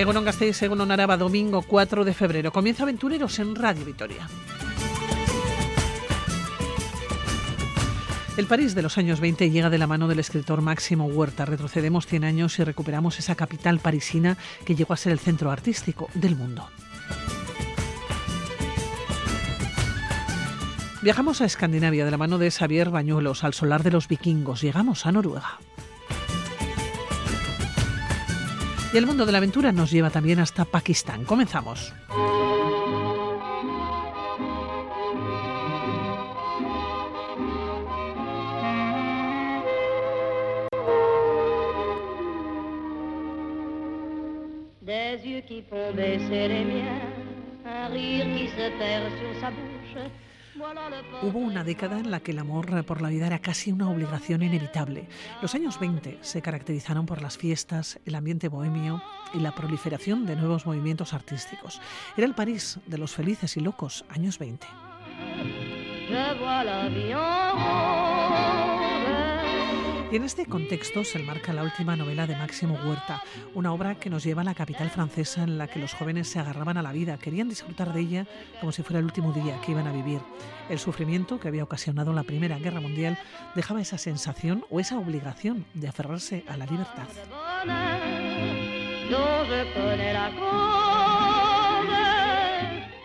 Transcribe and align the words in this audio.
Egunon 0.00 0.24
Gasteiz, 0.24 0.62
Egunon 0.62 0.90
Araba, 0.90 1.18
domingo 1.18 1.60
4 1.60 2.06
de 2.06 2.14
febrero. 2.14 2.52
Comienza 2.52 2.84
Aventureros 2.84 3.38
en 3.38 3.54
Radio 3.54 3.84
Vitoria. 3.84 4.26
El 8.38 8.46
París 8.46 8.74
de 8.74 8.80
los 8.80 8.96
años 8.96 9.20
20 9.20 9.50
llega 9.50 9.68
de 9.68 9.76
la 9.76 9.86
mano 9.86 10.08
del 10.08 10.18
escritor 10.18 10.62
Máximo 10.62 11.04
Huerta. 11.04 11.44
Retrocedemos 11.44 12.06
100 12.06 12.24
años 12.24 12.58
y 12.58 12.64
recuperamos 12.64 13.18
esa 13.18 13.34
capital 13.34 13.78
parisina 13.78 14.38
que 14.64 14.74
llegó 14.74 14.94
a 14.94 14.96
ser 14.96 15.12
el 15.12 15.18
centro 15.18 15.50
artístico 15.50 16.08
del 16.14 16.34
mundo. 16.34 16.66
Viajamos 21.02 21.42
a 21.42 21.44
Escandinavia 21.44 22.06
de 22.06 22.10
la 22.10 22.16
mano 22.16 22.38
de 22.38 22.50
Xavier 22.50 22.88
Bañuelos, 22.88 23.44
al 23.44 23.52
solar 23.52 23.82
de 23.82 23.90
los 23.90 24.08
vikingos. 24.08 24.62
Llegamos 24.62 25.04
a 25.04 25.12
Noruega. 25.12 25.58
Y 28.92 28.96
el 28.96 29.06
mundo 29.06 29.24
de 29.24 29.30
la 29.30 29.38
aventura 29.38 29.70
nos 29.70 29.92
lleva 29.92 30.10
también 30.10 30.40
hasta 30.40 30.64
Pakistán. 30.64 31.24
Comenzamos. 31.24 31.92
Des 44.80 45.24
yeux 45.24 45.42
qui 45.46 45.62
font 45.70 45.94
baisser 45.94 46.48
les 46.48 46.64
miens, 46.64 47.00
un 47.64 47.88
rire 47.90 48.26
qui 48.34 48.48
se 48.48 48.70
perd 48.76 49.08
sur 49.20 49.40
sa 49.40 49.50
bouche. 49.50 50.29
Hubo 51.22 51.38
una 51.38 51.64
década 51.64 51.98
en 51.98 52.10
la 52.10 52.20
que 52.20 52.32
el 52.32 52.38
amor 52.38 52.84
por 52.84 53.00
la 53.00 53.08
vida 53.08 53.26
era 53.26 53.38
casi 53.38 53.72
una 53.72 53.90
obligación 53.90 54.42
inevitable. 54.42 55.08
Los 55.42 55.54
años 55.54 55.78
20 55.78 56.18
se 56.20 56.42
caracterizaron 56.42 57.06
por 57.06 57.22
las 57.22 57.38
fiestas, 57.38 57.98
el 58.04 58.14
ambiente 58.14 58.48
bohemio 58.48 59.02
y 59.32 59.38
la 59.38 59.54
proliferación 59.54 60.26
de 60.26 60.36
nuevos 60.36 60.66
movimientos 60.66 61.14
artísticos. 61.14 61.80
Era 62.16 62.26
el 62.26 62.34
París 62.34 62.78
de 62.86 62.98
los 62.98 63.14
felices 63.14 63.56
y 63.56 63.60
locos 63.60 64.04
años 64.08 64.38
20. 64.38 64.66
En 70.12 70.24
este 70.24 70.44
contexto 70.44 71.04
se 71.04 71.20
enmarca 71.20 71.52
la 71.52 71.62
última 71.62 71.94
novela 71.94 72.26
de 72.26 72.34
Máximo 72.34 72.76
Huerta, 72.84 73.22
una 73.54 73.72
obra 73.72 73.94
que 73.94 74.10
nos 74.10 74.24
lleva 74.24 74.42
a 74.42 74.44
la 74.44 74.56
capital 74.56 74.90
francesa 74.90 75.44
en 75.44 75.56
la 75.56 75.68
que 75.68 75.78
los 75.78 75.94
jóvenes 75.94 76.26
se 76.26 76.40
agarraban 76.40 76.76
a 76.76 76.82
la 76.82 76.90
vida, 76.90 77.16
querían 77.16 77.48
disfrutar 77.48 77.92
de 77.92 78.00
ella 78.00 78.26
como 78.58 78.72
si 78.72 78.82
fuera 78.82 78.98
el 78.98 79.04
último 79.04 79.32
día 79.32 79.60
que 79.64 79.70
iban 79.70 79.86
a 79.86 79.92
vivir. 79.92 80.20
El 80.68 80.80
sufrimiento 80.80 81.38
que 81.38 81.46
había 81.46 81.62
ocasionado 81.62 82.12
la 82.12 82.24
Primera 82.24 82.58
Guerra 82.58 82.80
Mundial 82.80 83.18
dejaba 83.54 83.80
esa 83.80 83.98
sensación 83.98 84.64
o 84.68 84.80
esa 84.80 84.98
obligación 84.98 85.64
de 85.74 85.86
aferrarse 85.86 86.42
a 86.48 86.56
la 86.56 86.66
libertad. 86.66 87.06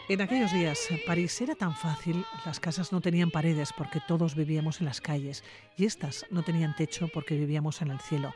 En 0.07 0.21
aquellos 0.21 0.53
días, 0.53 0.87
París 1.07 1.41
era 1.41 1.55
tan 1.55 1.75
fácil, 1.75 2.23
las 2.45 2.59
casas 2.59 2.91
no 2.91 3.01
tenían 3.01 3.31
paredes 3.31 3.73
porque 3.75 3.99
todos 4.07 4.35
vivíamos 4.35 4.79
en 4.79 4.85
las 4.85 5.01
calles 5.01 5.43
y 5.77 5.85
estas 5.85 6.27
no 6.29 6.43
tenían 6.43 6.75
techo 6.75 7.07
porque 7.11 7.35
vivíamos 7.35 7.81
en 7.81 7.89
el 7.89 7.99
cielo. 7.99 8.31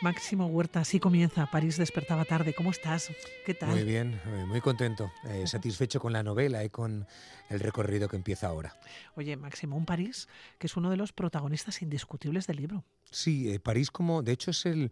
Máximo 0.00 0.46
Huerta, 0.46 0.80
así 0.80 0.98
comienza. 0.98 1.46
París 1.46 1.76
despertaba 1.76 2.24
tarde. 2.24 2.54
¿Cómo 2.54 2.72
estás? 2.72 3.08
¿Qué 3.46 3.54
tal? 3.54 3.70
Muy 3.70 3.84
bien, 3.84 4.20
eh, 4.26 4.46
muy 4.48 4.60
contento, 4.60 5.12
eh, 5.28 5.46
satisfecho 5.46 6.00
con 6.00 6.12
la 6.12 6.24
novela 6.24 6.64
y 6.64 6.70
con 6.70 7.06
el 7.50 7.60
recorrido 7.60 8.08
que 8.08 8.16
empieza 8.16 8.48
ahora. 8.48 8.76
Oye, 9.14 9.36
Máximo, 9.36 9.76
un 9.76 9.86
París 9.86 10.26
que 10.58 10.66
es 10.66 10.76
uno 10.76 10.90
de 10.90 10.96
los 10.96 11.12
protagonistas 11.12 11.82
indiscutibles 11.82 12.48
del 12.48 12.56
libro. 12.56 12.84
Sí, 13.12 13.52
eh, 13.52 13.60
París 13.60 13.92
como, 13.92 14.24
de 14.24 14.32
hecho, 14.32 14.50
es 14.50 14.66
el, 14.66 14.90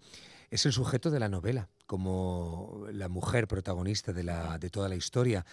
es 0.49 0.65
el 0.65 0.73
sujeto 0.73 1.11
de 1.11 1.19
la 1.19 1.29
novela, 1.29 1.69
como 1.87 2.87
la 2.93 3.09
mujer 3.09 3.49
protagonista 3.49 4.13
de, 4.13 4.23
la, 4.23 4.59
de 4.59 4.71
toda 4.71 4.89
la 4.89 4.95
historia. 4.95 5.45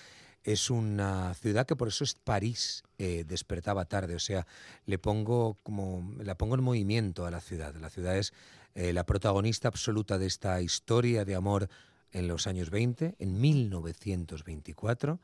Es 0.47 0.69
una 0.69 1.33
ciudad 1.33 1.65
que 1.65 1.75
por 1.75 1.89
eso 1.89 2.05
es 2.05 2.15
París, 2.15 2.81
eh, 2.97 3.25
despertaba 3.27 3.83
tarde, 3.83 4.15
o 4.15 4.19
sea, 4.19 4.47
le 4.85 4.97
pongo 4.97 5.57
como, 5.61 6.13
la 6.19 6.37
pongo 6.37 6.55
en 6.55 6.63
movimiento 6.63 7.25
a 7.25 7.31
la 7.31 7.41
ciudad. 7.41 7.75
La 7.75 7.89
ciudad 7.89 8.17
es 8.17 8.31
eh, 8.73 8.93
la 8.93 9.05
protagonista 9.05 9.67
absoluta 9.67 10.17
de 10.17 10.25
esta 10.25 10.61
historia 10.61 11.25
de 11.25 11.35
amor 11.35 11.67
en 12.13 12.29
los 12.29 12.47
años 12.47 12.69
20, 12.69 13.15
en 13.19 13.41
1924, 13.41 15.19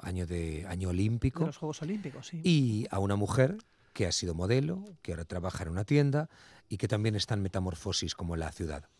año, 0.00 0.26
de, 0.26 0.66
año 0.66 0.88
De 0.88 0.94
olímpico. 0.94 1.46
los 1.46 1.58
Juegos 1.58 1.82
Olímpicos, 1.82 2.26
sí. 2.26 2.40
y 2.42 2.88
a 2.90 2.98
una 2.98 3.14
mujer 3.14 3.58
que 3.96 4.06
ha 4.06 4.12
sido 4.12 4.34
modelo, 4.34 4.84
que 5.00 5.12
ahora 5.12 5.24
trabaja 5.24 5.64
en 5.64 5.70
una 5.70 5.86
tienda 5.86 6.28
y 6.68 6.76
que 6.76 6.86
también 6.86 7.14
está 7.14 7.32
en 7.32 7.40
metamorfosis 7.40 8.14
como 8.14 8.36
la 8.36 8.52
ciudad. 8.52 8.90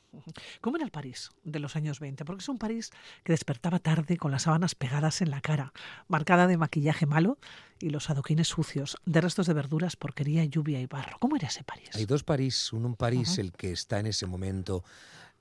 ¿Cómo 0.62 0.76
era 0.76 0.86
el 0.86 0.90
París 0.90 1.28
de 1.44 1.58
los 1.58 1.76
años 1.76 2.00
20? 2.00 2.24
Porque 2.24 2.40
es 2.40 2.48
un 2.48 2.56
París 2.56 2.92
que 3.22 3.34
despertaba 3.34 3.78
tarde 3.78 4.16
con 4.16 4.30
las 4.30 4.44
sábanas 4.44 4.74
pegadas 4.74 5.20
en 5.20 5.30
la 5.30 5.42
cara, 5.42 5.74
marcada 6.08 6.46
de 6.46 6.56
maquillaje 6.56 7.04
malo 7.04 7.36
y 7.78 7.90
los 7.90 8.08
adoquines 8.08 8.48
sucios, 8.48 8.96
de 9.04 9.20
restos 9.20 9.46
de 9.46 9.52
verduras, 9.52 9.96
porquería, 9.96 10.42
lluvia 10.46 10.80
y 10.80 10.86
barro. 10.86 11.18
¿Cómo 11.20 11.36
era 11.36 11.48
ese 11.48 11.62
París? 11.62 11.90
Hay 11.92 12.06
dos 12.06 12.24
París, 12.24 12.72
uno 12.72 12.88
un 12.88 12.96
París 12.96 13.36
el 13.36 13.52
que 13.52 13.72
está 13.72 14.00
en 14.00 14.06
ese 14.06 14.24
momento 14.24 14.82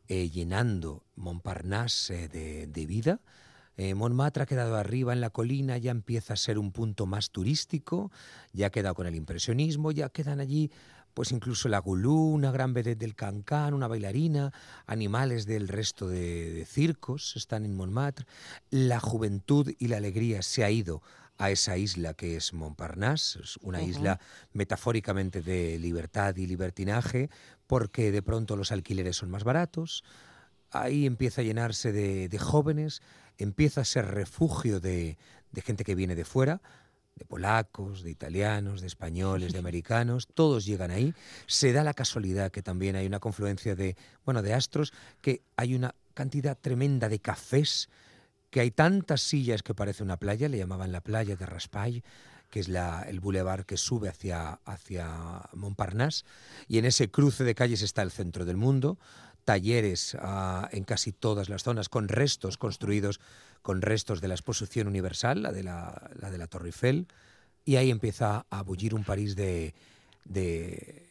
eh, 0.10 0.30
llenando 0.30 1.06
Montparnasse 1.16 2.26
eh, 2.26 2.28
de, 2.28 2.68
de 2.68 2.86
vida. 2.86 3.22
Eh, 3.78 3.94
Montmartre 3.94 4.44
ha 4.44 4.46
quedado 4.46 4.76
arriba 4.78 5.14
en 5.14 5.22
la 5.22 5.30
colina, 5.30 5.78
ya 5.78 5.92
empieza 5.92 6.34
a 6.34 6.38
ser 6.38 6.58
un 6.58 6.72
punto 6.72 7.06
más 7.06 7.32
turístico, 7.32 8.12
ya 8.54 8.68
ha 8.68 8.70
quedado 8.70 8.96
con 8.96 9.08
el 9.08 9.16
impresionismo, 9.16 9.92
ya 9.92 10.10
quedan 10.10 10.40
allí 10.40 10.72
pues 11.14 11.32
incluso 11.32 11.70
la 11.70 11.80
Goulou, 11.80 12.34
una 12.34 12.52
gran 12.52 12.74
vedette 12.74 13.00
del 13.00 13.16
Cancán, 13.16 13.74
una 13.74 13.88
bailarina, 13.88 14.52
animales 14.86 15.46
del 15.46 15.70
resto 15.70 16.10
de, 16.10 16.52
de 16.52 16.66
circos 16.66 17.38
están 17.38 17.64
en 17.64 17.74
Montmartre. 17.74 18.26
La 18.70 19.00
juventud 19.00 19.74
y 19.80 19.88
la 19.88 19.96
alegría 19.96 20.42
se 20.42 20.66
ha 20.66 20.70
ido 20.70 21.02
a 21.38 21.52
esa 21.52 21.78
isla 21.78 22.14
que 22.14 22.36
es 22.36 22.54
Montparnasse, 22.54 23.40
es 23.42 23.58
una 23.62 23.82
isla 23.82 24.20
metafóricamente 24.54 25.42
de 25.42 25.78
libertad 25.80 26.36
y 26.36 26.48
libertinaje, 26.48 27.30
porque 27.68 28.12
de 28.12 28.22
pronto 28.22 28.56
los 28.56 28.72
alquileres 28.72 29.18
son 29.18 29.32
más 29.32 29.44
baratos, 29.44 30.04
ahí 30.72 31.06
empieza 31.06 31.42
a 31.42 31.44
llenarse 31.44 31.92
de, 31.92 32.30
de 32.30 32.40
jóvenes, 32.40 33.02
empieza 33.38 33.82
a 33.82 33.86
ser 33.86 34.06
refugio 34.08 34.80
de, 34.80 35.18
de 35.52 35.62
gente 35.62 35.84
que 35.84 35.96
viene 35.96 36.16
de 36.16 36.26
fuera, 36.26 36.62
de 37.16 37.26
polacos, 37.26 38.04
de 38.04 38.12
italianos, 38.12 38.82
de 38.82 38.88
españoles, 38.88 39.54
de 39.54 39.60
americanos, 39.66 40.28
todos 40.34 40.66
llegan 40.66 40.92
ahí. 40.92 41.14
Se 41.48 41.74
da 41.74 41.84
la 41.84 41.94
casualidad 41.94 42.52
que 42.52 42.62
también 42.62 42.96
hay 42.96 43.08
una 43.08 43.20
confluencia 43.20 43.76
de, 43.76 43.96
bueno, 44.26 44.42
de 44.42 44.54
astros, 44.54 44.94
que 45.22 45.42
hay 45.56 45.76
una 45.76 45.96
cantidad 46.14 46.58
tremenda 46.58 47.10
de 47.10 47.20
cafés, 47.20 47.90
que 48.50 48.60
hay 48.60 48.72
tantas 48.72 49.22
sillas 49.22 49.64
que 49.64 49.74
parece 49.74 50.04
una 50.04 50.18
playa, 50.18 50.50
le 50.50 50.58
llamaban 50.58 50.92
la 50.92 51.02
playa 51.02 51.36
de 51.36 51.46
Raspail, 51.46 52.04
que 52.50 52.60
es 52.60 52.70
la, 52.70 53.04
el 53.04 53.20
bulevar 53.20 53.66
que 53.66 53.76
sube 53.76 54.08
hacia, 54.08 54.60
hacia 54.66 55.42
Montparnasse, 55.54 56.24
y 56.68 56.78
en 56.78 56.86
ese 56.86 57.10
cruce 57.10 57.44
de 57.44 57.56
calles 57.56 57.82
está 57.82 58.02
el 58.02 58.12
centro 58.12 58.46
del 58.46 58.56
mundo, 58.56 58.98
talleres 59.46 60.18
ah, 60.20 60.68
en 60.72 60.84
casi 60.84 61.12
todas 61.14 61.48
las 61.50 61.64
zonas 61.64 61.88
con 61.88 62.10
restos 62.10 62.58
construidos 62.58 63.22
con 63.62 63.82
restos 63.82 64.22
de 64.22 64.28
la 64.28 64.36
exposición 64.36 64.88
universal, 64.88 65.42
la 65.42 65.52
de 65.52 65.64
la, 65.64 66.12
la 66.20 66.30
de 66.30 66.38
la 66.38 66.46
Torre 66.46 66.68
Eiffel, 66.68 67.08
y 67.64 67.78
ahí 67.78 67.90
empieza 67.90 68.46
a 68.52 68.62
bullir 68.62 68.94
un 68.94 69.04
París 69.04 69.36
de, 69.36 69.74
de 70.26 71.05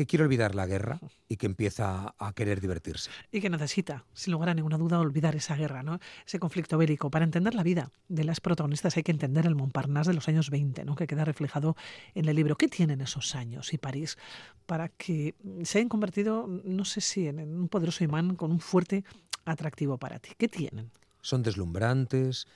que 0.00 0.06
quiere 0.06 0.24
olvidar 0.24 0.54
la 0.54 0.66
guerra 0.66 0.98
y 1.28 1.36
que 1.36 1.44
empieza 1.44 2.14
a 2.18 2.32
querer 2.32 2.62
divertirse. 2.62 3.10
Y 3.30 3.42
que 3.42 3.50
necesita, 3.50 4.06
sin 4.14 4.32
lugar 4.32 4.48
a 4.48 4.54
ninguna 4.54 4.78
duda, 4.78 4.98
olvidar 4.98 5.36
esa 5.36 5.56
guerra, 5.56 5.82
¿no? 5.82 5.98
ese 6.26 6.38
conflicto 6.38 6.78
bélico. 6.78 7.10
Para 7.10 7.26
entender 7.26 7.54
la 7.54 7.62
vida 7.62 7.90
de 8.08 8.24
las 8.24 8.40
protagonistas 8.40 8.96
hay 8.96 9.02
que 9.02 9.12
entender 9.12 9.44
el 9.44 9.56
Montparnasse 9.56 10.08
de 10.08 10.14
los 10.14 10.26
años 10.26 10.48
20, 10.48 10.86
¿no? 10.86 10.96
que 10.96 11.06
queda 11.06 11.26
reflejado 11.26 11.76
en 12.14 12.26
el 12.30 12.36
libro. 12.36 12.56
¿Qué 12.56 12.66
tienen 12.66 13.02
esos 13.02 13.34
años 13.34 13.74
y 13.74 13.76
París 13.76 14.16
para 14.64 14.88
que 14.88 15.34
se 15.64 15.76
hayan 15.76 15.90
convertido, 15.90 16.46
no 16.46 16.86
sé 16.86 17.02
si, 17.02 17.28
en 17.28 17.38
un 17.38 17.68
poderoso 17.68 18.02
imán 18.02 18.36
con 18.36 18.52
un 18.52 18.60
fuerte 18.60 19.04
atractivo 19.44 19.98
para 19.98 20.18
ti? 20.18 20.30
¿Qué 20.38 20.48
tienen? 20.48 20.90
Son 21.20 21.42
deslumbrantes, 21.42 22.46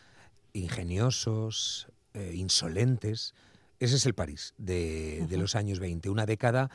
ingeniosos, 0.54 1.88
eh, 2.14 2.32
insolentes. 2.34 3.34
Ese 3.80 3.96
es 3.96 4.06
el 4.06 4.14
París 4.14 4.54
de, 4.56 5.26
de 5.28 5.36
los 5.36 5.56
años 5.56 5.78
20, 5.78 6.08
una 6.08 6.24
década 6.24 6.70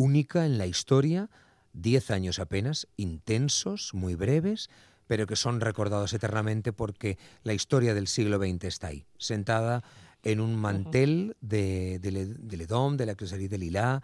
única 0.00 0.46
en 0.46 0.56
la 0.58 0.66
historia, 0.66 1.28
10 1.74 2.10
años 2.10 2.38
apenas, 2.38 2.86
intensos, 2.96 3.92
muy 3.92 4.14
breves, 4.14 4.70
pero 5.06 5.26
que 5.26 5.36
son 5.36 5.60
recordados 5.60 6.12
eternamente 6.14 6.72
porque 6.72 7.18
la 7.42 7.52
historia 7.52 7.94
del 7.94 8.06
siglo 8.06 8.38
XX 8.38 8.64
está 8.64 8.86
ahí, 8.88 9.04
sentada 9.18 9.82
en 10.22 10.40
un 10.40 10.56
mantel 10.56 11.36
de, 11.40 11.98
de, 12.00 12.10
Le- 12.12 12.26
de 12.34 12.56
Ledom, 12.56 12.96
de 12.96 13.06
la 13.06 13.14
Crucería 13.14 13.48
de 13.48 13.58
Lila, 13.58 14.02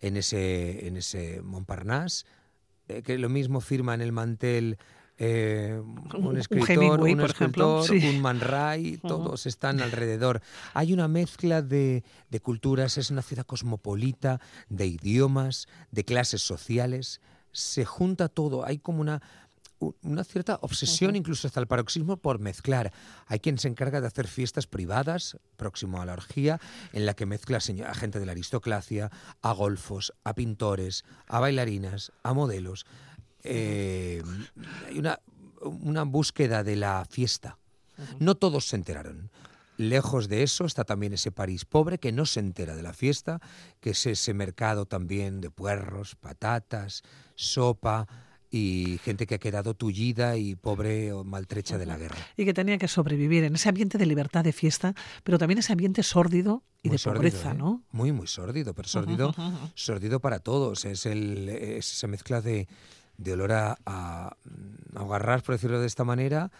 en 0.00 0.16
ese, 0.16 0.86
en 0.86 0.96
ese 0.96 1.40
Montparnasse, 1.42 2.24
eh, 2.88 3.02
que 3.02 3.18
lo 3.18 3.28
mismo 3.28 3.60
firma 3.60 3.94
en 3.94 4.00
el 4.00 4.12
mantel 4.12 4.76
eh, 5.18 5.80
Un- 5.84 6.14
un 6.14 6.26
un 6.28 6.36
escritor, 6.38 7.00
un 7.00 7.20
escultor, 7.20 7.84
sí. 7.86 8.06
un 8.08 8.20
Man 8.20 8.40
Ray, 8.40 8.98
todos 8.98 9.46
están 9.46 9.80
alrededor. 9.80 10.40
Hay 10.74 10.92
una 10.92 11.08
mezcla 11.08 11.60
de, 11.62 12.04
de 12.30 12.40
culturas, 12.40 12.98
es 12.98 13.10
una 13.10 13.22
ciudad 13.22 13.44
cosmopolita, 13.44 14.40
de 14.68 14.86
idiomas, 14.86 15.66
de 15.90 16.04
clases 16.04 16.42
sociales, 16.42 17.20
se 17.52 17.84
junta 17.84 18.28
todo, 18.28 18.64
hay 18.64 18.78
como 18.78 19.00
una, 19.00 19.20
una 20.02 20.24
cierta 20.24 20.58
obsesión, 20.62 21.16
incluso 21.16 21.46
hasta 21.46 21.60
el 21.60 21.66
paroxismo, 21.66 22.16
por 22.16 22.38
mezclar. 22.40 22.92
Hay 23.26 23.40
quien 23.40 23.58
se 23.58 23.68
encarga 23.68 24.00
de 24.00 24.06
hacer 24.06 24.26
fiestas 24.28 24.66
privadas, 24.66 25.36
próximo 25.56 26.00
a 26.00 26.06
la 26.06 26.12
orgía, 26.12 26.60
en 26.92 27.06
la 27.06 27.14
que 27.14 27.26
mezcla 27.26 27.58
a 27.58 27.94
gente 27.94 28.20
de 28.20 28.26
la 28.26 28.32
aristocracia, 28.32 29.10
a 29.42 29.52
golfos, 29.52 30.12
a 30.24 30.34
pintores, 30.34 31.04
a 31.26 31.40
bailarinas, 31.40 32.12
a 32.22 32.34
modelos. 32.34 32.86
Eh, 33.48 34.22
hay 34.86 34.98
una, 34.98 35.20
una 35.62 36.04
búsqueda 36.04 36.62
de 36.62 36.76
la 36.76 37.06
fiesta. 37.08 37.58
No 38.18 38.36
todos 38.36 38.68
se 38.68 38.76
enteraron. 38.76 39.30
Lejos 39.76 40.28
de 40.28 40.42
eso 40.42 40.64
está 40.64 40.84
también 40.84 41.12
ese 41.12 41.30
París 41.30 41.64
pobre 41.64 41.98
que 41.98 42.10
no 42.10 42.26
se 42.26 42.40
entera 42.40 42.74
de 42.74 42.82
la 42.82 42.92
fiesta, 42.92 43.40
que 43.80 43.90
es 43.90 44.06
ese 44.06 44.34
mercado 44.34 44.86
también 44.86 45.40
de 45.40 45.50
puerros, 45.50 46.16
patatas, 46.16 47.02
sopa 47.36 48.08
y 48.50 48.98
gente 49.04 49.26
que 49.26 49.36
ha 49.36 49.38
quedado 49.38 49.74
tullida 49.74 50.36
y 50.36 50.56
pobre 50.56 51.12
o 51.12 51.22
maltrecha 51.22 51.78
de 51.78 51.86
la 51.86 51.96
guerra. 51.96 52.16
Y 52.36 52.44
que 52.44 52.54
tenía 52.54 52.76
que 52.76 52.88
sobrevivir 52.88 53.44
en 53.44 53.54
ese 53.54 53.68
ambiente 53.68 53.98
de 53.98 54.06
libertad 54.06 54.42
de 54.42 54.52
fiesta, 54.52 54.94
pero 55.22 55.38
también 55.38 55.58
ese 55.58 55.72
ambiente 55.72 56.02
sórdido 56.02 56.64
y 56.82 56.88
Muy 56.88 56.94
de 56.94 56.98
sórdido, 56.98 57.18
pobreza, 57.18 57.52
¿eh? 57.52 57.54
¿no? 57.54 57.84
Muy, 57.92 58.10
muy 58.10 58.26
sórdido, 58.26 58.74
pero 58.74 58.88
sórdido, 58.88 59.34
sórdido 59.74 60.18
para 60.18 60.40
todos. 60.40 60.84
Es, 60.86 61.06
el, 61.06 61.48
es 61.48 61.92
esa 61.92 62.06
mezcla 62.08 62.40
de, 62.40 62.66
de 63.18 63.34
olor 63.34 63.52
a, 63.52 63.76
a, 63.84 64.36
a 64.94 65.02
hogarrás, 65.02 65.42
por 65.42 65.54
decirlo 65.54 65.80
de 65.80 65.86
esta 65.86 66.04
manera, 66.04 66.50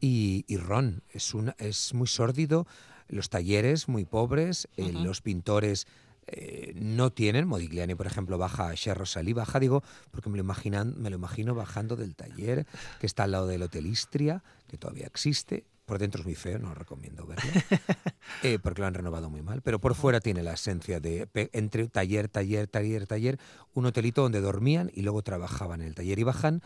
y, 0.00 0.44
y 0.46 0.58
ron. 0.58 1.02
Es, 1.10 1.32
una, 1.34 1.56
es 1.58 1.94
muy 1.94 2.06
sórdido. 2.06 2.66
Los 3.08 3.30
talleres 3.30 3.88
muy 3.88 4.04
pobres, 4.04 4.68
eh, 4.76 4.92
los 4.92 5.22
pintores 5.22 5.86
eh, 6.26 6.74
no 6.76 7.10
tienen. 7.10 7.48
Modigliani, 7.48 7.94
por 7.94 8.06
ejemplo, 8.06 8.36
baja 8.36 8.68
a 8.68 8.74
Cher 8.74 8.98
Rosalí, 8.98 9.32
baja, 9.32 9.58
digo, 9.58 9.82
porque 10.10 10.28
me 10.28 10.36
lo, 10.36 10.42
imaginan, 10.42 10.94
me 10.98 11.08
lo 11.08 11.16
imagino 11.16 11.54
bajando 11.54 11.96
del 11.96 12.14
taller 12.14 12.66
que 13.00 13.06
está 13.06 13.24
al 13.24 13.30
lado 13.30 13.46
del 13.46 13.62
Hotel 13.62 13.86
Istria, 13.86 14.42
que 14.66 14.76
todavía 14.76 15.06
existe. 15.06 15.64
Por 15.88 15.98
dentro 15.98 16.20
es 16.20 16.26
muy 16.26 16.34
feo, 16.34 16.58
no 16.58 16.74
recomiendo 16.74 17.26
verlo, 17.26 17.50
eh, 18.42 18.58
porque 18.62 18.82
lo 18.82 18.86
han 18.86 18.92
renovado 18.92 19.30
muy 19.30 19.40
mal. 19.40 19.62
Pero 19.62 19.80
por 19.80 19.94
fuera 19.94 20.20
tiene 20.20 20.42
la 20.42 20.52
esencia 20.52 21.00
de 21.00 21.30
entre 21.54 21.88
taller, 21.88 22.28
taller, 22.28 22.66
taller, 22.66 23.06
taller, 23.06 23.38
un 23.72 23.86
hotelito 23.86 24.20
donde 24.20 24.42
dormían 24.42 24.90
y 24.92 25.00
luego 25.00 25.22
trabajaban 25.22 25.80
en 25.80 25.88
el 25.88 25.94
taller. 25.94 26.18
Y 26.18 26.24
bajan 26.24 26.60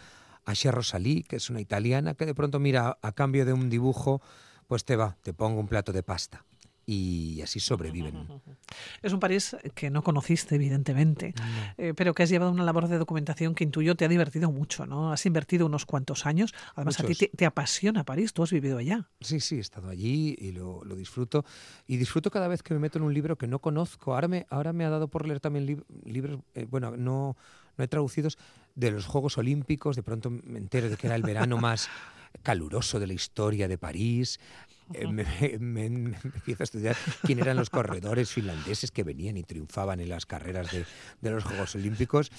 a 0.44 0.54
Cher 0.54 0.74
Rosalí, 0.74 1.22
que 1.22 1.36
es 1.36 1.50
una 1.50 1.60
italiana, 1.60 2.14
que 2.14 2.26
de 2.26 2.34
pronto 2.34 2.58
mira, 2.58 2.98
a 3.00 3.12
cambio 3.12 3.46
de 3.46 3.52
un 3.52 3.70
dibujo, 3.70 4.20
pues 4.66 4.84
te 4.84 4.96
va, 4.96 5.16
te 5.22 5.32
pongo 5.32 5.60
un 5.60 5.68
plato 5.68 5.92
de 5.92 6.02
pasta. 6.02 6.44
Y 6.86 7.40
así 7.42 7.60
sobreviven. 7.60 8.26
Es 9.02 9.12
un 9.12 9.20
París 9.20 9.56
que 9.74 9.90
no 9.90 10.02
conociste, 10.02 10.54
evidentemente, 10.54 11.34
eh, 11.76 11.92
pero 11.96 12.14
que 12.14 12.22
has 12.22 12.30
llevado 12.30 12.50
una 12.50 12.64
labor 12.64 12.88
de 12.88 12.98
documentación 12.98 13.54
que 13.54 13.64
intuyo 13.64 13.94
te 13.96 14.04
ha 14.04 14.08
divertido 14.08 14.50
mucho, 14.50 14.86
¿no? 14.86 15.12
Has 15.12 15.26
invertido 15.26 15.66
unos 15.66 15.84
cuantos 15.86 16.24
años. 16.26 16.54
Además, 16.74 16.98
a 17.00 17.02
ti 17.02 17.08
Muchos. 17.08 17.18
te, 17.18 17.36
te 17.36 17.46
apasiona 17.46 18.04
París, 18.04 18.32
tú 18.32 18.42
has 18.42 18.50
vivido 18.52 18.78
allá. 18.78 19.08
Sí, 19.20 19.40
sí, 19.40 19.56
he 19.56 19.60
estado 19.60 19.88
allí 19.88 20.36
y 20.38 20.52
lo, 20.52 20.84
lo 20.84 20.94
disfruto. 20.96 21.44
Y 21.86 21.96
disfruto 21.96 22.30
cada 22.30 22.48
vez 22.48 22.62
que 22.62 22.74
me 22.74 22.80
meto 22.80 22.98
en 22.98 23.04
un 23.04 23.12
libro 23.14 23.36
que 23.36 23.46
no 23.46 23.58
conozco. 23.58 24.14
Ahora 24.14 24.28
me, 24.28 24.46
ahora 24.50 24.72
me 24.72 24.84
ha 24.84 24.90
dado 24.90 25.08
por 25.08 25.26
leer 25.26 25.40
también 25.40 25.66
lib- 25.66 25.84
libros, 26.04 26.40
eh, 26.54 26.66
bueno, 26.68 26.96
no, 26.96 27.36
no 27.76 27.84
he 27.84 27.88
traducidos, 27.88 28.38
de 28.74 28.90
los 28.92 29.06
Juegos 29.06 29.36
Olímpicos. 29.38 29.96
De 29.96 30.02
pronto 30.02 30.30
me 30.30 30.58
entero 30.58 30.88
de 30.88 30.96
que 30.96 31.06
era 31.08 31.16
el 31.16 31.22
verano 31.22 31.58
más 31.58 31.88
caluroso 32.42 32.98
de 33.00 33.06
la 33.08 33.12
historia 33.14 33.68
de 33.68 33.78
París. 33.78 34.40
Eh, 34.94 35.06
me, 35.58 35.86
empiezo 35.86 36.62
a 36.62 36.64
estudiar 36.64 36.96
quién 37.22 37.38
eran 37.38 37.56
los 37.56 37.70
corredores 37.70 38.30
finlandeses 38.30 38.90
que 38.90 39.02
venían 39.02 39.36
y 39.36 39.42
triunfaban 39.42 40.00
en 40.00 40.08
las 40.08 40.26
carreras 40.26 40.70
de 40.70 41.30
los 41.30 41.44
Juegos 41.44 41.74
Olímpicos. 41.74 42.30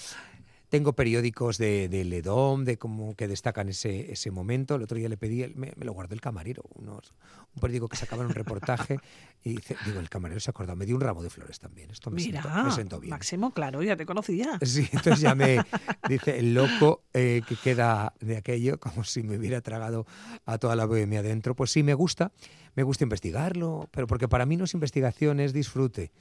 Tengo 0.73 0.93
periódicos 0.93 1.59
de, 1.59 1.87
de 1.87 2.03
Ledom, 2.03 2.63
de 2.63 2.79
cómo 2.79 3.13
que 3.15 3.27
destacan 3.27 3.69
ese, 3.69 4.11
ese 4.11 4.31
momento. 4.31 4.73
El 4.73 4.81
otro 4.81 4.97
día 4.97 5.07
le 5.07 5.17
pedí, 5.17 5.43
el- 5.43 5.55
me, 5.55 5.71
me 5.75 5.85
lo 5.85 5.93
guardó 5.93 6.15
el 6.15 6.19
camarero, 6.21 6.63
unos, 6.73 7.13
un 7.53 7.61
periódico 7.61 7.87
que 7.87 7.95
sacaba 7.95 8.23
un 8.25 8.33
reportaje 8.33 8.97
y 9.43 9.51
dice, 9.57 9.77
digo, 9.85 9.99
el 9.99 10.09
camarero 10.09 10.39
se 10.39 10.49
ha 10.49 10.51
acordado, 10.51 10.75
me 10.75 10.87
dio 10.87 10.95
un 10.95 11.01
ramo 11.01 11.21
de 11.21 11.29
flores 11.29 11.59
también. 11.59 11.91
Esto 11.91 12.09
me, 12.09 12.15
Mira, 12.15 12.41
sentó, 12.41 12.63
me 12.63 12.71
sentó 12.71 12.99
bien. 12.99 13.11
Máximo, 13.11 13.53
claro, 13.53 13.83
ya 13.83 13.95
te 13.95 14.07
conocía. 14.07 14.57
Sí, 14.63 14.89
entonces 14.91 15.19
ya 15.21 15.35
me 15.35 15.63
dice 16.09 16.39
el 16.39 16.55
loco 16.55 17.03
eh, 17.13 17.43
que 17.47 17.55
queda 17.55 18.15
de 18.19 18.37
aquello, 18.37 18.79
como 18.79 19.03
si 19.03 19.21
me 19.21 19.37
hubiera 19.37 19.61
tragado 19.61 20.07
a 20.47 20.57
toda 20.57 20.75
la 20.75 20.85
bohemia 20.87 21.21
dentro. 21.21 21.55
Pues 21.55 21.69
sí, 21.69 21.83
me 21.83 21.93
gusta, 21.93 22.31
me 22.73 22.81
gusta 22.81 23.03
investigarlo, 23.03 23.89
pero 23.91 24.07
porque 24.07 24.27
para 24.27 24.47
mí 24.47 24.57
no 24.57 24.63
es 24.63 24.73
investigación, 24.73 25.39
es 25.39 25.53
disfrute. 25.53 26.11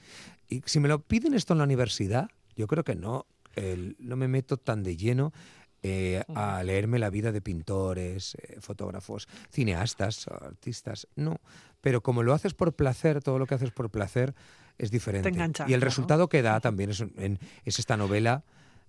Y 0.47 0.61
si 0.67 0.79
me 0.79 0.89
lo 0.89 1.01
piden 1.01 1.33
esto 1.33 1.53
en 1.53 1.57
la 1.57 1.63
universidad, 1.63 2.29
yo 2.55 2.67
creo 2.67 2.83
que 2.83 2.93
no, 2.93 3.25
el- 3.55 3.95
no 3.99 4.15
me 4.15 4.27
meto 4.27 4.57
tan 4.57 4.83
de 4.83 4.95
lleno 4.97 5.33
eh, 5.85 6.23
a 6.35 6.63
leerme 6.63 6.97
la 6.97 7.09
vida 7.09 7.31
de 7.33 7.41
pintores, 7.41 8.35
eh, 8.35 8.57
fotógrafos, 8.61 9.27
cineastas, 9.51 10.27
artistas, 10.27 11.07
no. 11.15 11.41
Pero 11.81 12.01
como 12.01 12.23
lo 12.23 12.33
haces 12.33 12.53
por 12.53 12.73
placer, 12.73 13.21
todo 13.21 13.37
lo 13.37 13.45
que 13.47 13.55
haces 13.55 13.71
por 13.71 13.89
placer 13.89 14.33
es 14.77 14.91
diferente. 14.91 15.29
y 15.69 15.73
el 15.73 15.81
resultado 15.85 16.29
que 16.29 16.41
da 16.41 16.59
también 16.61 16.91
es, 16.91 17.01
en- 17.01 17.37
es 17.65 17.79
esta 17.79 17.97
novela 17.97 18.43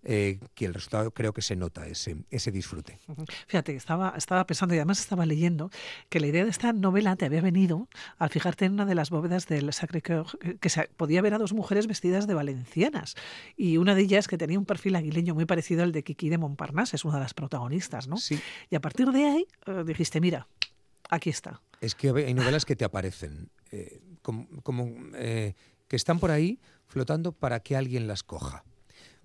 eh, 0.05 0.39
que 0.55 0.67
el 0.67 0.75
resultado 0.75 1.11
creo 1.13 1.33
que 1.33 1.43
se 1.43 1.57
nota, 1.57 1.87
ese, 1.87 2.17
ese 2.31 2.51
disfrute. 2.53 2.99
Fíjate, 3.47 3.75
estaba, 3.77 4.15
estaba 4.17 4.47
pensando 4.47 4.75
y 4.75 4.79
además 4.79 5.01
estaba 5.01 5.27
leyendo 5.27 5.71
que 6.09 6.21
la 6.21 6.27
idea 6.27 6.45
de 6.45 6.51
esta 6.51 6.73
novela 6.73 7.17
te 7.17 7.25
había 7.25 7.41
venido 7.41 7.89
al 8.19 8.31
fijarte 8.31 8.65
en 8.67 8.73
una 8.73 8.85
de 8.87 8.95
las 8.95 9.11
bóvedas 9.11 9.47
del 9.47 9.73
Sacré-Cœur, 9.73 10.39
que- 10.39 10.59
que 10.59 10.69
se 10.69 10.85
podía 10.97 11.23
ver 11.23 11.35
a 11.35 11.39
dos 11.39 11.53
mujeres 11.53 11.87
vestidas 11.87 12.27
de 12.27 12.35
valencianas. 12.35 13.15
Y 13.57 13.77
una 13.79 13.95
de 13.95 14.03
ellas 14.03 14.29
que 14.29 14.39
tenía 14.39 14.59
un 14.59 14.67
perfil 14.67 14.97
aguileño 14.97 15.35
muy 15.35 15.47
parecido 15.47 15.83
al 15.83 15.93
de 15.93 16.03
Kiki 16.05 16.29
de 16.29 16.39
Montparnasse, 16.39 16.97
es 16.97 17.05
una 17.05 17.15
de 17.15 17.21
las 17.21 17.35
protagonistas, 17.35 18.09
¿no? 18.09 18.17
Sí, 18.17 18.39
Y 18.71 18.77
a 18.77 18.81
partir 18.81 19.09
de 19.11 19.25
ahí 19.25 19.47
eh, 19.67 19.85
dijiste, 19.87 20.21
mira, 20.21 20.47
aquí 21.11 21.31
está. 21.31 21.61
es 21.81 21.95
que 21.95 22.11
hay 22.11 22.35
novelas 22.35 22.65
que 22.65 22.77
te 22.77 22.85
aparecen, 22.85 23.51
eh, 23.71 24.01
como, 24.23 24.47
como, 24.63 24.91
eh, 25.15 25.55
que 25.89 25.97
están 25.97 26.19
por 26.19 26.31
ahí 26.31 26.61
flotando 26.87 27.33
para 27.33 27.61
que 27.61 27.77
alguien 27.77 28.07
las 28.07 28.23
coja. 28.23 28.65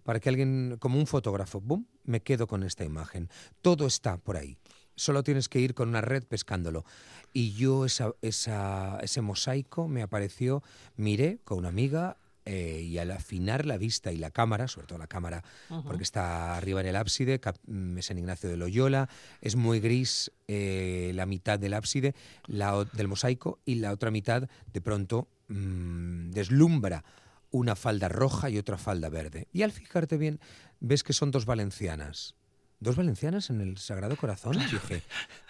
Para 0.09 0.19
que 0.19 0.29
alguien, 0.29 0.77
como 0.79 0.97
un 0.97 1.05
fotógrafo, 1.05 1.61
¡bum! 1.61 1.85
me 2.03 2.21
quedo 2.21 2.47
con 2.47 2.63
esta 2.63 2.83
imagen. 2.83 3.29
Todo 3.61 3.85
está 3.85 4.17
por 4.17 4.37
ahí. 4.37 4.57
Solo 4.95 5.21
tienes 5.21 5.49
que 5.49 5.59
ir 5.59 5.75
con 5.75 5.87
una 5.89 6.01
red 6.01 6.23
pescándolo. 6.23 6.83
Y 7.31 7.51
yo 7.53 7.85
esa, 7.85 8.13
esa- 8.23 8.97
ese 9.03 9.21
mosaico 9.21 9.87
me 9.87 10.01
apareció, 10.01 10.63
miré 10.97 11.37
con 11.43 11.59
una 11.59 11.69
amiga 11.69 12.17
eh, 12.45 12.81
y 12.81 12.97
al 12.97 13.11
afinar 13.11 13.67
la 13.67 13.77
vista 13.77 14.11
y 14.11 14.17
la 14.17 14.31
cámara, 14.31 14.67
sobre 14.67 14.87
todo 14.87 14.97
la 14.97 15.05
cámara, 15.05 15.43
porque 15.83 16.01
está 16.01 16.57
arriba 16.57 16.81
en 16.81 16.87
el 16.87 16.95
ábside, 16.95 17.39
mm, 17.67 17.99
San 17.99 18.17
Ignacio 18.17 18.49
de 18.49 18.57
Loyola, 18.57 19.09
es 19.41 19.55
muy 19.55 19.79
gris 19.79 20.31
eh, 20.47 21.11
la 21.13 21.27
mitad 21.27 21.59
del 21.59 21.75
ábside 21.75 22.15
la 22.47 22.83
del 22.93 23.07
mosaico 23.07 23.59
y 23.63 23.75
la 23.75 23.91
otra 23.91 24.09
mitad 24.09 24.49
de 24.73 24.81
pronto 24.81 25.27
mm, 25.49 26.31
deslumbra 26.31 27.03
una 27.51 27.75
falda 27.75 28.09
roja 28.09 28.49
y 28.49 28.57
otra 28.57 28.77
falda 28.77 29.09
verde. 29.09 29.47
Y 29.53 29.61
al 29.63 29.71
fijarte 29.71 30.17
bien, 30.17 30.39
ves 30.79 31.03
que 31.03 31.13
son 31.13 31.31
dos 31.31 31.45
valencianas. 31.45 32.35
¿Dos 32.79 32.95
valencianas 32.95 33.49
en 33.49 33.59
el 33.61 33.77
Sagrado 33.77 34.15
Corazón? 34.15 34.57
Dije, 34.57 35.01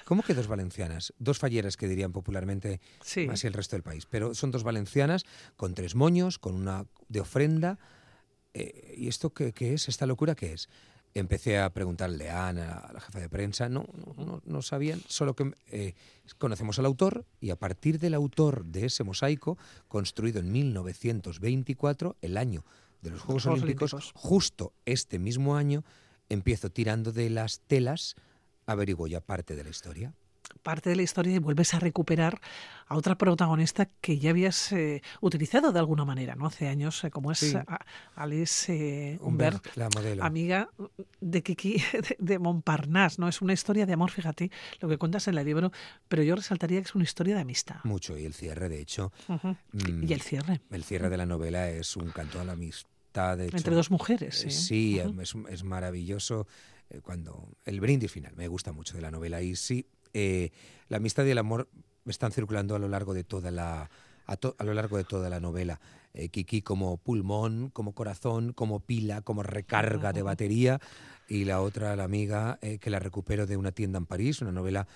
¿cómo 0.06 0.24
que 0.24 0.34
dos 0.34 0.48
valencianas? 0.48 1.13
Dos 1.20 1.38
falleras 1.38 1.77
que 1.77 1.88
dirían 1.88 2.12
popularmente 2.12 2.82
Sí. 3.03 3.27
así 3.29 3.46
el 3.48 3.53
resto 3.53 3.75
del 3.75 3.84
país. 3.84 4.06
Pero 4.08 4.34
son 4.34 4.50
dos 4.51 4.63
valencianas 4.63 5.25
con 5.56 5.75
tres 5.75 5.94
moños, 5.94 6.39
con 6.39 6.56
una 6.56 6.86
de 7.08 7.20
ofrenda. 7.20 7.77
Eh, 8.56 8.96
¿Y 8.98 9.08
esto 9.10 9.32
qué, 9.32 9.53
qué 9.53 9.74
es? 9.75 9.88
¿Esta 9.89 10.08
locura 10.08 10.34
qué 10.34 10.53
es? 10.53 10.70
Empecé 11.16 11.58
a 11.60 11.72
preguntarle 11.74 12.30
a 12.30 12.48
Ana, 12.50 12.74
a 12.78 12.94
la 12.94 13.00
jefa 13.01 13.20
de 13.20 13.30
prensa, 13.30 13.68
no, 13.68 13.86
no, 14.18 14.42
no- 14.46 14.62
sabían, 14.62 15.01
solo 15.08 15.36
que 15.36 15.51
eh, 15.72 15.94
conocemos 16.38 16.78
al 16.78 16.86
autor 16.86 17.25
y 17.42 17.50
a 17.50 17.56
partir 17.56 18.00
del 18.00 18.13
autor 18.13 18.63
de 18.66 18.86
ese 18.86 19.04
mosaico, 19.04 19.58
construido 19.88 20.39
en 20.39 20.51
1924, 20.51 22.16
el 22.22 22.38
año 22.38 22.63
de 23.01 23.10
los 23.12 23.22
Juegos 23.22 23.44
Juegos 23.44 23.62
Olímpicos, 23.63 23.94
Olímpicos. 23.94 24.22
justo 24.22 24.74
este 24.86 25.20
mismo 25.20 25.56
año, 25.56 25.84
empiezo 26.30 26.70
tirando 26.70 27.12
de 27.12 27.30
las 27.30 27.60
telas, 27.62 28.16
averiguo 28.68 29.08
ya 29.08 29.20
parte 29.20 29.56
de 29.56 29.63
la 29.63 29.70
historia. 29.72 30.13
Parte 30.63 30.89
de 30.89 30.96
la 30.96 31.01
historia 31.03 31.36
y 31.36 31.39
vuelves 31.39 31.74
a 31.74 31.79
recuperar 31.79 32.39
a 32.88 32.96
otra 32.96 33.18
protagonista 33.18 33.88
que 34.01 34.18
ya 34.18 34.32
habías 34.32 34.72
eh, 34.72 35.01
utilizado 35.22 35.72
de 35.72 35.79
alguna 35.79 36.06
manera, 36.06 36.36
¿no? 36.36 36.48
Hace 36.48 36.68
años, 36.68 37.03
eh, 37.03 37.12
como 37.12 37.32
es 37.32 37.39
Sí. 37.39 37.56
a- 37.56 37.86
Alice 38.15 38.74
eh, 38.74 39.18
Humbert, 39.22 39.65
amiga 40.20 40.70
de 41.22 41.44
Kiki 41.44 41.75
de, 41.94 42.15
de 42.20 42.39
Montparnasse, 42.39 43.20
¿no? 43.20 43.27
Es 43.27 43.41
una 43.41 43.53
historia 43.53 43.86
de 43.86 43.94
amor, 43.94 44.12
fíjate, 44.12 44.51
lo 44.79 44.89
que 44.89 44.98
cuentas 44.98 45.27
en 45.27 45.38
el 45.38 45.46
libro, 45.46 45.72
pero 46.08 46.24
yo 46.24 46.36
resaltaría 46.36 46.79
que 46.82 46.88
es 46.88 46.96
una 46.96 47.03
historia 47.03 47.36
de 47.36 47.41
amistad. 47.41 47.77
Mucho, 47.84 48.18
y 48.18 48.25
el 48.25 48.34
cierre, 48.34 48.70
de 48.70 48.79
hecho, 48.82 49.12
mm, 49.72 50.03
Y 50.10 50.13
el 50.13 50.22
cierre, 50.22 50.62
el 50.72 50.84
cierre 50.84 51.10
de 51.10 51.18
la 51.18 51.25
novela 51.25 51.70
es 51.70 51.96
un 51.96 52.10
canto 52.10 52.39
a 52.39 52.44
la 52.44 52.53
amistad. 52.53 53.39
Hecho, 53.41 53.58
entre 53.58 53.75
dos 53.75 53.89
mujeres. 53.91 54.36
Sí, 54.36 54.50
Sí, 54.51 55.00
es, 55.00 55.36
es 55.50 55.63
maravilloso 55.63 56.48
cuando 57.03 57.50
el 57.65 57.79
brindis 57.82 58.12
final 58.12 58.34
me 58.36 58.48
gusta 58.48 58.72
mucho 58.72 58.96
de 58.96 59.01
la 59.01 59.12
novela 59.12 59.41
y 59.41 59.56
sí, 59.56 59.86
eh, 60.13 60.51
la 60.89 60.98
amistad 60.98 61.25
y 61.25 61.32
el 61.32 61.38
amor 61.38 61.68
están 62.06 62.32
circulando 62.32 62.75
a 62.75 62.80
lo 62.80 62.88
largo 62.88 63.13
de 63.13 63.24
toda 63.24 63.51
la 63.51 63.89
a, 64.25 64.38
to- 64.38 64.56
a 64.60 64.63
lo 64.63 64.74
largo 64.74 64.98
de 64.98 65.04
toda 65.04 65.30
la 65.30 65.39
novela. 65.39 65.80
Eh, 66.13 66.30
Kiki 66.30 66.62
como 66.62 66.98
pulmón, 66.98 67.70
como 67.72 67.94
corazón, 67.94 68.54
como 68.54 68.80
pila, 68.80 69.22
como 69.22 69.42
recarga 69.44 70.12
de 70.13 70.22
batería 70.22 70.80
y 71.28 71.46
la 71.46 71.62
otra, 71.62 71.96
la 71.96 72.04
amiga, 72.04 72.58
eh, 72.62 72.78
que 72.80 72.89
la 72.89 73.00
recupero 73.00 73.46
de 73.48 73.58
una 73.58 73.72
tienda 73.72 73.98
en 73.98 74.06
París, 74.06 74.42
una 74.42 74.51
novela... 74.51 74.88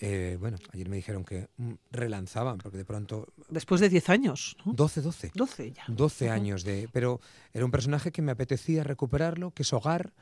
eh, 0.00 0.36
bueno, 0.40 0.56
ayer 0.72 0.88
me 0.88 0.96
dijeron 0.96 1.24
que 1.24 1.48
mm, 1.56 1.72
relanzaban, 1.90 2.58
porque 2.58 2.76
de 2.78 2.84
pronto 2.84 3.26
Después 3.48 3.80
de 3.80 3.88
10 3.88 4.08
años, 4.10 4.56
¿no? 4.64 4.72
12, 4.74 5.00
12. 5.02 5.32
12 5.34 5.72
ya. 5.72 5.84
12 5.88 6.26
Ujú. 6.26 6.32
años 6.34 6.64
de... 6.64 6.88
Pero 6.92 7.20
era 7.52 7.64
un 7.64 7.70
personaje 7.70 8.12
que 8.12 8.22
me 8.22 8.32
apetecía 8.32 8.84
recuperarlo, 8.84 9.50
que 9.52 9.62
es 9.64 9.72
hogar, 9.72 10.12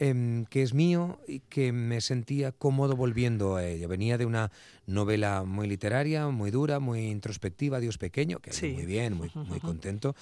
em, 0.00 0.46
que 0.46 0.62
es 0.62 0.74
mío 0.74 1.20
y 1.28 1.40
que 1.40 1.72
me 1.72 2.00
sentía 2.00 2.50
cómodo 2.52 2.96
volviendo 2.96 3.56
a 3.56 3.64
ella. 3.64 3.86
Venía 3.86 4.18
de 4.18 4.26
una 4.26 4.50
novela 4.86 5.44
muy 5.44 5.68
literaria, 5.68 6.26
muy 6.28 6.50
dura, 6.50 6.80
muy 6.80 7.02
introspectiva, 7.02 7.78
Dios 7.78 7.98
pequeño, 7.98 8.38
que 8.40 8.52
Sí. 8.52 8.72
muy 8.72 8.86
bien, 8.86 9.14
muy, 9.14 9.30
contento. 9.60 10.16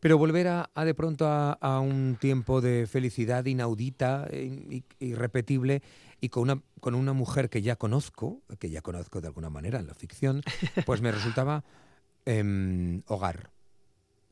Pero 0.00 0.16
volver 0.16 0.48
a, 0.48 0.70
a 0.74 0.84
de 0.84 0.94
pronto 0.94 1.26
a, 1.26 1.52
a 1.52 1.80
un 1.80 2.16
tiempo 2.18 2.60
de 2.60 2.86
felicidad 2.86 3.44
inaudita, 3.44 4.26
e 4.30 4.82
irrepetible, 5.00 5.82
y 6.20 6.30
con 6.30 6.44
una, 6.44 6.62
con 6.80 6.94
una 6.94 7.12
mujer 7.12 7.50
que 7.50 7.62
ya 7.62 7.76
conozco, 7.76 8.40
que 8.58 8.70
ya 8.70 8.80
conozco 8.80 9.20
de 9.20 9.28
alguna 9.28 9.50
manera 9.50 9.80
en 9.80 9.86
la 9.86 9.94
ficción, 9.94 10.42
pues 10.86 11.02
me 11.02 11.12
resultaba 11.12 11.62
em, 12.24 13.02
hogar. 13.06 13.50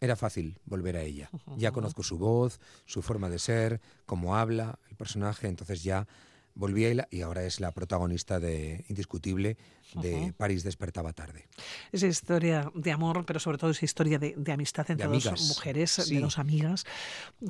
Era 0.07 0.15
fácil 0.15 0.57
volver 0.67 0.97
a 0.97 1.03
ella. 1.03 1.29
Ya 1.57 1.73
conozco 1.73 2.05
su 2.05 2.17
voz, 2.17 2.61
su 2.85 3.03
forma 3.03 3.29
de 3.29 3.41
ser, 3.41 3.81
cómo 4.07 4.37
habla 4.37 4.79
el 4.89 4.97
personaje, 4.97 5.49
entonces 5.49 5.83
ya 5.83 6.07
volví 6.55 6.85
a 6.85 6.91
ella 6.91 7.09
y 7.11 7.23
ahora 7.23 7.43
es 7.43 7.59
la 7.59 7.73
protagonista 7.73 8.39
de 8.39 8.85
indiscutible 8.89 9.57
de. 10.01 10.33
París 10.37 10.63
despertaba 10.63 11.13
tarde. 11.13 11.49
Esa 11.91 12.07
historia 12.07 12.71
de 12.73 12.93
amor, 12.93 13.25
pero 13.27 13.41
sobre 13.41 13.59
todo 13.59 13.71
esa 13.71 13.85
historia 13.85 14.21
de, 14.21 14.35
de 14.37 14.53
amistad 14.53 14.89
entre 14.91 15.09
dos 15.09 15.27
amigas, 15.27 15.49
mujeres, 15.49 15.91
sí. 15.91 16.15
de 16.15 16.21
dos 16.21 16.39
amigas, 16.39 16.85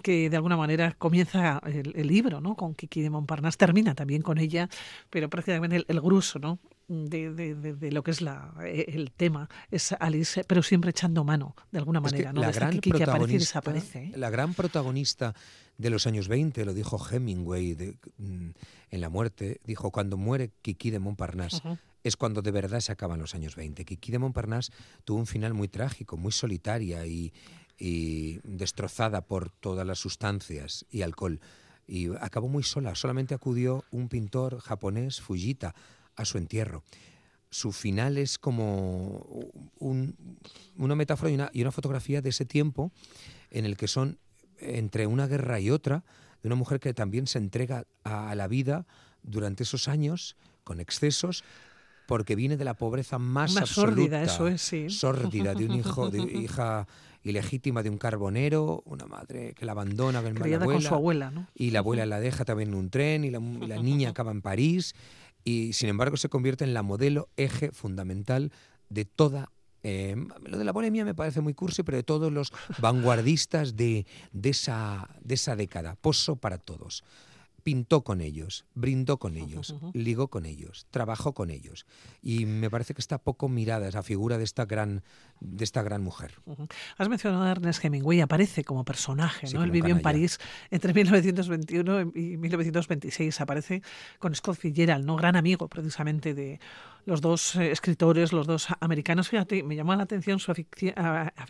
que 0.03 0.31
de 0.31 0.37
alguna 0.37 0.57
manera 0.57 0.95
comienza 0.99 1.61
el, 1.67 1.93
el 1.95 2.07
libro, 2.07 2.41
¿no? 2.41 2.57
Con 2.57 2.75
Kiki 2.75 3.03
de 3.03 3.11
Montparnasse, 3.11 3.59
termina 3.59 3.95
también 3.95 4.23
con 4.23 4.39
ella, 4.39 4.69
pero 5.11 5.29
prácticamente 5.29 5.77
el, 5.77 5.85
el 5.89 6.01
grueso, 6.01 6.39
¿no? 6.39 6.59
De, 6.89 7.33
de- 7.35 7.57
de- 7.57 7.75
de 7.75 7.91
lo 7.91 8.05
que 8.05 8.13
es 8.13 8.21
la, 8.21 8.55
eh, 8.65 8.85
el 8.89 9.11
tema 9.11 9.49
es 9.73 9.91
Alice, 9.99 10.45
pero 10.45 10.63
siempre 10.63 10.91
echando 10.91 11.25
mano, 11.25 11.57
de 11.73 11.79
alguna 11.79 11.99
Es 11.99 12.05
que 12.05 12.11
manera, 12.13 12.33
¿no? 12.33 12.41
la 12.41 12.53
gran 12.53 12.79
que 12.79 12.91
protagonista, 12.91 13.39
desaparece. 13.39 14.05
¿eh? 14.05 14.13
la 14.15 14.31
gran 14.31 14.55
protagonista 14.55 15.35
de 15.79 15.91
los 15.91 16.07
años 16.07 16.29
20, 16.29 16.65
lo 16.65 16.75
dijo 16.75 16.97
Hemingway 17.11 17.75
de- 17.75 17.99
mm, 18.19 18.51
en 18.93 19.01
La 19.01 19.09
muerte, 19.09 19.61
dijo, 19.65 19.91
cuando 19.91 20.17
muere 20.17 20.53
Kiki 20.63 20.91
de 20.91 21.01
Montparnasse, 21.01 21.61
es 22.05 22.17
cuando 22.17 22.41
de 22.41 22.53
verdad 22.53 22.79
se 22.79 22.93
acaban 22.93 23.19
los 23.19 23.35
años 23.35 23.57
20. 23.57 23.85
Kiki 23.85 24.13
de 24.13 24.21
Montparnasse 24.21 24.71
tuvo 25.05 25.19
un 25.19 25.27
final 25.27 25.55
muy 25.55 25.67
trágico, 25.67 26.17
muy 26.17 26.31
solitaria 26.31 27.05
y, 27.05 27.33
y 27.77 28.39
destrozada 28.45 29.23
por 29.23 29.51
todas 29.51 29.85
las 29.85 29.99
sustancias 29.99 30.87
y 30.89 31.03
alcohol. 31.03 31.41
Y 31.89 32.15
acabó 32.21 32.49
muy 32.49 32.63
sola, 32.63 32.95
solamente 32.95 33.35
acudió 33.35 33.85
un 33.91 34.09
pintor 34.09 34.61
japonés, 34.61 35.21
Fujita, 35.21 35.75
a 36.17 36.25
su 36.25 36.39
entierro. 36.39 36.83
Su 37.51 37.73
final 37.73 38.19
es 38.19 38.39
como 38.39 39.27
un- 39.79 40.17
una 40.77 40.95
metáfora 40.97 41.31
y 41.31 41.35
una, 41.35 41.51
y 41.53 41.63
una 41.63 41.71
fotografía 41.71 42.21
de 42.21 42.31
ese 42.31 42.45
tiempo 42.45 42.91
en 43.51 43.65
el 43.65 43.77
que 43.77 43.87
son 43.89 44.19
entre 44.59 45.07
una 45.07 45.27
guerra 45.27 45.61
y 45.61 45.71
otra, 45.71 46.05
de 46.43 46.49
una 46.49 46.57
mujer 46.57 46.81
que 46.81 46.93
también 46.95 47.27
se 47.27 47.39
entrega 47.39 47.87
a, 48.05 48.31
a 48.31 48.35
la 48.35 48.49
vida 48.49 48.87
durante 49.23 49.63
esos 49.63 49.89
años 49.89 50.37
con 50.65 50.81
excesos, 50.81 51.45
porque 52.07 52.37
viene 52.37 52.57
de 52.57 52.65
la 52.65 52.75
pobreza 52.75 53.19
más 53.19 53.53
Más 53.55 53.63
absoluta, 53.63 53.93
sórdida, 53.97 54.23
eso 54.23 54.47
es, 54.49 54.63
sí. 54.63 54.91
sórdida, 54.91 55.55
de 55.55 55.67
un 55.67 55.73
hijo, 55.79 56.11
de 56.11 56.23
hija 56.41 56.87
ilegítima 57.25 57.83
de 57.83 57.91
un 57.91 57.99
carbonero, 57.99 58.83
una 58.87 59.07
madre 59.07 59.53
que 59.55 59.65
la 59.67 59.73
abandona, 59.73 60.23
que 60.23 60.59
con 60.61 60.81
su 60.81 60.95
abuela, 60.95 61.31
¿no? 61.33 61.49
y 61.57 61.71
la 61.71 61.81
abuela 61.81 62.07
la 62.07 62.21
deja 62.21 62.45
también 62.45 62.69
en 62.71 62.75
un 62.77 62.91
tren 62.91 63.25
y 63.25 63.31
la, 63.31 63.41
y 63.41 63.67
la 63.67 63.83
niña 63.83 64.11
acaba 64.11 64.31
en 64.31 64.43
París 64.43 64.95
y 65.47 65.73
sin 65.73 65.89
embargo 65.89 66.19
se 66.19 66.29
convierte 66.29 66.65
en 66.65 66.75
la 66.75 66.83
modelo 66.83 67.29
eje 67.37 67.71
fundamental 67.71 68.53
de 68.91 69.05
toda 69.05 69.49
eh, 69.89 70.17
lo 70.45 70.59
de 70.59 70.65
la 70.65 70.73
bohemia 70.73 71.05
me 71.05 71.15
parece 71.15 71.41
muy 71.41 71.55
cursi, 71.55 71.85
pero 71.85 71.97
de 71.97 72.03
todos 72.03 72.33
los 72.33 72.53
vanguardistas 72.79 73.77
de, 73.77 74.05
de, 74.33 74.51
esa, 74.51 75.09
de 75.23 75.35
esa 75.35 75.55
década. 75.55 75.95
Pozo 75.95 76.35
para 76.35 76.59
todos. 76.59 77.05
Pintó 77.67 78.05
con 78.05 78.21
ellos, 78.21 78.65
brindó 78.75 79.19
con 79.19 79.37
ellos, 79.37 79.75
ligó 79.93 80.29
con 80.29 80.47
ellos, 80.47 80.87
trabajó 80.93 81.35
con 81.35 81.51
ellos. 81.51 81.85
Y 82.23 82.47
me 82.47 82.71
parece 82.71 82.95
que 82.95 83.01
está 83.01 83.19
poco 83.19 83.49
mirada 83.49 83.89
esa 83.89 84.05
figura 84.05 84.39
de 84.39 84.45
esta 84.45 84.67
gran, 84.67 85.03
de 85.41 85.65
esta 85.65 85.83
gran 85.83 86.01
mujer. 86.01 86.35
Has 86.97 87.09
mencionado 87.09 87.43
a 87.43 87.51
Ernest 87.51 87.85
Hemingway, 87.85 88.21
aparece 88.21 88.63
como 88.63 88.85
personaje, 88.85 89.49
Sí, 89.49 89.55
¿no? 89.57 89.65
Él 89.65 89.73
vivió 89.73 89.97
en. 89.97 90.01
París 90.01 90.39
entre 90.71 90.95
1921 90.95 92.13
y 92.15 92.37
1926, 92.37 93.41
aparece 93.41 93.83
con 94.21 94.33
Scott 94.37 94.59
Fitzgerald, 94.59 95.05
¿no? 95.05 95.17
Gran 95.17 95.35
amigo 95.35 95.67
precisamente 95.67 96.35
de 96.35 96.61
los 97.07 97.21
dos 97.23 97.57
eh, 97.57 97.71
escritores, 97.71 98.33
los 98.35 98.47
dos 98.47 98.67
americanos. 98.81 99.29
Fíjate, 99.29 99.63
me 99.63 99.75
llamó 99.77 99.95
la 99.97 100.03
atención 100.03 100.39
su 100.39 100.51
afición 100.51 100.95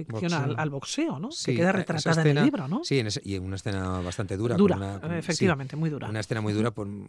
Boxeo. 0.08 0.38
al, 0.38 0.54
al 0.58 0.70
boxeo, 0.70 1.18
¿no? 1.18 1.32
Sí, 1.32 1.46
que 1.52 1.56
queda 1.58 1.72
retratada 1.72 2.22
en 2.22 2.36
el 2.38 2.44
libro, 2.44 2.68
¿no? 2.68 2.84
Sí, 2.84 2.98
en 3.00 3.08
ese- 3.08 3.22
y 3.24 3.34
en 3.34 3.42
una 3.44 3.56
escena 3.56 4.00
bastante 4.00 4.36
dura. 4.36 4.54
con 4.54 4.58
Dura, 4.58 4.76
una- 4.76 5.00
con- 5.00 5.10
sí, 5.10 5.16
efectivamente, 5.16 5.74
muy 5.74 5.90
dura. 5.90 6.08
Una 6.08 6.20
escena 6.20 6.40
muy 6.40 6.52
dura 6.52 6.70
por 6.70 6.86
mm, 6.86 7.08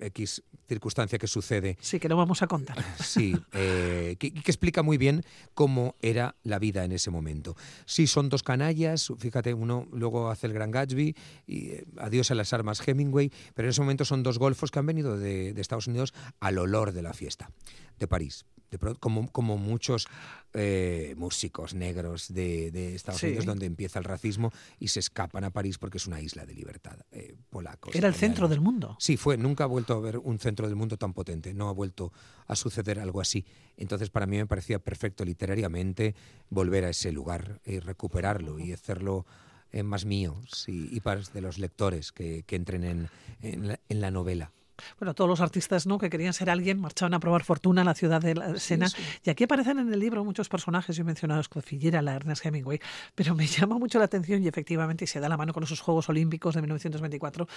X 0.00 0.42
circunstancia 0.68 1.18
que 1.18 1.26
sucede. 1.26 1.78
Sí, 1.80 1.98
que 2.00 2.08
lo 2.08 2.16
vamos 2.16 2.42
a 2.42 2.46
contar. 2.46 2.76
Sí, 3.16 3.34
eh, 3.52 4.16
que, 4.18 4.32
que 4.34 4.50
explica 4.50 4.82
muy 4.82 4.98
bien 4.98 5.22
cómo 5.54 5.94
era 6.02 6.34
la 6.42 6.58
vida 6.58 6.84
en 6.84 6.92
ese 6.92 7.10
momento. 7.10 7.56
Sí, 7.86 8.06
son 8.06 8.28
dos 8.28 8.42
canallas, 8.42 9.12
fíjate, 9.18 9.54
uno 9.54 9.86
luego 9.92 10.28
hace 10.30 10.46
el 10.48 10.52
Gran 10.52 10.70
Gatsby 10.70 11.14
y 11.46 11.68
eh, 11.70 11.84
adiós 11.98 12.30
a 12.30 12.34
las 12.34 12.52
armas 12.52 12.86
Hemingway, 12.86 13.30
pero 13.54 13.66
en 13.68 13.70
ese 13.70 13.80
momento 13.80 14.04
son 14.04 14.22
dos 14.22 14.38
golfos 14.38 14.70
que 14.70 14.78
han 14.80 14.86
venido 14.86 15.16
de, 15.16 15.54
de 15.54 15.60
Estados 15.60 15.86
Unidos 15.86 16.12
al 16.40 16.58
olor 16.58 16.92
de 16.92 17.02
la 17.02 17.12
fiesta, 17.14 17.50
de 17.98 18.06
París. 18.08 18.44
De 18.70 18.78
como, 18.98 19.30
como 19.30 19.58
muchos 19.58 20.08
eh, 20.52 21.14
músicos 21.16 21.72
negros 21.72 22.34
de, 22.34 22.72
de 22.72 22.96
Estados 22.96 23.20
Sí. 23.20 23.28
Unidos, 23.28 23.44
donde 23.46 23.64
empieza 23.64 24.00
el 24.00 24.04
racismo 24.04 24.52
y 24.80 24.88
se 24.88 24.98
escapan 24.98 25.44
a 25.44 25.50
París 25.50 25.78
porque 25.78 25.98
es 25.98 26.06
una 26.08 26.20
isla 26.20 26.44
de 26.46 26.54
libertad. 26.54 26.98
eh, 27.12 27.36
polacos. 27.48 27.94
Era 27.94 28.08
el 28.08 28.14
centro 28.14 28.48
del 28.48 28.60
mundo. 28.60 28.96
Sí, 28.98 29.16
fue. 29.16 29.36
Nunca 29.36 29.62
ha 29.64 29.66
vuelto 29.68 29.94
a 29.94 29.98
haber 29.98 30.18
un 30.18 30.40
centro 30.40 30.66
del 30.66 30.74
mundo 30.74 30.96
tan 30.96 31.12
potente. 31.14 31.54
No 31.54 31.68
ha 31.68 31.72
vuelto 31.72 32.12
a 32.48 32.56
suceder 32.56 32.98
algo 32.98 33.20
así. 33.20 33.44
Entonces, 33.76 34.10
para 34.10 34.26
mí 34.26 34.36
me 34.36 34.46
parecía 34.46 34.80
perfecto 34.80 35.24
literariamente 35.24 36.16
volver 36.50 36.86
a 36.86 36.90
ese 36.90 37.12
lugar 37.12 37.60
y 37.64 37.78
recuperarlo 37.78 38.58
y 38.58 38.72
hacerlo 38.72 39.26
eh, 39.70 39.84
más 39.84 40.04
mío 40.04 40.34
sí, 40.52 40.88
y 40.90 41.00
para 41.00 41.20
de 41.20 41.40
los 41.40 41.58
lectores 41.58 42.10
que, 42.10 42.42
que 42.42 42.56
entren 42.56 42.82
en, 42.84 43.08
en 43.42 43.68
la, 43.68 43.80
en 43.88 44.00
la 44.00 44.10
novela. 44.10 44.52
Bueno, 44.98 45.14
todos 45.14 45.28
los 45.28 45.40
artistas 45.40 45.86
¿no? 45.86 45.98
que 45.98 46.10
querían 46.10 46.32
ser 46.32 46.50
alguien 46.50 46.80
marchaban 46.80 47.14
a 47.14 47.20
probar 47.20 47.44
fortuna 47.44 47.82
a 47.82 47.84
la 47.84 47.94
ciudad 47.94 48.20
de 48.20 48.34
la 48.34 48.58
Sena. 48.58 48.88
sí. 48.88 48.96
Y 49.24 49.30
aquí 49.30 49.44
aparecen 49.44 49.78
en 49.78 49.92
el 49.92 50.00
libro 50.00 50.24
muchos 50.24 50.48
personajes. 50.48 50.96
Yo 50.96 51.02
he 51.02 51.04
mencionado 51.04 51.40
a 51.40 51.42
Scott 51.42 51.64
Fitzgerald, 51.64 52.08
a 52.08 52.14
Ernest 52.14 52.44
Hemingway, 52.44 52.80
pero 53.14 53.34
me 53.34 53.46
llama 53.46 53.78
mucho 53.78 53.98
la 53.98 54.04
atención 54.06 54.42
y 54.42 54.48
efectivamente 54.48 55.04
y 55.04 55.06
se 55.06 55.20
da 55.20 55.28
la 55.28 55.36
mano 55.36 55.52
con 55.52 55.62
esos 55.62 55.80
Juegos 55.80 56.08
Olímpicos 56.08 56.54
de 56.54 56.62
1924 56.62 57.48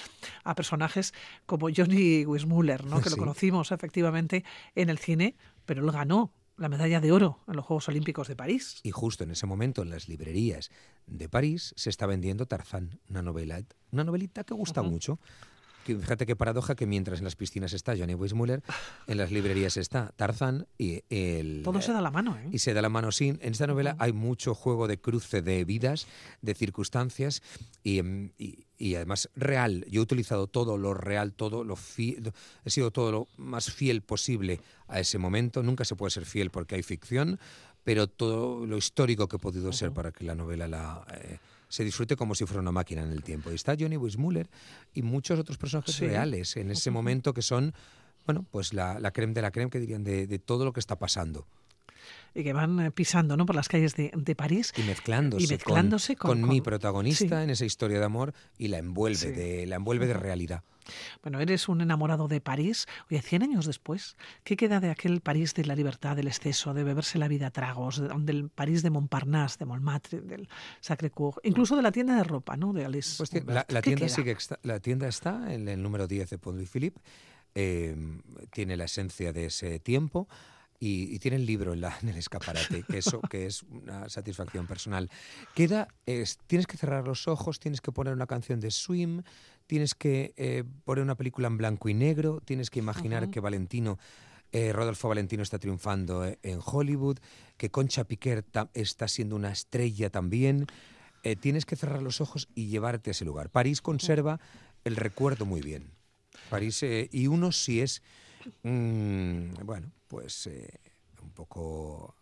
a 0.44 0.56
personajes 0.56 1.14
como 1.46 1.70
Johnny 1.76 2.26
Weissmuller, 2.26 2.86
¿no? 2.86 3.02
que 3.02 3.10
lo 3.10 3.18
conocimos 3.18 3.72
efectivamente 3.72 4.44
en 4.76 4.90
el 4.90 4.98
cine, 4.98 5.36
pero 5.66 5.84
él 5.84 5.92
ganó 5.92 6.34
la 6.60 6.70
medalla 6.70 7.00
de 7.00 7.12
oro 7.12 7.40
en 7.48 7.56
los 7.56 7.66
Juegos 7.66 7.88
Olímpicos 7.88 8.28
de 8.28 8.36
París. 8.36 8.82
Y 8.84 8.92
justo 8.92 9.24
en 9.24 9.32
ese 9.32 9.46
momento, 9.46 9.82
en 9.82 9.90
las 9.90 10.10
librerías 10.10 10.70
de 11.08 11.30
París, 11.30 11.74
se 11.78 11.90
está 11.90 12.06
vendiendo 12.06 12.46
Tarzán, 12.46 13.00
una 13.10 13.22
novela, 13.22 13.62
una 13.92 14.04
novelita 14.04 14.44
que 14.44 14.54
gusta 14.54 14.82
mucho. 14.82 15.20
Que 15.86 15.96
fíjate 15.98 16.26
qué 16.26 16.36
paradoja 16.36 16.76
que 16.76 16.86
mientras 16.86 17.20
en 17.20 17.26
las 17.26 17.36
piscinas 17.36 17.74
está 17.74 17.96
Johnny 17.98 18.14
Weissmuller, 18.14 18.62
en 19.08 19.18
las 19.18 19.32
librerías 19.32 19.78
está 19.78 20.12
Tarzán 20.16 20.68
y 20.78 21.04
el... 21.10 21.62
Todo 21.64 21.82
se 21.82 21.92
da 21.94 22.02
la 22.02 22.12
mano, 22.12 22.38
¿eh? 22.38 22.50
y 22.52 22.60
se 22.60 22.74
da 22.74 22.82
la 22.82 22.90
mano 22.90 23.12
sin. 23.12 23.40
En 23.42 23.54
esta 23.54 23.66
novela 23.66 23.96
hay 23.98 24.14
mucho 24.14 24.54
juego 24.54 24.88
de 24.88 25.00
cruce 25.00 25.42
de 25.42 25.64
vidas, 25.66 26.06
de 26.42 26.54
circunstancias 26.54 27.42
y, 27.84 28.00
em, 28.00 28.32
y- 28.38 28.66
y 28.78 28.96
además 28.96 29.30
real. 29.36 29.86
Yo 29.90 30.02
he 30.02 30.04
utilizado 30.04 30.48
todo 30.48 30.78
lo 30.78 30.94
real, 30.94 31.34
todo 31.34 31.64
lo 31.64 31.76
fiel, 31.76 32.32
he 32.66 32.70
sido 32.70 32.92
todo 32.92 33.12
lo 33.12 33.28
más 33.38 33.72
fiel 33.72 34.02
posible 34.02 34.62
a 34.88 35.00
ese 35.00 35.18
momento. 35.18 35.64
Nunca 35.64 35.86
se 35.86 35.96
puede 35.96 36.12
ser 36.12 36.26
fiel 36.26 36.50
porque 36.52 36.76
hay 36.76 36.84
ficción, 36.84 37.40
pero 37.84 38.08
todo 38.08 38.66
lo 38.66 38.78
histórico 38.78 39.28
que 39.28 39.38
he 39.38 39.40
podido 39.40 39.72
ser 39.74 39.92
para 39.92 40.12
que 40.12 40.24
la 40.24 40.36
novela 40.36 40.68
la, 40.68 41.06
eh, 41.14 41.40
se 41.70 41.84
disfrute 41.86 42.16
como 42.18 42.36
si 42.36 42.46
fuera 42.46 42.60
una 42.62 42.72
máquina 42.74 43.04
en 43.04 43.12
el 43.12 43.24
tiempo. 43.24 43.52
Y 43.52 43.56
está 43.56 43.76
Johnny 43.80 43.96
Weissmuller 43.96 44.50
y 44.94 45.02
muchos 45.04 45.40
otros 45.40 45.58
personajes 45.58 45.96
Sí. 45.96 46.06
reales 46.08 46.58
en 46.58 46.72
ese 46.72 46.92
momento 46.92 47.34
que 47.34 47.42
son, 47.42 47.74
bueno, 48.26 48.46
pues 48.52 48.74
la, 48.74 49.00
la 49.00 49.12
creme 49.12 49.34
de 49.34 49.42
la 49.42 49.52
creme, 49.52 49.70
que 49.72 49.80
dirían, 49.80 50.04
de, 50.04 50.28
de 50.28 50.40
todo 50.40 50.66
lo 50.66 50.74
que 50.74 50.80
está 50.82 50.98
pasando. 51.00 51.48
Y 52.34 52.44
que 52.44 52.54
van 52.54 52.80
eh, 52.80 52.92
pisando 52.92 53.38
¿no? 53.38 53.46
por 53.46 53.56
las 53.56 53.68
calles 53.68 53.96
de, 53.96 54.12
de 54.16 54.36
París. 54.36 54.74
y 54.78 54.82
mezclándose, 54.84 55.44
Y 55.46 55.48
mezclándose 55.48 56.16
con, 56.16 56.32
con- 56.32 56.42
con 56.42 56.50
mi 56.50 56.62
protagonista 56.62 57.38
sí. 57.38 57.44
en 57.44 57.50
esa 57.50 57.66
historia 57.66 58.00
de 58.00 58.06
amor 58.06 58.34
y 58.58 58.68
la 58.70 58.78
envuelve 58.78 59.16
Sí. 59.18 59.32
de 59.32 59.66
la 59.68 59.76
envuelve 59.76 60.08
de 60.08 60.14
realidad. 60.14 60.64
Bueno, 61.22 61.40
eres 61.40 61.70
un 61.70 61.82
enamorado 61.82 62.28
de 62.28 62.42
París. 62.42 62.88
Oye, 63.10 63.22
100 63.22 63.44
años 63.44 63.66
después, 63.66 64.18
¿qué 64.44 64.56
queda 64.56 64.80
de 64.80 64.90
aquel 64.90 65.22
París 65.22 65.54
de 65.54 65.66
la 65.66 65.76
libertad, 65.76 66.16
del 66.16 66.28
exceso, 66.28 66.74
de 66.74 66.84
beberse 66.84 67.18
la 67.18 67.28
vida 67.28 67.48
a 67.48 67.52
tragos, 67.52 68.02
del 68.20 68.50
París 68.50 68.84
de 68.84 68.90
Montparnasse, 68.90 69.58
de 69.60 69.66
Montmartre, 69.66 70.22
del 70.22 70.50
Sacré-Cœur, 70.82 71.40
incluso 71.44 71.76
de 71.76 71.82
la 71.82 71.92
tienda 71.92 72.16
de 72.16 72.24
ropa, 72.24 72.58
¿no? 72.58 72.74
De 72.74 72.86
Alice. 72.86 73.18
Pues 73.18 73.34
la, 73.46 73.82
tienda 73.82 74.10
sigue 74.10 74.38
la 74.64 74.80
tienda 74.80 75.08
está 75.08 75.54
en 75.54 75.68
el 75.68 75.82
número 75.82 76.08
10 76.08 76.30
de 76.30 76.38
Pont 76.38 76.66
Philippe. 76.68 77.02
Eh, 77.56 77.96
tiene 78.52 78.78
la 78.78 78.86
esencia 78.86 79.34
de 79.34 79.46
ese 79.46 79.80
tiempo. 79.80 80.28
Y, 80.82 81.20
tiene 81.20 81.36
el 81.36 81.46
libro 81.46 81.74
en, 81.74 81.84
el 81.84 82.18
escaparate, 82.18 82.84
que 82.84 83.00
eso 83.00 83.20
que 83.30 83.46
es 83.46 83.64
una 83.64 84.08
satisfacción 84.08 84.66
personal. 84.66 85.10
Queda, 85.54 85.90
tienes 86.48 86.68
que 86.68 86.78
cerrar 86.78 87.06
los 87.06 87.28
ojos, 87.28 87.60
tienes 87.60 87.82
que 87.82 87.92
poner 87.92 88.14
una 88.14 88.28
canción 88.28 88.62
de 88.62 88.72
Swim, 88.72 89.24
tienes 89.70 89.94
que 89.94 90.34
eh, 90.36 90.64
poner 90.84 91.04
una 91.04 91.14
película 91.14 91.48
en 91.48 91.56
blanco 91.56 91.90
y 91.90 91.94
negro, 91.94 92.42
tienes 92.44 92.72
que 92.72 92.80
imaginar 92.80 93.30
que 93.30 93.40
Valentino, 93.40 94.00
eh, 94.52 94.74
Rodolfo 94.74 95.08
Valentino 95.08 95.44
está 95.44 95.60
triunfando 95.60 96.26
eh, 96.26 96.40
en 96.42 96.60
Hollywood, 96.66 97.20
que 97.56 97.70
Concha 97.70 98.04
Piquer 98.04 98.44
está 98.74 99.08
siendo 99.08 99.36
una 99.36 99.52
estrella 99.52 100.10
también. 100.10 100.66
tienes 101.40 101.68
que 101.68 101.76
cerrar 101.76 102.02
los 102.02 102.20
ojos 102.20 102.48
y 102.56 102.66
llevarte 102.66 103.12
a 103.12 103.12
ese 103.12 103.26
lugar. 103.26 103.52
París 103.52 103.80
conserva 103.82 104.40
el 104.86 104.96
recuerdo 104.96 105.46
muy 105.46 105.62
bien. 105.62 105.92
París, 106.50 106.84
y 106.84 107.28
uno 107.28 107.52
si 107.52 107.82
es, 107.82 108.02
mm, 108.64 109.54
bueno, 109.66 109.92
pues 110.08 110.50
un 111.22 111.30
poco 111.30 112.16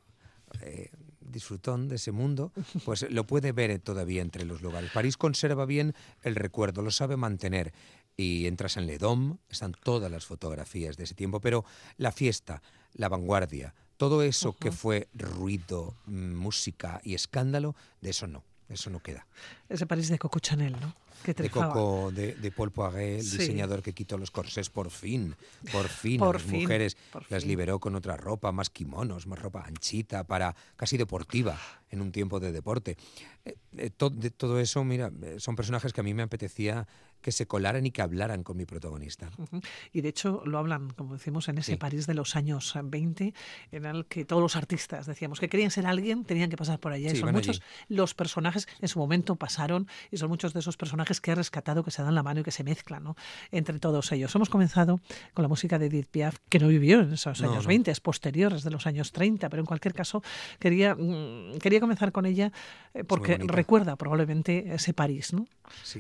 disfrutón 1.28 1.88
de 1.88 1.96
ese 1.96 2.12
mundo, 2.12 2.52
pues 2.86 3.10
lo 3.10 3.26
puede 3.26 3.52
ver 3.52 3.80
todavía 3.80 4.22
entre 4.22 4.46
los 4.46 4.62
lugares. 4.62 4.92
París 4.92 5.18
conserva 5.18 5.66
bien 5.66 5.94
el 6.24 6.36
recuerdo, 6.36 6.82
lo 6.82 6.92
sabe 6.92 7.18
mantener. 7.18 7.74
Y 8.20 8.48
entras 8.48 8.78
en 8.78 8.88
Le 8.88 8.98
Dôme, 8.98 9.38
están 9.48 9.74
todas 9.84 10.12
las 10.12 10.26
fotografías 10.26 10.98
de 10.98 11.04
ese 11.04 11.14
tiempo, 11.14 11.40
pero 11.40 11.66
la 11.98 12.12
fiesta, 12.12 12.64
la 12.94 13.10
vanguardia, 13.10 13.76
todo 13.98 14.24
eso 14.24 14.54
que 14.54 14.72
fue 14.72 15.08
ruido, 15.14 15.96
mm, 16.06 16.34
música 16.34 17.00
y 17.04 17.14
escándalo, 17.14 17.76
de 18.02 18.10
eso 18.10 18.26
no, 18.26 18.44
eso 18.70 18.90
no 18.90 19.02
queda. 19.02 19.28
Ese 19.70 19.86
París 19.86 20.10
de 20.10 20.18
Coco 20.18 20.40
Chanel, 20.40 20.76
¿no? 20.80 20.96
De 21.26 21.50
Coco, 21.50 22.12
de, 22.12 22.52
Paul 22.56 22.72
Poiret, 22.72 23.20
el 23.20 23.30
diseñador 23.30 23.82
que 23.82 23.94
quitó 23.94 24.18
los 24.18 24.32
corsés 24.32 24.70
por 24.70 24.90
fin, 24.90 25.36
por 25.72 25.90
fin, 25.90 26.22
las 26.22 26.46
mujeres. 26.46 26.98
las 27.30 27.46
liberó 27.46 27.80
con 27.80 27.96
otra 27.96 28.18
ropa, 28.18 28.52
más 28.52 28.70
kimonos, 28.70 29.28
más 29.28 29.40
ropa 29.40 29.64
anchita, 29.66 30.24
para 30.24 30.56
casi 30.76 30.98
deportiva 30.98 31.60
en 31.90 32.02
un 32.02 32.12
tiempo 32.12 32.40
de 32.40 32.52
deporte. 32.52 32.98
Eh, 33.46 33.56
eh, 33.78 33.92
de 34.12 34.30
todo 34.32 34.60
eso, 34.60 34.84
mira, 34.84 35.12
eh, 35.24 35.36
son 35.40 35.56
personajes 35.56 35.94
que 35.94 36.02
a 36.02 36.04
mí 36.04 36.14
me 36.14 36.24
apetecía 36.24 36.88
que 37.28 37.34
se 37.34 37.46
colaran 37.46 37.86
y 37.86 37.92
que 37.92 38.02
hablaran 38.02 38.42
con 38.42 38.56
mi 38.56 38.66
protagonista. 38.66 39.30
Y 39.92 40.00
de 40.00 40.08
hecho 40.08 40.44
lo 40.46 40.60
hablan, 40.60 40.92
como 40.92 41.12
decimos, 41.12 41.50
en 41.50 41.58
ese 41.58 41.76
París 41.76 42.08
de 42.08 42.14
los 42.14 42.38
años 42.38 42.74
20, 42.82 43.34
en 43.74 43.86
el 43.86 44.06
que 44.06 44.24
todos 44.24 44.42
los 44.42 44.56
artistas 44.56 45.08
decíamos 45.08 45.42
que 45.42 45.50
querían 45.50 45.70
ser 45.70 45.88
alguien, 45.88 46.24
tenían 46.24 46.50
que 46.50 46.56
pasar 46.56 46.80
por 46.80 46.94
allá. 46.94 47.12
y 47.12 47.18
son 47.18 47.34
muchos 47.34 47.62
los 47.90 48.14
personajes, 48.14 48.66
en 48.80 48.88
su 48.88 48.98
momento 48.98 49.36
pasaron, 49.36 49.90
y 50.10 50.16
son 50.16 50.30
muchos 50.30 50.54
de 50.54 50.62
esos 50.62 50.78
personajes 50.78 51.20
que 51.20 51.32
ha 51.34 51.36
rescatado, 51.36 51.84
que 51.84 51.92
se 51.92 52.02
dan 52.02 52.16
la 52.16 52.24
mano 52.24 52.40
y 52.40 52.44
que 52.44 52.52
se 52.52 52.64
mezclan 52.64 53.04
¿no? 53.04 53.18
entre 53.52 53.78
todos 53.78 54.10
ellos. 54.14 54.34
Hemos 54.34 54.50
comenzado 54.50 55.02
con 55.34 55.44
la 55.44 55.50
música 55.50 55.78
de 55.78 55.88
Edith 55.88 56.08
Piaf, 56.08 56.38
que 56.48 56.60
no 56.60 56.70
vivió 56.70 57.02
en 57.02 57.12
esos 57.12 57.42
años 57.42 57.68
20, 57.68 57.92
es 57.92 58.00
posterior, 58.00 58.54
es 58.54 58.64
de 58.64 58.72
los 58.72 58.88
años 58.88 59.12
30, 59.12 59.50
pero 59.50 59.60
en 59.62 59.66
cualquier 59.66 59.94
caso 59.94 60.24
quería, 60.60 60.96
mm, 60.96 61.58
quería 61.60 61.82
comenzar 61.82 62.14
con 62.14 62.26
ella 62.26 62.54
eh, 62.94 63.04
porque 63.04 63.38
recuerda 63.38 63.98
probablemente 63.98 64.74
ese 64.74 64.94
París, 64.94 65.34
¿no? 65.34 65.46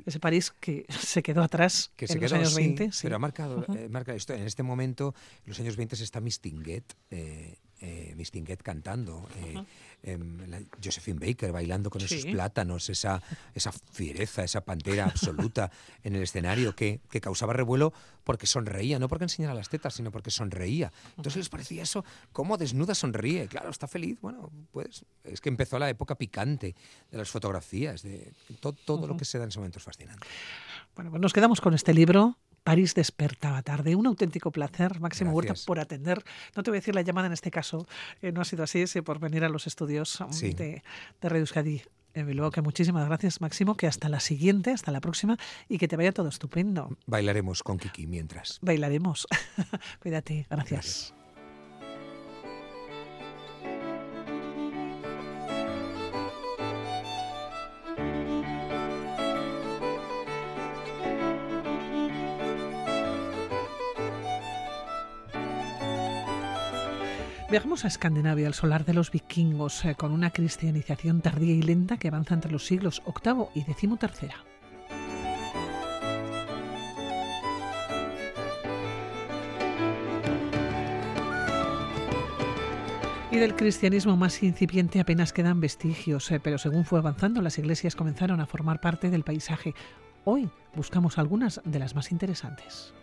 Ese 0.05 0.19
París 0.21 0.51
que 0.51 0.85
se 1.16 1.16
quedó 1.23 1.43
atrás 1.43 1.91
que 1.95 2.05
en 2.05 2.21
los 2.21 2.33
años 2.33 2.55
20. 2.55 2.91
Pero 3.01 3.15
ha 3.15 3.19
marcado, 3.19 3.65
eh, 3.75 3.87
marca 3.89 4.13
esto. 4.13 4.33
En 4.33 4.43
este 4.43 4.63
momento, 4.63 5.13
en 5.43 5.49
los 5.49 5.59
años 5.59 5.75
20 5.75 5.95
está 5.95 6.19
Mistinguet, 6.19 6.83
eh, 7.11 7.57
eh, 7.81 8.13
Mistinguet 8.15 8.61
cantando. 8.61 9.27
Eh, 9.37 9.63
Em, 10.03 10.37
Josephine 10.81 11.19
Baker 11.19 11.51
bailando 11.51 11.89
con 11.89 12.01
esos 12.01 12.23
plátanos, 12.25 12.87
esa, 12.89 13.21
esa 13.55 13.71
fiereza, 13.71 14.43
esa 14.43 14.61
pantera 14.61 15.05
absoluta 15.05 15.71
en 16.03 16.15
el 16.15 16.21
escenario 16.21 16.75
que, 16.75 17.01
que, 17.09 17.19
causaba 17.19 17.51
revuelo 17.51 17.91
porque 18.23 18.45
sonreía, 18.45 18.99
no 18.99 19.09
porque 19.09 19.25
enseñara 19.25 19.55
las 19.55 19.69
tetas, 19.69 19.95
sino 19.95 20.11
porque 20.11 20.29
sonreía. 20.29 20.93
Entonces 21.17 21.37
les 21.37 21.49
parecía 21.49 21.81
eso, 21.81 22.05
cómo 22.31 22.57
desnuda 22.57 22.93
sonríe, 22.93 23.47
claro, 23.47 23.69
está 23.69 23.87
feliz. 23.87 24.21
Bueno, 24.21 24.51
pues 24.71 25.03
es 25.23 25.41
que 25.41 25.49
empezó 25.49 25.79
la 25.79 25.89
época 25.89 26.15
picante 26.15 26.75
de 27.09 27.17
las 27.17 27.29
fotografías, 27.29 28.03
de 28.03 28.31
todo, 28.59 29.07
lo 29.07 29.17
que 29.17 29.25
se 29.25 29.39
da 29.39 29.45
en 29.45 29.49
ese 29.49 29.59
momento 29.59 29.79
es 29.79 29.83
fascinante. 29.83 30.27
Bueno, 30.97 31.11
pues 31.11 31.21
nos 31.21 31.31
quedamos 31.31 31.61
con 31.61 31.75
este 31.75 31.93
libro, 31.93 32.39
París 32.63 32.95
despertaba 32.95 33.61
tarde. 33.61 33.95
Un 33.95 34.07
auténtico 34.07 34.51
placer, 34.51 34.99
Máximo 34.99 35.31
Huerta, 35.31 35.53
por 35.67 35.79
atender. 35.79 36.23
No 36.55 36.63
te 36.63 36.71
voy 36.71 36.77
a 36.77 36.81
decir 36.81 36.95
la 36.95 37.03
llamada 37.03 37.27
en 37.27 37.33
este 37.33 37.51
caso, 37.51 37.87
eh, 38.23 38.31
no 38.31 38.41
ha 38.41 38.45
sido 38.45 38.63
así, 38.63 38.81
es 38.81 38.97
por 39.05 39.19
venir 39.19 39.43
a 39.43 39.49
los 39.49 39.67
estudios 39.67 40.19
um, 40.21 40.31
de, 40.31 40.81
de 41.21 41.29
Radio 41.29 41.41
Euskadi. 41.41 41.83
En 42.15 42.25
Bilbao, 42.25 42.49
que 42.49 42.63
muchísimas 42.63 43.05
gracias, 43.05 43.41
Máximo, 43.41 43.77
que 43.77 43.85
hasta 43.85 44.09
la 44.09 44.19
siguiente, 44.19 44.71
hasta 44.71 44.91
la 44.91 45.01
próxima 45.01 45.37
y 45.69 45.77
que 45.77 45.87
te 45.87 45.97
vaya 45.97 46.11
todo 46.11 46.29
estupendo. 46.29 46.97
Bailaremos 47.05 47.61
con 47.61 47.77
Kiki 47.77 48.07
mientras. 48.07 48.57
Bailaremos. 48.63 49.27
Cuídate, 50.01 50.47
gracias. 50.49 51.13
Viajamos 67.49 67.85
a 67.85 67.87
Escandinavia, 67.87 68.45
al 68.45 68.53
solar 68.53 68.83
de 68.83 68.93
los 68.93 69.09
vikingos, 69.09 69.85
eh, 69.85 69.95
con 69.95 70.11
una 70.11 70.31
cristianización 70.31 71.21
tardía 71.21 71.53
y 71.53 71.61
lenta 71.61 71.95
que 71.95 72.09
avanza 72.09 72.33
entre 72.33 72.51
los 72.51 72.65
siglos 72.65 73.01
VIII 73.05 73.45
y 73.55 73.61
XIII. 73.61 74.31
Y 83.31 83.37
del 83.37 83.55
cristianismo 83.55 84.17
más 84.17 84.43
incipiente 84.43 84.99
apenas 84.99 85.31
quedan 85.31 85.61
vestigios, 85.61 86.29
eh, 86.31 86.41
pero 86.41 86.57
según 86.57 86.83
fue 86.83 86.99
avanzando, 86.99 87.41
las 87.41 87.57
iglesias 87.57 87.95
comenzaron 87.95 88.41
a 88.41 88.45
formar 88.45 88.81
parte 88.81 89.09
del 89.09 89.23
paisaje. 89.23 89.73
Hoy 90.25 90.49
buscamos 90.75 91.17
algunas 91.17 91.61
de 91.63 91.79
las 91.79 91.95
más 91.95 92.11
interesantes. 92.11 92.93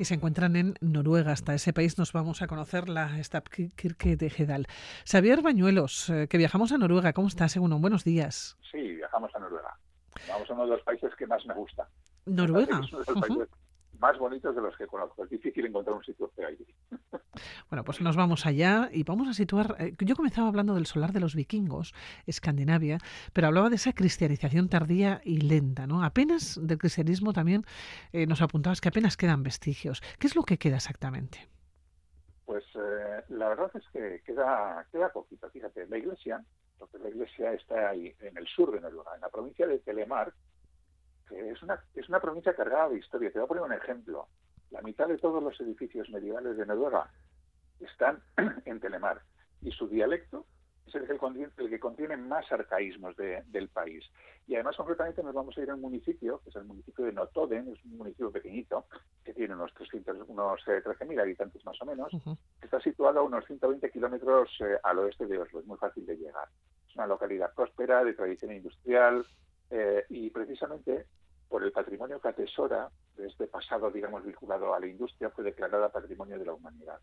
Y 0.00 0.06
se 0.06 0.14
encuentran 0.14 0.56
en 0.56 0.74
Noruega. 0.80 1.32
Hasta 1.32 1.54
ese 1.54 1.74
país 1.74 1.98
nos 1.98 2.12
vamos 2.12 2.40
a 2.40 2.46
conocer 2.46 2.88
la 2.88 3.22
Stabkirke 3.22 4.16
de 4.16 4.30
Gedal. 4.30 4.66
Xavier 5.04 5.42
Bañuelos, 5.42 6.08
eh, 6.08 6.26
que 6.26 6.38
viajamos 6.38 6.72
a 6.72 6.78
Noruega. 6.78 7.12
¿Cómo 7.12 7.28
estás, 7.28 7.52
según 7.52 7.78
Buenos 7.82 8.02
días. 8.02 8.56
Sí, 8.70 8.78
viajamos 8.78 9.30
a 9.34 9.38
Noruega. 9.38 9.76
Vamos 10.26 10.50
a 10.50 10.54
uno 10.54 10.64
de 10.64 10.70
los 10.70 10.82
países 10.82 11.14
que 11.16 11.26
más 11.26 11.44
me 11.44 11.54
gusta. 11.54 11.86
Noruega 12.24 12.80
más 14.00 14.18
bonitos 14.18 14.54
de 14.56 14.62
los 14.62 14.76
que 14.76 14.86
conozco. 14.86 15.24
Es 15.24 15.30
difícil 15.30 15.66
encontrar 15.66 15.96
un 15.96 16.04
sitio 16.04 16.28
feo 16.34 16.48
allí. 16.48 16.66
Bueno, 17.70 17.84
pues 17.84 18.00
nos 18.00 18.16
vamos 18.16 18.44
allá 18.46 18.88
y 18.92 19.04
vamos 19.04 19.28
a 19.28 19.32
situar. 19.32 19.76
Eh, 19.78 19.94
yo 20.00 20.16
comenzaba 20.16 20.48
hablando 20.48 20.74
del 20.74 20.86
solar 20.86 21.12
de 21.12 21.20
los 21.20 21.36
vikingos, 21.36 21.94
Escandinavia, 22.26 22.98
pero 23.32 23.46
hablaba 23.46 23.70
de 23.70 23.76
esa 23.76 23.92
cristianización 23.92 24.68
tardía 24.68 25.20
y 25.24 25.40
lenta, 25.40 25.86
¿no? 25.86 26.02
Apenas 26.02 26.58
del 26.60 26.78
cristianismo 26.78 27.32
también 27.32 27.62
eh, 28.12 28.26
nos 28.26 28.42
apuntabas 28.42 28.80
que 28.80 28.88
apenas 28.88 29.16
quedan 29.16 29.44
vestigios. 29.44 30.02
¿Qué 30.18 30.26
es 30.26 30.34
lo 30.34 30.42
que 30.42 30.58
queda 30.58 30.76
exactamente? 30.76 31.48
Pues 32.44 32.64
eh, 32.74 33.22
la 33.28 33.48
verdad 33.50 33.70
es 33.74 33.84
que 33.92 34.20
queda, 34.26 34.84
queda 34.90 35.08
poquito. 35.10 35.48
Fíjate, 35.50 35.86
la 35.86 35.98
iglesia, 35.98 36.44
porque 36.78 36.98
la 36.98 37.08
iglesia 37.08 37.52
está 37.52 37.90
ahí 37.90 38.12
en 38.20 38.36
el 38.36 38.46
sur 38.48 38.72
de 38.72 38.80
Noruega, 38.80 39.14
en 39.14 39.20
la 39.20 39.28
provincia 39.28 39.66
de 39.66 39.78
Telemark, 39.78 40.34
es 41.30 41.62
una, 41.62 41.82
es 41.94 42.08
una 42.08 42.20
provincia 42.20 42.54
cargada 42.54 42.88
de 42.88 42.98
historia. 42.98 43.30
Te 43.30 43.38
voy 43.38 43.44
a 43.44 43.48
poner 43.48 43.64
un 43.64 43.72
ejemplo. 43.72 44.28
La 44.70 44.82
mitad 44.82 45.08
de 45.08 45.18
todos 45.18 45.42
los 45.42 45.60
edificios 45.60 46.08
medievales 46.10 46.56
de 46.56 46.66
Noruega 46.66 47.10
están 47.80 48.22
en 48.64 48.80
Telemar 48.80 49.20
y 49.62 49.70
su 49.72 49.88
dialecto 49.88 50.46
es 50.86 50.94
el 50.94 51.06
que 51.06 51.18
contiene, 51.18 51.52
el 51.56 51.70
que 51.70 51.78
contiene 51.78 52.16
más 52.16 52.50
arcaísmos 52.50 53.14
del 53.16 53.68
país. 53.68 54.04
Y 54.46 54.54
además, 54.54 54.76
concretamente, 54.76 55.22
nos 55.22 55.34
vamos 55.34 55.56
a 55.56 55.62
ir 55.62 55.70
a 55.70 55.74
un 55.74 55.80
municipio, 55.80 56.40
que 56.42 56.50
es 56.50 56.56
el 56.56 56.64
municipio 56.64 57.04
de 57.04 57.12
Notoden, 57.12 57.68
es 57.72 57.84
un 57.84 57.98
municipio 57.98 58.32
pequeñito, 58.32 58.86
que 59.24 59.32
tiene 59.32 59.54
unos, 59.54 59.72
300, 59.74 60.28
unos 60.28 60.60
13.000 60.66 61.16
eh, 61.16 61.20
habitantes 61.20 61.64
más 61.64 61.80
o 61.80 61.86
menos, 61.86 62.10
que 62.60 62.66
está 62.66 62.80
situado 62.80 63.20
a 63.20 63.22
unos 63.22 63.44
120 63.46 63.88
kilómetros 63.90 64.50
eh, 64.60 64.78
al 64.82 64.98
oeste 64.98 65.26
de 65.26 65.38
Oslo, 65.38 65.60
es 65.60 65.66
muy 65.66 65.78
fácil 65.78 66.04
de 66.04 66.16
llegar. 66.16 66.48
Es 66.88 66.96
una 66.96 67.06
localidad 67.06 67.54
próspera, 67.54 68.02
de 68.02 68.14
tradición 68.14 68.52
industrial, 68.52 69.24
eh, 69.70 70.04
y 70.08 70.30
precisamente 70.30 71.06
por 71.50 71.64
el 71.64 71.72
patrimonio 71.72 72.20
que 72.20 72.28
atesora 72.28 72.88
de 73.16 73.26
este 73.26 73.48
pasado, 73.48 73.90
digamos, 73.90 74.24
vinculado 74.24 74.72
a 74.72 74.80
la 74.80 74.86
industria, 74.86 75.30
fue 75.30 75.44
declarada 75.44 75.90
Patrimonio 75.90 76.38
de 76.38 76.46
la 76.46 76.54
Humanidad. 76.54 77.00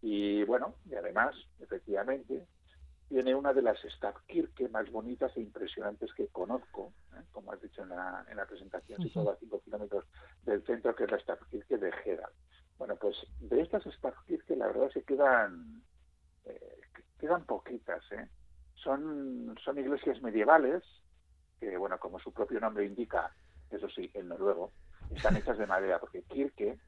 Y 0.00 0.42
bueno, 0.44 0.76
y 0.86 0.94
además, 0.94 1.36
efectivamente, 1.60 2.46
tiene 3.08 3.34
una 3.34 3.52
de 3.52 3.62
las 3.62 3.78
Stabkirke 3.80 4.70
más 4.70 4.90
bonitas 4.90 5.36
e 5.36 5.40
impresionantes 5.40 6.12
que 6.14 6.28
conozco, 6.28 6.94
¿eh? 7.12 7.22
como 7.30 7.52
has 7.52 7.60
dicho 7.60 7.82
en 7.82 7.90
la, 7.90 8.24
en 8.30 8.38
la 8.38 8.46
presentación, 8.46 9.02
situada 9.02 9.32
a 9.32 9.36
5 9.36 9.60
kilómetros 9.60 10.06
del 10.44 10.64
centro, 10.64 10.94
que 10.96 11.04
es 11.04 11.10
la 11.10 11.18
Stabkirke 11.18 11.76
de 11.76 11.92
Gerald. 11.92 12.34
Bueno, 12.78 12.96
pues 12.96 13.16
de 13.40 13.60
estas 13.60 13.84
Stabkirke 13.84 14.56
la 14.56 14.68
verdad 14.68 14.90
se 14.90 15.02
quedan, 15.04 15.82
eh, 16.46 16.80
quedan 17.18 17.44
poquitas. 17.44 18.02
¿eh? 18.12 18.28
Son, 18.76 19.54
son 19.62 19.78
iglesias 19.78 20.22
medievales, 20.22 20.82
que, 21.60 21.76
bueno, 21.76 21.98
como 21.98 22.18
su 22.18 22.32
propio 22.32 22.60
nombre 22.60 22.86
indica, 22.86 23.34
eso 23.70 23.88
sí, 23.88 24.10
en 24.14 24.28
noruego, 24.28 24.72
están 25.14 25.36
hechas 25.36 25.58
de 25.58 25.66
madera, 25.66 25.98
porque 25.98 26.22
Kirke, 26.22 26.78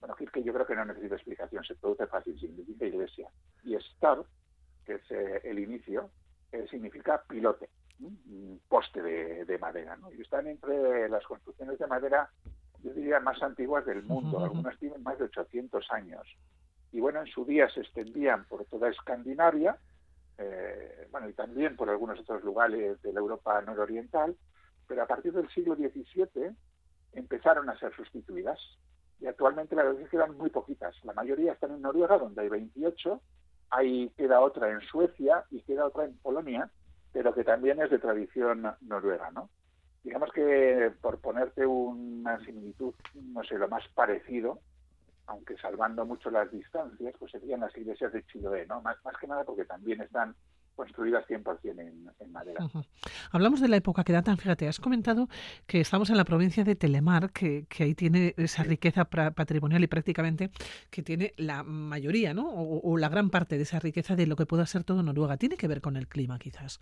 bueno, 0.00 0.14
Kirke 0.16 0.42
yo 0.42 0.52
creo 0.52 0.66
que 0.66 0.76
no 0.76 0.84
necesita 0.84 1.14
explicación, 1.14 1.64
se 1.64 1.74
produce 1.74 2.06
fácil, 2.06 2.38
significa 2.38 2.86
iglesia. 2.86 3.28
Y 3.64 3.74
Stab 3.76 4.26
que 4.86 4.94
es 4.94 5.10
eh, 5.10 5.40
el 5.44 5.58
inicio, 5.58 6.10
eh, 6.52 6.66
significa 6.70 7.22
pilote, 7.28 7.68
un 8.00 8.60
poste 8.68 9.02
de, 9.02 9.58
madera. 9.58 9.96
¿no? 9.96 10.12
Y 10.12 10.22
están 10.22 10.46
entre 10.46 11.08
las 11.08 11.24
construcciones 11.24 11.78
de 11.78 11.86
madera, 11.86 12.30
yo 12.82 12.92
diría, 12.92 13.20
más 13.20 13.42
antiguas 13.42 13.84
del 13.84 14.04
mundo. 14.04 14.44
Algunas 14.44 14.78
tienen 14.78 15.02
más 15.02 15.18
de 15.18 15.24
800 15.24 15.84
años. 15.90 16.22
Y 16.92 17.00
bueno, 17.00 17.20
en 17.20 17.26
su 17.26 17.44
día 17.44 17.68
se 17.68 17.80
extendían 17.80 18.44
por 18.46 18.64
toda 18.66 18.88
Escandinavia, 18.88 19.76
eh, 20.38 21.08
bueno, 21.10 21.28
y 21.28 21.32
también 21.32 21.76
por 21.76 21.90
algunos 21.90 22.20
otros 22.20 22.44
lugares 22.44 23.00
de 23.02 23.12
la 23.12 23.20
Europa 23.20 23.60
nororiental, 23.62 24.36
pero 24.86 25.02
a 25.02 25.06
partir 25.06 25.32
del 25.32 25.48
siglo 25.50 25.74
XVII 25.74 26.50
empezaron 27.12 27.68
a 27.68 27.78
ser 27.78 27.94
sustituidas. 27.94 28.58
Y 29.20 29.26
actualmente 29.26 29.74
la 29.74 29.82
verdad 29.82 30.00
es 30.00 30.08
que 30.08 30.16
quedan 30.16 30.36
muy 30.36 30.50
poquitas. 30.50 30.94
La 31.04 31.14
mayoría 31.14 31.52
están 31.52 31.72
en 31.72 31.82
Noruega, 31.82 32.18
donde 32.18 32.42
hay 32.42 32.48
28, 32.48 33.20
Ahí 33.70 34.10
queda 34.16 34.40
otra 34.40 34.70
en 34.70 34.80
Suecia 34.80 35.44
y 35.50 35.60
queda 35.62 35.86
otra 35.86 36.04
en 36.04 36.16
Polonia, 36.18 36.70
pero 37.12 37.34
que 37.34 37.44
también 37.44 37.80
es 37.82 37.90
de 37.90 37.98
tradición 37.98 38.66
noruega, 38.82 39.30
¿no? 39.30 39.50
Digamos 40.04 40.30
que 40.32 40.92
por 41.00 41.18
ponerte 41.18 41.66
una 41.66 42.38
similitud, 42.44 42.94
no 43.14 43.42
sé, 43.42 43.58
lo 43.58 43.68
más 43.68 43.82
parecido, 43.88 44.60
aunque 45.26 45.56
salvando 45.56 46.04
mucho 46.06 46.30
las 46.30 46.50
distancias, 46.52 47.14
pues 47.18 47.32
serían 47.32 47.60
las 47.60 47.76
iglesias 47.76 48.12
de 48.12 48.24
Chiloé, 48.26 48.66
¿no? 48.66 48.80
Más, 48.82 48.96
más 49.04 49.16
que 49.16 49.26
nada 49.26 49.42
porque 49.42 49.64
también 49.64 50.00
están 50.00 50.36
construidas 50.76 51.24
100% 51.26 51.70
en, 51.80 52.10
en 52.20 52.32
madera. 52.32 52.68
Hablamos 53.32 53.60
de 53.60 53.68
la 53.68 53.76
época 53.76 54.04
que 54.04 54.12
datan, 54.12 54.36
fíjate, 54.36 54.68
has 54.68 54.78
comentado 54.78 55.28
que 55.66 55.80
estamos 55.80 56.10
en 56.10 56.16
la 56.16 56.24
provincia 56.24 56.62
de 56.62 56.76
Telemar, 56.76 57.30
que, 57.30 57.66
que 57.68 57.84
ahí 57.84 57.94
tiene 57.94 58.34
esa 58.36 58.62
riqueza 58.62 59.06
patrimonial 59.06 59.82
y 59.82 59.86
prácticamente 59.86 60.50
que 60.90 61.02
tiene 61.02 61.32
la 61.36 61.62
mayoría, 61.62 62.34
¿no? 62.34 62.48
O, 62.48 62.96
la 62.96 63.08
gran 63.08 63.30
parte 63.30 63.56
de 63.56 63.62
esa 63.62 63.78
riqueza 63.78 64.16
de 64.16 64.26
lo 64.26 64.36
que 64.36 64.46
pueda 64.46 64.66
ser 64.66 64.84
todo 64.84 65.02
Noruega. 65.02 65.36
Tiene 65.36 65.56
que 65.56 65.68
ver 65.68 65.80
con 65.80 65.96
el 65.96 66.08
clima, 66.08 66.38
quizás. 66.38 66.80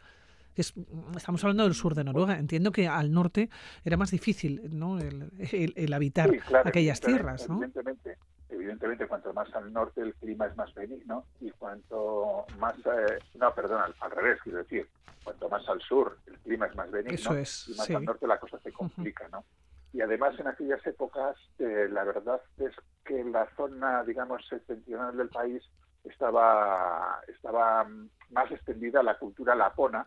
estamos 0.57 1.43
hablando 1.45 1.65
del 1.65 1.75
sur 1.75 1.95
de 1.95 2.05
Noruega. 2.05 2.39
Entiendo 2.39 2.73
que 2.73 2.89
al 2.89 3.13
norte 3.13 3.49
era 3.85 3.97
más 3.97 4.11
difícil 4.11 4.61
¿no? 4.71 4.99
el, 4.99 5.93
habitar 5.93 6.31
aquellas 6.65 7.01
tierras. 7.01 7.49
¿no? 7.49 7.57
Evidentemente, 7.57 8.19
evidentemente 8.65 9.07
cuanto 9.07 9.33
más 9.35 9.53
al 9.55 9.73
norte 9.73 10.01
el 10.01 10.15
clima 10.15 10.47
es 10.47 10.57
más 10.57 10.73
benigno 10.75 11.27
y 11.41 11.51
cuanto 11.51 12.47
más, 12.59 12.75
eh, 12.79 13.19
no, 13.35 13.55
perdón, 13.55 13.83
al, 14.01 14.11
revés, 14.11 14.41
quiero 14.43 14.59
decir, 14.59 14.89
cuanto 15.23 15.49
más 15.49 15.69
al 15.69 15.81
sur 15.83 16.19
el 16.27 16.39
clima 16.39 16.67
es 16.67 16.75
más 16.75 16.91
benigno 16.91 17.35
y 17.35 17.39
más 17.39 17.91
al 17.91 18.05
norte 18.05 18.27
la 18.27 18.39
cosa 18.39 18.59
se 18.61 18.73
complica, 18.73 19.29
¿no? 19.29 19.45
Y 19.93 20.01
además 20.01 20.39
en 20.41 20.49
aquellas 20.49 20.85
épocas 20.87 21.37
eh, 21.59 21.89
la 21.91 22.05
verdad 22.05 22.41
es 22.59 22.73
que 23.05 23.23
la 23.23 23.49
zona, 23.55 24.03
digamos, 24.03 24.47
septentrional 24.49 25.17
del 25.17 25.29
país 25.29 25.63
estaba, 26.03 27.21
estaba 27.29 27.87
más 28.31 28.51
extendida 28.51 29.03
la 29.03 29.19
cultura 29.19 29.55
lapona, 29.55 30.07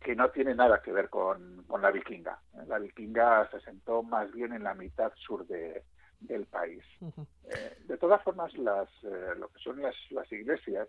que 0.00 0.16
no 0.16 0.30
tiene 0.30 0.54
nada 0.54 0.80
que 0.80 0.92
ver 0.92 1.10
con, 1.10 1.64
con 1.64 1.82
la 1.82 1.90
vikinga. 1.90 2.40
La 2.66 2.78
vikinga 2.78 3.48
se 3.50 3.58
asentó 3.58 4.02
más 4.02 4.32
bien 4.32 4.54
en 4.54 4.64
la 4.64 4.74
mitad 4.74 5.12
sur 5.14 5.46
de, 5.46 5.84
del 6.20 6.46
país. 6.46 6.82
Eh, 7.50 7.78
de 7.86 7.96
todas 7.98 8.22
formas, 8.22 8.56
las, 8.56 8.88
eh, 9.02 9.34
lo 9.36 9.48
que 9.48 9.58
son 9.58 9.82
las, 9.82 9.94
las 10.10 10.30
iglesias 10.30 10.88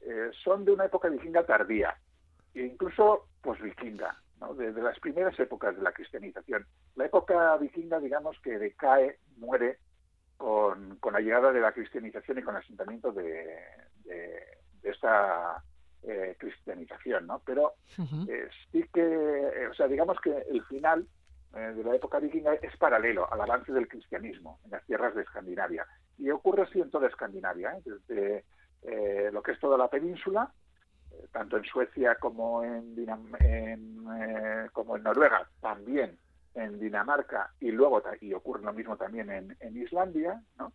eh, 0.00 0.30
son 0.44 0.64
de 0.64 0.72
una 0.72 0.84
época 0.84 1.08
vikinga 1.08 1.44
tardía, 1.44 1.98
e 2.54 2.62
incluso 2.62 3.26
posvikinga, 3.42 4.16
¿no? 4.40 4.54
de, 4.54 4.72
las 4.72 4.98
primeras 5.00 5.38
épocas 5.40 5.76
de 5.76 5.82
la 5.82 5.92
cristianización. 5.92 6.66
La 6.94 7.06
época 7.06 7.56
vikinga, 7.56 7.98
digamos, 7.98 8.38
que 8.40 8.58
decae, 8.58 9.18
muere 9.36 9.78
con, 10.36 10.96
con 10.98 11.14
la 11.14 11.20
llegada 11.20 11.50
de 11.50 11.60
la 11.60 11.72
cristianización 11.72 12.38
y 12.38 12.42
con 12.42 12.54
el 12.54 12.62
asentamiento 12.62 13.10
de, 13.12 13.58
de, 14.04 14.58
esta 14.84 15.62
cristianización, 16.38 17.26
¿no? 17.26 17.42
Pero 17.44 17.74
sí 18.72 18.84
que, 18.94 19.68
o 19.70 19.74
sea, 19.74 19.88
digamos 19.88 20.18
que 20.20 20.30
el 20.48 20.64
final 20.64 21.06
eh, 21.54 21.72
de 21.74 21.82
la 21.82 21.94
época 21.94 22.18
vikinga 22.18 22.54
es 22.54 22.76
paralelo 22.76 23.32
al 23.32 23.40
avance 23.40 23.72
del 23.72 23.88
cristianismo 23.88 24.60
en 24.64 24.72
las 24.72 24.84
tierras 24.84 25.14
de 25.14 25.22
Escandinavia. 25.22 25.86
Y 26.18 26.30
ocurre 26.30 26.62
así 26.62 26.80
en 26.80 26.90
toda 26.90 27.08
Escandinavia, 27.08 27.72
¿eh? 27.72 27.82
desde 27.84 28.44
eh, 28.82 29.30
lo 29.32 29.42
que 29.42 29.52
es 29.52 29.58
toda 29.58 29.78
la 29.78 29.88
península, 29.88 30.52
tanto 31.32 31.56
en 31.56 31.64
Suecia 31.64 32.16
como 32.16 32.62
en, 32.62 32.94
como 34.72 34.96
en 34.96 35.02
Noruega, 35.02 35.48
también 35.60 36.18
en 36.54 36.78
Dinamarca 36.78 37.50
y 37.60 37.70
luego 37.70 38.02
y 38.20 38.34
ocurre 38.34 38.62
lo 38.62 38.72
mismo 38.72 38.96
también 38.96 39.30
en, 39.30 39.56
en 39.60 39.76
Islandia, 39.76 40.42
¿no? 40.58 40.72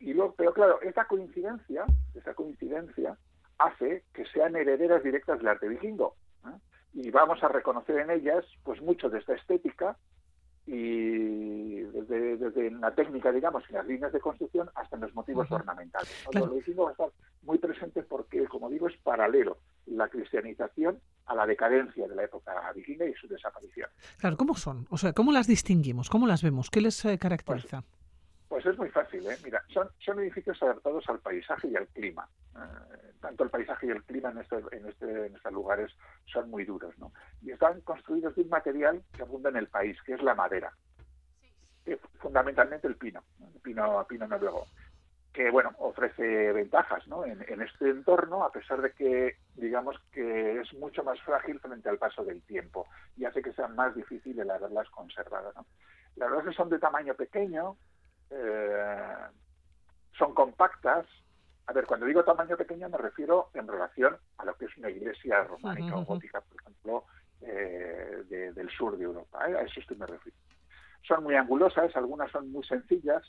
y 0.00 0.12
luego, 0.12 0.34
pero 0.36 0.52
claro, 0.52 0.80
esta 0.82 1.06
coincidencia, 1.06 1.84
esta 2.14 2.34
coincidencia 2.34 3.16
hace 3.58 4.04
que 4.12 4.24
sean 4.26 4.56
herederas 4.56 5.02
directas 5.04 5.38
del 5.38 5.48
arte 5.48 5.68
vikingo 5.68 6.16
y 6.94 7.10
vamos 7.10 7.42
a 7.42 7.48
reconocer 7.48 7.98
en 7.98 8.10
ellas 8.10 8.44
pues 8.62 8.80
mucho 8.80 9.10
de 9.10 9.18
esta 9.18 9.34
estética 9.34 9.96
y 10.66 11.80
desde, 11.80 12.36
desde 12.38 12.70
la 12.70 12.94
técnica, 12.94 13.30
digamos, 13.30 13.64
en 13.68 13.76
las 13.76 13.86
líneas 13.86 14.12
de 14.12 14.20
construcción 14.20 14.70
hasta 14.74 14.96
en 14.96 15.02
los 15.02 15.14
motivos 15.14 15.50
ornamentales. 15.50 16.08
Lo 16.32 16.84
va 16.84 16.88
a 16.88 16.92
estar 16.92 17.10
muy 17.42 17.58
presente 17.58 18.02
porque, 18.02 18.46
como 18.46 18.70
digo, 18.70 18.88
es 18.88 18.96
paralelo 18.98 19.58
la 19.86 20.08
cristianización 20.08 20.98
a 21.26 21.34
la 21.34 21.46
decadencia 21.46 22.08
de 22.08 22.14
la 22.14 22.24
época 22.24 22.52
vikinga 22.74 23.04
y 23.06 23.12
su 23.14 23.28
desaparición. 23.28 23.90
Claro, 24.18 24.36
¿cómo 24.38 24.54
son? 24.54 24.86
O 24.88 24.96
sea, 24.96 25.12
¿cómo 25.12 25.32
las 25.32 25.46
distinguimos? 25.46 26.08
¿Cómo 26.08 26.26
las 26.26 26.42
vemos? 26.42 26.70
¿Qué 26.70 26.80
les 26.80 27.04
eh, 27.04 27.18
caracteriza? 27.18 27.82
Pues, 27.82 28.03
pues, 28.64 28.72
es 28.72 28.78
muy 28.78 28.88
fácil, 28.88 29.26
¿eh? 29.26 29.36
Mira, 29.44 29.62
son, 29.68 29.88
son 29.98 30.18
edificios 30.20 30.62
adaptados 30.62 31.04
al 31.08 31.18
paisaje 31.18 31.68
y 31.68 31.76
al 31.76 31.86
clima. 31.88 32.26
Eh, 32.56 33.12
tanto 33.20 33.44
el 33.44 33.50
paisaje 33.50 33.86
y 33.86 33.90
el 33.90 34.02
clima 34.04 34.30
en, 34.30 34.38
este, 34.38 34.56
en, 34.72 34.86
este, 34.86 35.26
en 35.26 35.36
estos 35.36 35.52
lugares 35.52 35.92
son 36.32 36.50
muy 36.50 36.64
duros, 36.64 36.96
¿no? 36.98 37.12
Y 37.42 37.50
están 37.50 37.80
construidos 37.82 38.34
de 38.34 38.42
un 38.42 38.48
material 38.48 39.02
que 39.14 39.22
abunda 39.22 39.50
en 39.50 39.56
el 39.56 39.68
país, 39.68 40.00
que 40.02 40.14
es 40.14 40.22
la 40.22 40.34
madera. 40.34 40.72
fundamentalmente 42.20 42.86
el 42.86 42.96
pino, 42.96 43.22
el 43.54 43.60
pino, 43.60 44.06
pino 44.08 44.26
noruego 44.26 44.66
que 45.34 45.50
bueno 45.50 45.72
ofrece 45.78 46.52
ventajas 46.52 47.06
¿no? 47.08 47.26
en, 47.26 47.60
este 47.60 47.90
entorno 47.90 48.44
a 48.44 48.52
pesar 48.52 48.80
de 48.80 48.92
que 48.92 49.36
digamos 49.56 49.96
que 50.12 50.60
es 50.60 50.72
mucho 50.74 51.02
más 51.02 51.20
frágil 51.22 51.58
frente 51.58 51.88
al 51.88 51.98
paso 51.98 52.24
del 52.24 52.40
tiempo 52.42 52.86
y 53.16 53.24
hace 53.24 53.42
que 53.42 53.52
sea 53.52 53.66
más 53.66 53.96
difícil 53.96 54.38
el 54.38 54.48
haberlas 54.48 54.88
conservado 54.90 55.52
¿no? 55.56 55.66
las 56.14 56.30
verdad 56.30 56.52
son 56.52 56.70
de 56.70 56.78
tamaño 56.78 57.14
pequeño 57.14 57.76
eh, 58.34 59.16
son 60.18 60.34
compactas 60.34 61.06
a 61.66 61.72
ver, 61.72 61.86
cuando 61.86 62.06
digo 62.06 62.24
tamaño 62.24 62.56
pequeño 62.56 62.88
me 62.88 62.98
refiero 62.98 63.48
en 63.54 63.66
relación 63.66 64.16
a 64.36 64.44
lo 64.44 64.54
que 64.54 64.66
es 64.66 64.76
una 64.76 64.90
iglesia 64.90 65.44
románica 65.44 65.96
o 65.96 66.04
gótica, 66.04 66.42
por 66.42 66.60
ejemplo, 66.60 67.04
eh, 67.40 68.52
del 68.54 68.70
sur 68.70 68.96
de 68.98 69.04
Europa. 69.04 69.48
¿eh? 69.48 69.56
A 69.56 69.62
eso 69.62 69.80
estoy 69.80 69.96
me 69.96 70.06
refiero. 70.06 70.36
Son 71.02 71.22
muy 71.22 71.34
angulosas, 71.36 71.94
algunas 71.96 72.30
son 72.30 72.50
muy 72.50 72.64
sencillas, 72.64 73.22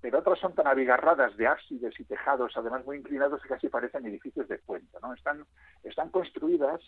pero 0.00 0.18
otras 0.18 0.38
son 0.38 0.54
tan 0.54 0.66
abigarradas 0.66 1.36
de 1.36 1.46
ábsides 1.46 1.98
y 1.98 2.04
tejados, 2.04 2.52
además 2.56 2.84
muy 2.84 2.98
inclinados, 2.98 3.40
que 3.42 3.48
casi 3.48 3.68
parecen 3.68 4.06
edificios 4.06 4.48
de 4.48 4.58
puente. 4.58 4.98
¿no? 5.00 5.14
Están, 5.14 5.44
están 5.84 6.10
construidas 6.10 6.80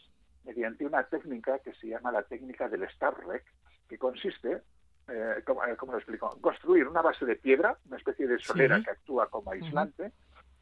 mediante 0.44 0.84
una 0.84 1.04
técnica 1.04 1.58
que 1.60 1.74
se 1.74 1.88
llama 1.88 2.10
la 2.10 2.22
técnica 2.22 2.68
del 2.68 2.88
Starrek, 2.90 3.44
que 3.88 3.98
consiste 3.98 4.62
eh, 5.08 5.42
¿cómo, 5.44 5.92
lo 5.92 5.98
explico? 5.98 6.38
Construir 6.40 6.86
una 6.86 7.02
base 7.02 7.24
de 7.24 7.36
piedra, 7.36 7.76
una 7.86 7.96
especie 7.96 8.26
de 8.26 8.38
solera 8.38 8.82
que 8.82 8.90
actúa 8.90 9.28
como 9.28 9.50
aislante, 9.50 10.12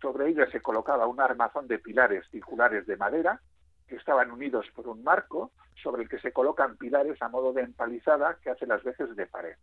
sobre 0.00 0.28
ella 0.28 0.50
se 0.50 0.61
colocaba 0.61 1.06
un 1.06 1.20
armazón 1.20 1.66
de 1.66 1.78
pilares 1.78 2.24
circulares 2.30 2.87
de 2.87 2.96
madera 2.96 3.40
que 3.88 3.96
estaban 3.96 4.30
unidos 4.30 4.66
por 4.74 4.88
un 4.88 5.02
marco 5.02 5.52
sobre 5.82 6.02
el 6.02 6.09
que 6.09 6.18
se 6.18 6.32
colocan 6.32 6.76
pilares 6.76 7.20
a 7.22 7.28
modo 7.28 7.52
de 7.52 7.62
empalizada 7.62 8.38
que 8.42 8.50
hace 8.50 8.66
las 8.66 8.82
veces 8.82 9.14
de 9.14 9.26
pared. 9.26 9.56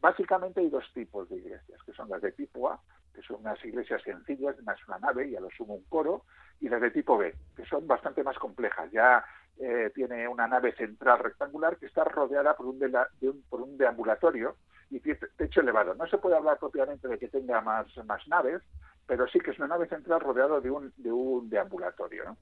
Básicamente 0.00 0.60
hay 0.60 0.70
dos 0.70 0.84
tipos 0.94 1.28
de 1.28 1.36
iglesias, 1.36 1.80
que 1.84 1.92
son 1.92 2.08
las 2.08 2.22
de 2.22 2.32
tipo 2.32 2.70
A, 2.70 2.80
que 3.14 3.20
son 3.22 3.40
unas 3.40 3.62
iglesias 3.64 4.02
sencillas, 4.02 4.56
una 4.86 4.98
nave 4.98 5.28
y 5.28 5.36
a 5.36 5.40
lo 5.40 5.50
sumo 5.50 5.74
un 5.74 5.84
coro, 5.84 6.24
y 6.60 6.68
las 6.68 6.80
de 6.80 6.90
tipo 6.90 7.18
B, 7.18 7.34
que 7.54 7.64
son 7.66 7.86
bastante 7.86 8.22
más 8.22 8.38
complejas. 8.38 8.90
Ya 8.92 9.24
eh, 9.62 9.92
tiene 9.94 10.26
una 10.26 10.48
nave 10.48 10.74
central 10.74 11.18
rectangular 11.18 11.76
que 11.76 11.86
está 11.86 12.02
rodeada 12.04 12.56
por 12.56 12.66
un, 12.66 12.78
de 12.78 13.28
un, 13.28 13.42
por 13.48 13.60
un 13.60 13.76
deambulatorio 13.76 14.56
y 14.88 15.00
techo 15.00 15.60
elevado. 15.60 15.94
No 15.94 16.06
se 16.06 16.16
puede 16.16 16.36
hablar 16.36 16.58
propiamente 16.58 17.06
de 17.06 17.18
que 17.18 17.28
tenga 17.28 17.60
más, 17.60 17.86
más 18.06 18.26
naves, 18.26 18.62
pero 19.06 19.28
sí 19.28 19.38
que 19.38 19.50
es 19.50 19.58
una 19.58 19.68
nave 19.68 19.86
central 19.86 20.20
rodeado 20.20 20.60
de 20.60 20.70
un, 20.70 20.92
de 20.96 21.12
un 21.12 21.50
deambulatorio. 21.50 22.36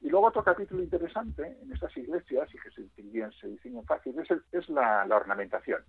Y 0.00 0.10
luego 0.10 0.26
otro 0.26 0.42
capítulo 0.42 0.82
interesante 0.82 1.56
en 1.62 1.72
estas 1.72 1.96
iglesias, 1.96 2.52
y 2.52 2.58
que 2.58 2.70
se 2.70 2.82
distinguen, 2.82 3.32
se 3.32 3.46
distinguen 3.48 3.84
fácil, 3.86 4.18
es, 4.18 4.28
es 4.52 4.68
la, 4.68 5.06
ornamentación. 5.08 5.82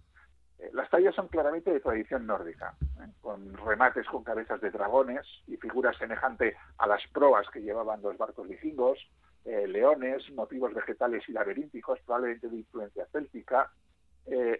Eh, 0.60 0.70
las 0.74 0.90
tallas 0.90 1.16
son 1.16 1.28
claramente 1.28 1.72
de 1.72 1.80
tradición 1.80 2.26
nórdica, 2.26 2.76
¿eh? 3.02 3.10
con 3.20 3.54
remates 3.58 4.06
con 4.08 4.24
cabezas 4.24 4.62
de 4.62 4.72
dragones 4.72 5.26
y 5.48 5.58
figuras 5.58 5.98
semejantes 5.98 6.56
a 6.78 6.88
las 6.88 7.02
proas 7.12 7.50
que 7.50 7.62
llevaban 7.62 8.02
los 8.02 8.18
barcos 8.18 8.48
vikingos, 8.48 8.98
eh, 9.48 9.68
leones, 9.68 10.30
motivos 10.34 10.74
vegetales 10.74 11.24
y 11.28 11.32
laberínticos, 11.32 12.00
probablemente 12.06 12.50
de 12.50 12.58
influencia 12.58 13.06
céltica. 13.08 13.72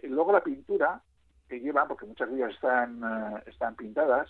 luego 0.02 0.32
la 0.32 0.42
pintura 0.42 1.00
que 1.48 1.60
llevan, 1.60 1.88
porque 1.88 2.06
muchas 2.06 2.30
de 2.30 2.36
ellas 2.36 2.54
están, 2.54 3.00
están 3.46 3.76
pintadas, 3.76 4.28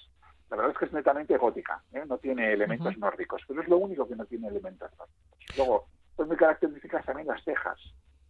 la 0.50 0.56
verdad 0.56 0.72
es 0.72 0.78
que 0.78 0.84
es 0.86 0.92
netamente 0.92 1.36
gótica, 1.36 1.82
¿eh? 1.92 2.04
no 2.06 2.16
tiene 2.18 2.52
elementos 2.52 2.96
nórdicos, 2.96 3.42
pero 3.46 3.60
es 3.60 3.68
lo 3.68 3.76
único 3.76 4.08
que 4.08 4.16
no 4.16 4.24
tiene 4.24 4.48
elementos 4.48 4.90
nórdicos. 4.96 5.56
Luego, 5.56 5.86
son 6.16 6.28
muy 6.28 6.36
características 6.36 7.04
también 7.04 7.28
las 7.28 7.44
tejas, 7.44 7.78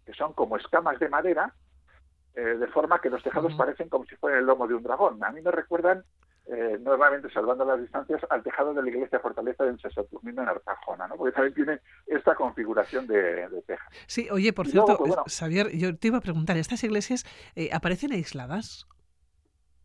que 0.04 0.12
son 0.14 0.32
como 0.32 0.56
escamas 0.56 0.98
de 0.98 1.08
madera, 1.08 1.54
eh, 2.34 2.40
de 2.40 2.66
forma 2.68 3.00
que 3.00 3.10
los 3.10 3.22
tejados 3.22 3.54
parecen 3.54 3.88
como 3.88 4.04
si 4.06 4.16
fuera 4.16 4.38
el 4.38 4.46
lomo 4.46 4.66
de 4.66 4.74
un 4.74 4.82
dragón. 4.82 5.22
A 5.22 5.30
mí 5.30 5.40
me 5.42 5.52
recuerdan, 5.52 6.02
eh, 6.50 6.78
nuevamente 6.80 7.30
salvando 7.30 7.64
las 7.64 7.80
distancias, 7.80 8.20
al 8.30 8.42
tejado 8.42 8.74
de 8.74 8.82
la 8.82 8.88
iglesia 8.88 9.20
fortaleza 9.20 9.64
del 9.64 9.78
Saturnino 9.80 10.42
en 10.42 10.48
Artajona, 10.48 11.06
¿no? 11.08 11.16
porque 11.16 11.32
también 11.32 11.54
tiene 11.54 11.80
esta 12.06 12.34
configuración 12.34 13.06
de, 13.06 13.48
tejas. 13.66 13.88
Sí, 14.06 14.28
oye, 14.30 14.52
por 14.52 14.66
cierto, 14.66 14.96
pues, 14.96 15.38
Xavier, 15.38 15.70
yo 15.76 15.96
te 15.96 16.08
iba 16.08 16.18
a 16.18 16.22
preguntar, 16.22 16.56
¿estas 16.56 16.82
iglesias 16.84 17.24
aparecen 17.72 18.12
aisladas 18.12 18.86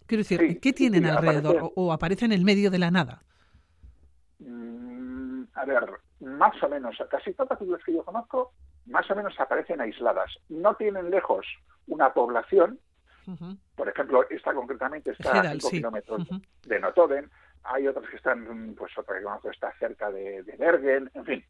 Quiero 0.05 0.19
decir, 0.19 0.59
¿qué 0.59 0.73
tienen 0.73 1.05
alrededor 1.05 1.71
o, 1.75 1.93
aparece 1.93 2.25
en 2.25 2.33
el 2.33 2.43
medio 2.43 2.69
de 2.69 2.79
la 2.79 2.91
nada? 2.91 3.23
Mm, 4.39 5.43
a 5.53 5.65
ver, 5.65 5.85
más 6.19 6.61
o 6.61 6.69
menos, 6.69 6.95
casi 7.09 7.33
todas 7.33 7.59
las 7.61 7.83
que 7.83 7.93
yo 7.93 8.03
conozco, 8.03 8.53
más 8.85 9.09
o 9.09 9.15
menos 9.15 9.39
aparecen 9.39 9.79
aisladas. 9.79 10.29
No 10.49 10.75
tienen 10.75 11.09
lejos 11.09 11.45
una 11.87 12.13
población, 12.13 12.79
por 13.75 13.89
ejemplo, 13.89 14.25
esta 14.29 14.53
concretamente 14.53 15.11
está 15.11 15.39
a 15.39 15.51
5 15.51 15.69
kilómetros 15.69 16.27
de 16.65 16.79
Notoden, 16.79 17.29
hay 17.63 17.87
otras 17.87 18.09
que 18.09 18.17
están, 18.17 18.75
pues 18.77 18.97
otra 18.97 19.17
que 19.17 19.23
conozco 19.23 19.49
está 19.49 19.71
cerca 19.77 20.11
de, 20.11 20.43
Bergen, 20.57 21.09
en 21.13 21.25
fin. 21.25 21.45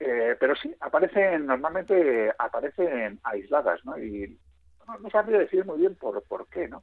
Eh, 0.00 0.36
pero 0.38 0.56
sí, 0.56 0.74
aparecen, 0.80 1.46
normalmente 1.46 2.32
aparecen 2.36 3.20
aisladas, 3.22 3.84
¿no? 3.84 3.96
Y 3.98 4.38
no, 4.88 4.98
no 4.98 5.10
sabría 5.10 5.38
decir 5.38 5.64
muy 5.64 5.78
bien 5.78 5.94
por, 5.94 6.20
por 6.24 6.48
qué, 6.48 6.66
¿no? 6.66 6.82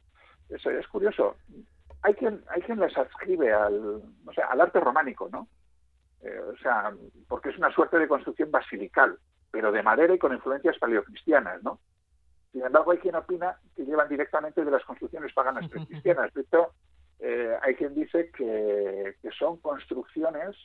Es, 0.50 0.66
es 0.66 0.88
curioso. 0.88 1.36
Hay 2.02 2.14
quien, 2.14 2.42
hay 2.48 2.62
quien 2.62 2.80
les 2.80 2.98
adscribe 2.98 3.52
al, 3.52 4.02
no 4.24 4.34
sé, 4.34 4.42
al 4.42 4.62
arte 4.62 4.80
románico, 4.80 5.28
¿no? 5.30 5.50
Eh, 6.22 6.40
o 6.40 6.58
sea, 6.58 6.94
porque 7.28 7.50
es 7.50 7.58
una 7.58 7.72
suerte 7.72 7.98
de 7.98 8.08
construcción 8.08 8.52
basilical, 8.52 9.18
pero 9.52 9.72
de 9.72 9.84
madera 9.84 10.14
y 10.14 10.20
con 10.20 10.34
influencias 10.34 10.78
paleocristianas, 10.78 11.62
¿no? 11.64 11.80
Sin 12.52 12.64
embargo, 12.64 12.92
hay 12.92 12.98
quien 12.98 13.16
opina 13.16 13.58
que 13.76 13.86
llevan 13.86 14.10
directamente 14.10 14.66
de 14.66 14.72
las 14.72 14.84
construcciones 14.84 15.34
paganas 15.34 15.70
cristianas. 15.70 16.34
De 16.34 16.42
hecho, 16.42 16.74
eh, 17.20 17.56
hay 17.62 17.76
quien 17.76 17.94
dice 17.94 18.32
que, 18.32 19.16
que, 19.22 19.32
son 19.32 19.58
construcciones 19.58 20.56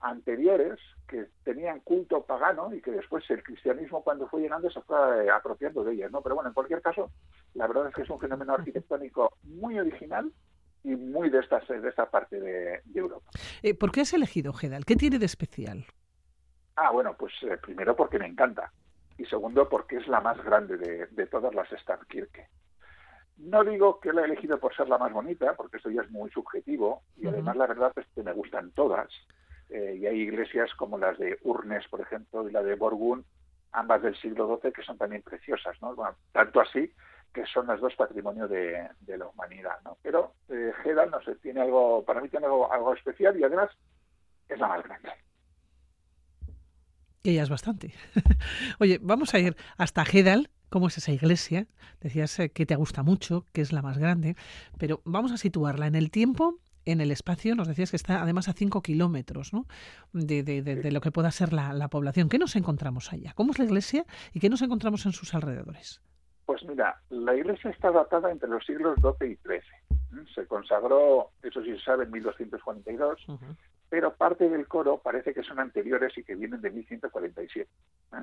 anteriores 0.00 0.78
que 1.08 1.26
tenían 1.44 1.80
culto 1.80 2.24
pagano 2.24 2.74
y 2.74 2.80
que 2.80 2.90
después 2.90 3.28
el 3.30 3.42
cristianismo 3.42 4.02
cuando 4.02 4.28
fue 4.28 4.40
llegando 4.40 4.70
se 4.70 4.80
fue 4.82 5.26
eh, 5.26 5.30
apropiando 5.30 5.84
de 5.84 5.94
ellas, 5.94 6.10
¿no? 6.10 6.20
Pero 6.22 6.34
bueno, 6.34 6.48
en 6.48 6.54
cualquier 6.54 6.82
caso, 6.82 7.10
la 7.54 7.66
verdad 7.66 7.88
es 7.88 7.94
que 7.94 8.02
es 8.02 8.10
un 8.10 8.20
fenómeno 8.20 8.54
arquitectónico 8.54 9.36
muy 9.44 9.78
original 9.78 10.32
y 10.82 10.96
muy 10.96 11.30
de 11.30 11.40
esta, 11.40 11.60
de 11.60 11.88
esta 11.88 12.10
parte 12.10 12.40
de, 12.40 12.80
Europa. 12.94 13.30
Eh, 13.62 13.74
¿Por 13.74 13.92
qué 13.92 14.00
has 14.00 14.12
elegido 14.12 14.52
Gedal? 14.52 14.84
¿Qué 14.84 14.96
tiene 14.96 15.18
de 15.18 15.26
especial? 15.26 15.84
Ah, 16.76 16.90
bueno, 16.90 17.14
pues 17.18 17.32
primero 17.62 17.94
porque 17.94 18.18
me 18.18 18.26
encanta 18.26 18.72
y 19.20 19.26
segundo 19.26 19.68
porque 19.68 19.98
es 19.98 20.08
la 20.08 20.20
más 20.20 20.42
grande 20.42 20.78
de, 20.78 21.06
de 21.06 21.26
todas 21.26 21.54
las 21.54 21.68
Stadtkirche. 21.68 22.48
No 23.36 23.64
digo 23.64 24.00
que 24.00 24.12
la 24.12 24.22
he 24.22 24.24
elegido 24.24 24.58
por 24.58 24.74
ser 24.74 24.88
la 24.88 24.96
más 24.96 25.12
bonita, 25.12 25.54
porque 25.56 25.76
esto 25.76 25.90
ya 25.90 26.02
es 26.02 26.10
muy 26.10 26.30
subjetivo 26.30 27.02
y 27.18 27.26
además 27.26 27.56
la 27.56 27.66
verdad 27.66 27.92
es 27.96 28.06
que 28.14 28.22
me 28.22 28.32
gustan 28.32 28.70
todas 28.72 29.10
eh, 29.68 29.96
y 30.00 30.06
hay 30.06 30.20
iglesias 30.20 30.74
como 30.74 30.96
las 30.96 31.18
de 31.18 31.38
Urnes, 31.42 31.86
por 31.88 32.00
ejemplo, 32.00 32.48
y 32.48 32.52
la 32.52 32.62
de 32.62 32.76
Borgún, 32.76 33.24
ambas 33.72 34.02
del 34.02 34.16
siglo 34.16 34.58
XII, 34.62 34.72
que 34.72 34.82
son 34.82 34.96
también 34.96 35.22
preciosas, 35.22 35.80
¿no? 35.82 35.94
tanto 36.32 36.60
así 36.60 36.92
que 37.32 37.44
son 37.46 37.66
las 37.66 37.78
dos 37.78 37.94
patrimonio 37.94 38.48
de, 38.48 38.88
la 39.06 39.26
humanidad, 39.26 39.80
¿no? 39.84 39.98
Pero 40.02 40.32
eh, 40.48 40.72
no 41.10 41.22
sé, 41.22 41.36
tiene 41.36 41.60
algo, 41.60 42.04
para 42.04 42.20
mí 42.20 42.28
tiene 42.28 42.46
algo, 42.46 42.72
algo 42.72 42.94
especial 42.94 43.38
y 43.38 43.44
además 43.44 43.70
es 44.48 44.58
la 44.58 44.66
más 44.66 44.82
grande. 44.82 45.10
Y 47.22 47.34
ya 47.34 47.42
es 47.42 47.50
bastante. 47.50 47.92
Oye, 48.78 48.98
vamos 49.02 49.34
a 49.34 49.38
ir 49.38 49.56
hasta 49.76 50.04
Gedal, 50.04 50.50
cómo 50.70 50.88
es 50.88 50.96
esa 50.98 51.12
iglesia. 51.12 51.66
Decías 52.00 52.38
eh, 52.38 52.50
que 52.50 52.64
te 52.64 52.76
gusta 52.76 53.02
mucho, 53.02 53.44
que 53.52 53.60
es 53.60 53.72
la 53.72 53.82
más 53.82 53.98
grande, 53.98 54.36
pero 54.78 55.02
vamos 55.04 55.32
a 55.32 55.36
situarla 55.36 55.86
en 55.86 55.94
el 55.94 56.10
tiempo 56.10 56.58
en 56.86 57.00
el 57.00 57.10
espacio, 57.10 57.54
nos 57.54 57.68
decías 57.68 57.90
que 57.90 57.96
está 57.96 58.22
además 58.22 58.48
a 58.48 58.52
5 58.52 58.82
kilómetros 58.82 59.52
¿no? 59.52 59.66
de, 60.12 60.42
de, 60.42 60.62
de, 60.62 60.90
lo 60.90 61.00
que 61.00 61.10
pueda 61.10 61.30
ser 61.30 61.52
la, 61.52 61.72
la, 61.72 61.88
población. 61.88 62.28
¿Qué 62.28 62.38
nos 62.38 62.56
encontramos 62.56 63.12
allá? 63.12 63.32
¿Cómo 63.34 63.52
es 63.52 63.58
la 63.58 63.66
iglesia 63.66 64.04
y 64.32 64.40
qué 64.40 64.48
nos 64.48 64.62
encontramos 64.62 65.04
en 65.06 65.12
sus 65.12 65.34
alrededores? 65.34 66.00
Pues 66.46 66.64
mira, 66.64 67.00
la 67.10 67.36
iglesia 67.36 67.70
está 67.70 67.90
datada 67.90 68.30
entre 68.30 68.48
los 68.48 68.64
siglos 68.64 68.98
XII 69.00 69.32
y 69.32 69.36
XIII. 69.36 70.26
Se 70.34 70.46
consagró, 70.46 71.30
eso 71.42 71.62
sí 71.62 71.76
se 71.76 71.84
sabe, 71.84 72.04
en 72.04 72.10
1242, 72.10 73.26
pero 73.90 74.14
parte 74.14 74.48
del 74.48 74.68
coro 74.68 74.98
parece 74.98 75.34
que 75.34 75.42
son 75.42 75.58
anteriores 75.58 76.16
y 76.16 76.22
que 76.22 76.36
vienen 76.36 76.62
de 76.62 76.70
1147. 76.70 77.68
¿eh? 77.68 78.16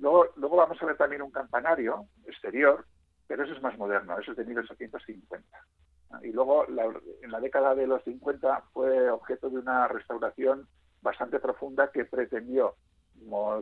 Luego, 0.00 0.26
vamos 0.36 0.82
a 0.82 0.86
ver 0.86 0.96
también 0.96 1.22
un 1.22 1.30
campanario 1.30 2.06
exterior, 2.26 2.84
pero 3.28 3.44
eso 3.44 3.54
es 3.54 3.62
más 3.62 3.78
moderno, 3.78 4.18
eso 4.18 4.32
es 4.32 4.36
de 4.36 4.44
1850. 4.44 5.46
Y 6.22 6.32
luego, 6.32 6.66
en 6.66 7.30
la 7.30 7.40
década 7.40 7.74
de 7.74 7.86
los 7.86 8.02
50, 8.02 8.64
fue 8.72 9.08
objeto 9.10 9.48
de 9.48 9.58
una 9.58 9.86
restauración 9.86 10.66
bastante 11.00 11.38
profunda 11.38 11.90
que 11.92 12.04
pretendió 12.04 12.74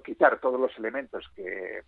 quitar 0.03 0.41
todos 0.41 0.59
los 0.59 0.77
elementos 0.79 1.31
que 1.37 1.83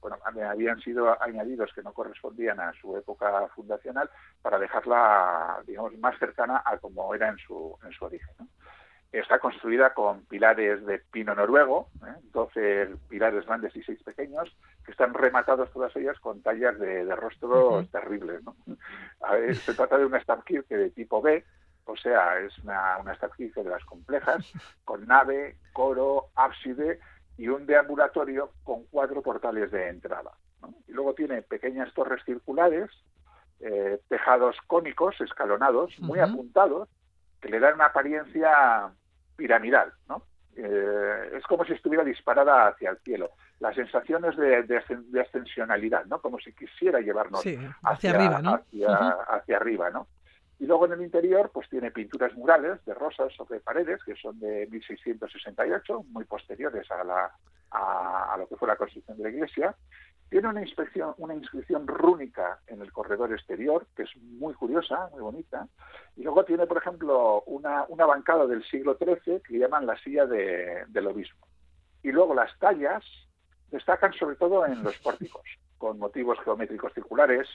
habían 0.47 0.79
sido 0.81 1.21
añadidos 1.23 1.73
que 1.75 1.83
no 1.83 1.95
correspondían 1.95 2.61
a 2.61 2.73
su 2.75 2.95
época 2.99 3.49
fundacional 3.55 4.11
para 4.43 4.59
dejarla 4.59 5.63
digamos 5.67 5.97
más 5.97 6.19
cercana 6.19 6.63
a 6.67 6.77
como 6.77 7.15
era 7.15 7.31
en 7.31 7.39
su 7.39 7.75
origen 8.01 8.35
está 9.13 9.39
construida 9.39 9.93
con 9.93 10.25
pilares 10.25 10.85
de 10.87 10.99
pino 10.99 11.35
noruego, 11.35 11.89
¿eh? 12.07 12.15
12 12.33 12.97
pilares 13.09 13.45
grandes 13.45 13.77
y 13.77 13.83
6 13.83 14.03
pequeños, 14.03 14.57
que 14.85 14.93
están 14.93 15.13
rematados 15.13 15.71
todas 15.71 15.95
ellas 15.97 16.19
con 16.19 16.43
tallas 16.43 16.79
de, 16.79 17.05
rostros 17.15 17.91
terribles. 17.91 18.43
¿no? 18.43 18.57
se 19.55 19.75
trata 19.75 19.99
de 19.99 20.07
una 20.07 20.21
Starkirche 20.21 20.77
de 20.77 20.91
tipo 20.91 21.21
B, 21.21 21.45
o 21.85 21.97
sea, 21.97 22.39
es 22.39 22.57
una, 22.61 22.99
una 22.99 23.13
de 23.13 23.65
las 23.65 23.85
complejas, 23.85 24.51
con 24.85 25.07
nave, 25.07 25.57
coro, 25.73 26.29
ábside 26.35 26.99
y 27.37 27.49
un 27.49 27.67
deambulatorio 27.67 28.53
con 28.63 28.85
cuatro 28.85 29.21
portales 29.23 29.71
de 29.71 29.89
entrada. 29.89 30.33
Y 30.87 30.93
luego 30.93 31.15
tiene 31.15 31.43
pequeñas 31.43 31.93
torres 31.93 32.23
circulares, 32.25 32.89
eh, 33.61 34.01
tejados 34.09 34.57
cónicos, 34.67 35.21
escalonados, 35.21 35.99
muy 35.99 36.21
apuntados, 36.21 36.89
que 37.41 37.49
le 37.49 37.59
dan 37.59 37.75
una 37.75 37.87
apariencia 37.87 38.93
piramidal, 39.37 39.93
¿no? 40.09 40.23
Eh, 40.55 41.31
es 41.39 41.45
como 41.45 41.65
si 41.65 41.73
estuviera 41.73 42.05
disparada 42.05 42.69
hacia 42.69 42.91
el 42.91 42.99
cielo. 42.99 43.31
La 43.61 43.73
sensación 43.75 44.25
es 44.25 44.37
de, 44.37 45.21
ascensionalidad, 45.21 46.05
¿no? 46.07 46.21
Como 46.21 46.39
si 46.39 46.53
quisiera 46.53 47.01
llevarnos 47.01 47.41
hacia, 47.41 48.11
arriba, 48.11 48.43
¿no? 48.43 48.61
Hacia, 49.29 49.57
arriba, 49.57 49.91
¿no? 49.91 50.09
Y 50.59 50.67
luego 50.67 50.87
en 50.87 50.93
el 50.93 51.03
interior, 51.03 51.51
pues 51.53 51.69
tiene 51.69 51.91
pinturas 51.91 52.35
murales 52.35 52.85
de 52.85 52.95
rosas 52.95 53.33
sobre 53.35 53.61
paredes, 53.61 54.03
que 54.05 54.15
son 54.17 54.39
de 54.39 54.69
1668, 54.71 56.05
muy 56.11 56.25
posteriores 56.25 56.89
a, 56.91 57.03
la, 57.03 57.33
a 57.71 58.37
lo 58.39 58.47
que 58.47 58.57
fue 58.57 58.69
la 58.69 58.77
construcción 58.77 59.17
de 59.17 59.25
la 59.25 59.31
iglesia. 59.31 59.75
Tiene 60.33 60.49
una, 60.49 60.63
inspección, 60.63 61.13
una 61.19 61.35
inscripción 61.35 61.87
rúnica 61.87 62.59
en 62.67 62.81
el 62.81 62.91
corredor 62.91 63.31
exterior, 63.35 63.87
que 63.95 64.05
es 64.05 64.17
muy 64.17 64.55
curiosa, 64.55 65.11
muy 65.13 65.21
bonita. 65.21 65.69
Y 66.17 66.23
luego 66.23 66.43
tiene, 66.47 66.67
por 66.67 66.79
ejemplo, 66.79 67.43
una, 67.43 67.85
una 67.91 68.07
bancada 68.07 68.47
del 68.47 68.65
siglo 68.65 68.97
XIII 68.97 69.43
que 69.43 69.59
llaman 69.59 69.85
la 69.85 69.99
silla 69.99 70.25
de, 70.25 70.85
del 70.89 71.09
obispo. 71.09 71.47
Y 72.03 72.13
luego 72.13 72.35
las 72.35 72.59
tallas 72.59 73.05
destacan 73.71 74.15
sobre 74.15 74.37
todo 74.37 74.65
en 74.65 74.83
los 74.83 74.97
pórticos, 75.05 75.43
con 75.77 75.99
motivos 75.99 76.39
geométricos 76.43 76.95
circulares, 76.95 77.47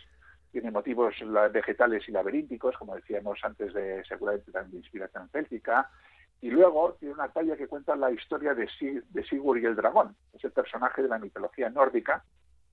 tiene 0.51 0.69
motivos 0.69 1.15
vegetales 1.51 2.07
y 2.07 2.11
laberínticos, 2.11 2.77
como 2.77 2.93
decíamos 2.93 3.39
antes, 3.41 3.73
de 3.73 4.05
seguramente 4.05 4.51
también 4.51 4.73
de 4.73 4.77
inspiración 4.85 5.27
céltica, 5.29 5.89
y 6.41 6.51
luego 6.51 6.95
tiene 6.99 7.15
una 7.15 7.29
talla 7.29 7.57
que 7.57 7.67
cuenta 7.67 7.95
la 7.95 8.11
historia 8.11 8.53
de, 8.53 8.69
de 9.09 9.23
Sigurd 9.23 9.63
y 9.63 9.65
el 9.65 9.75
dragón, 9.75 10.15
ese 10.33 10.51
personaje 10.51 11.01
de 11.01 11.07
la 11.07 11.17
mitología 11.17 11.71
nórdica 11.71 12.23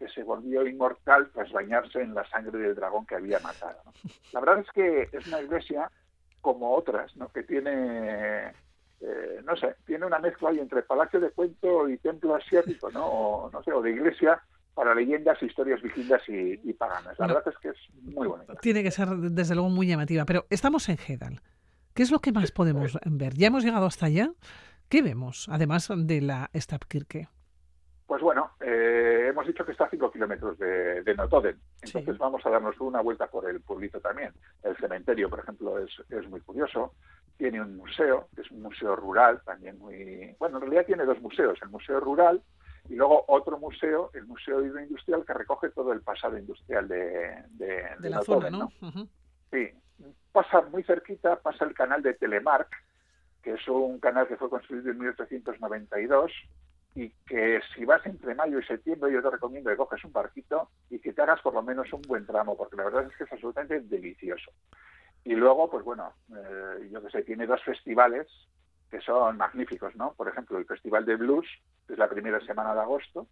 que 0.05 0.13
se 0.13 0.23
volvió 0.23 0.67
inmortal 0.67 1.31
tras 1.33 1.51
bañarse 1.51 2.03
en 2.03 2.15
la 2.15 2.29
sangre 2.29 2.59
del 2.59 2.75
dragón 2.75 3.07
que 3.07 3.15
había 3.15 3.39
matado. 3.39 3.81
La 4.33 4.41
verdad 4.41 4.59
es 4.59 4.71
que 4.73 5.09
es 5.17 5.27
una 5.29 5.41
iglesia 5.41 5.91
como 6.43 6.75
otras, 6.75 7.17
¿no? 7.17 7.29
que 7.29 7.43
tiene 7.43 8.53
eh, 9.01 9.41
no 9.45 9.57
sé, 9.57 9.77
tiene 9.87 10.05
una 10.05 10.19
mezcla 10.19 10.51
ahí 10.51 10.59
entre 10.59 10.83
palacio 10.83 11.21
de 11.21 11.31
cuento 11.31 11.89
y 11.89 11.97
templo 11.99 12.35
asiático, 12.35 12.91
¿no? 12.91 13.07
O, 13.07 13.51
no 13.51 13.63
sé, 13.63 13.73
o 13.73 13.81
de 13.81 13.91
iglesia 13.91 14.41
para 14.75 14.95
leyendas, 14.95 15.43
historias 15.43 15.81
vikingas 15.83 16.23
y, 16.29 16.73
paganas. 16.73 17.19
La 17.19 17.27
verdad 17.27 17.45
es 17.47 17.59
que 17.59 17.69
es 17.69 17.77
muy 18.03 18.27
bonita. 18.27 18.55
Tiene 18.57 18.83
que 18.83 18.91
ser, 18.91 19.09
desde 19.09 19.55
luego, 19.55 19.71
muy 19.71 19.87
llamativa. 19.87 20.25
Pero 20.25 20.47
estamos 20.51 20.89
en 20.89 20.99
Hedal. 21.07 21.41
¿Qué 21.95 22.03
es 22.03 22.11
lo 22.11 22.21
que 22.21 22.33
más 22.33 22.51
podemos 22.51 22.99
ver? 23.05 23.35
¿Ya 23.35 23.47
hemos 23.49 23.63
llegado 23.63 23.87
hasta 23.87 24.07
allá? 24.07 24.33
¿Qué 24.89 25.03
vemos, 25.03 25.49
además 25.49 25.89
de 25.95 26.21
la 26.21 26.51
Stabkirke? 26.55 27.29
Pues 28.15 28.23
bueno, 28.23 28.53
eh, 28.61 29.27
hemos 29.31 29.45
dicho 29.45 29.67
que 29.67 29.73
está 29.73 29.87
a 29.87 29.91
5 29.91 30.13
kilómetros 30.13 30.57
de, 30.57 31.03
de, 31.03 31.15
Notoden. 31.17 31.59
Entonces 31.83 32.17
vamos 32.17 32.47
a 32.47 32.51
darnos 32.51 32.79
una 32.79 33.01
vuelta 33.01 33.27
por 33.27 33.51
el 33.51 33.61
pueblito 33.61 33.99
también. 33.99 34.33
El 34.63 34.77
cementerio, 34.77 35.29
por 35.29 35.41
ejemplo, 35.41 35.81
es, 35.81 35.91
es 36.09 36.29
muy 36.29 36.41
curioso. 36.43 36.95
Tiene 37.37 37.61
un 37.61 37.77
museo, 37.77 38.29
que 38.37 38.43
es 38.43 38.51
un 38.53 38.63
museo 38.63 38.95
rural, 38.95 39.43
también 39.45 39.81
muy... 39.81 40.33
Bueno, 40.39 40.59
en 40.59 40.61
realidad 40.61 40.87
tiene 40.87 41.05
dos 41.05 41.21
museos. 41.21 41.59
El 41.61 41.71
museo 41.71 41.99
rural 41.99 42.41
y 42.89 42.95
luego 42.95 43.25
otro 43.27 43.59
museo, 43.59 44.13
el 44.15 44.27
Museo 44.27 44.65
Hidroindustrial, 44.65 45.25
que 45.25 45.35
recoge 45.35 45.71
todo 45.71 45.93
el 45.93 46.01
pasado 46.03 46.39
industrial 46.39 46.87
de, 46.87 47.43
de, 47.51 48.11
la 48.11 48.23
zona, 48.23 48.49
¿no? 48.49 48.71
Sí. 49.51 49.71
Pasa 50.31 50.61
muy 50.71 50.85
cerquita, 50.85 51.35
pasa 51.41 51.65
el 51.65 51.75
canal 51.75 52.01
de 52.01 52.15
Telemark, 52.15 52.71
que 53.43 53.55
es 53.55 53.67
un 53.67 53.99
canal 53.99 54.29
que 54.29 54.37
fue 54.37 54.49
construido 54.49 54.93
en 54.93 54.99
1892 54.99 56.31
y 56.95 57.11
que 57.27 57.61
si 57.75 57.85
vas 57.85 58.05
entre 58.07 58.35
mayo 58.35 58.59
y 58.59 58.65
septiembre 58.65 59.13
yo 59.13 59.23
te 59.23 59.31
recomiendo 59.31 59.71
que 59.71 59.77
coges 59.77 60.05
un 60.05 60.13
barquito 60.13 60.71
y 60.91 61.01
que 61.01 61.13
te 61.13 61.23
hagas 61.23 61.41
por 61.41 61.55
lo 61.55 61.63
menos 61.63 61.93
un 61.93 62.03
buen 62.03 62.25
tramo, 62.25 62.57
porque 62.57 62.77
la 62.77 62.85
verdad 62.85 63.07
es 63.11 63.17
que 63.17 63.25
es 63.25 63.33
absolutamente 63.33 63.81
delicioso. 63.81 64.53
Y 65.25 65.35
luego, 65.35 65.71
pues 65.71 65.85
bueno, 65.85 66.13
eh, 66.31 66.89
yo 66.93 67.03
que 67.03 67.11
sé, 67.11 67.23
tiene 67.23 67.47
dos 67.47 67.63
festivales 67.65 68.27
que 68.91 69.01
son 69.01 69.37
magníficos, 69.39 69.97
¿no? 69.97 70.13
Por 70.13 70.29
ejemplo, 70.29 70.59
el 70.59 70.67
Festival 70.67 71.05
de 71.05 71.17
Blues, 71.17 71.47
que 71.87 71.95
es 71.95 71.99
la 71.99 72.09
primera 72.09 72.41
semana 72.47 72.75
de 72.75 72.81
agosto, 72.81 73.27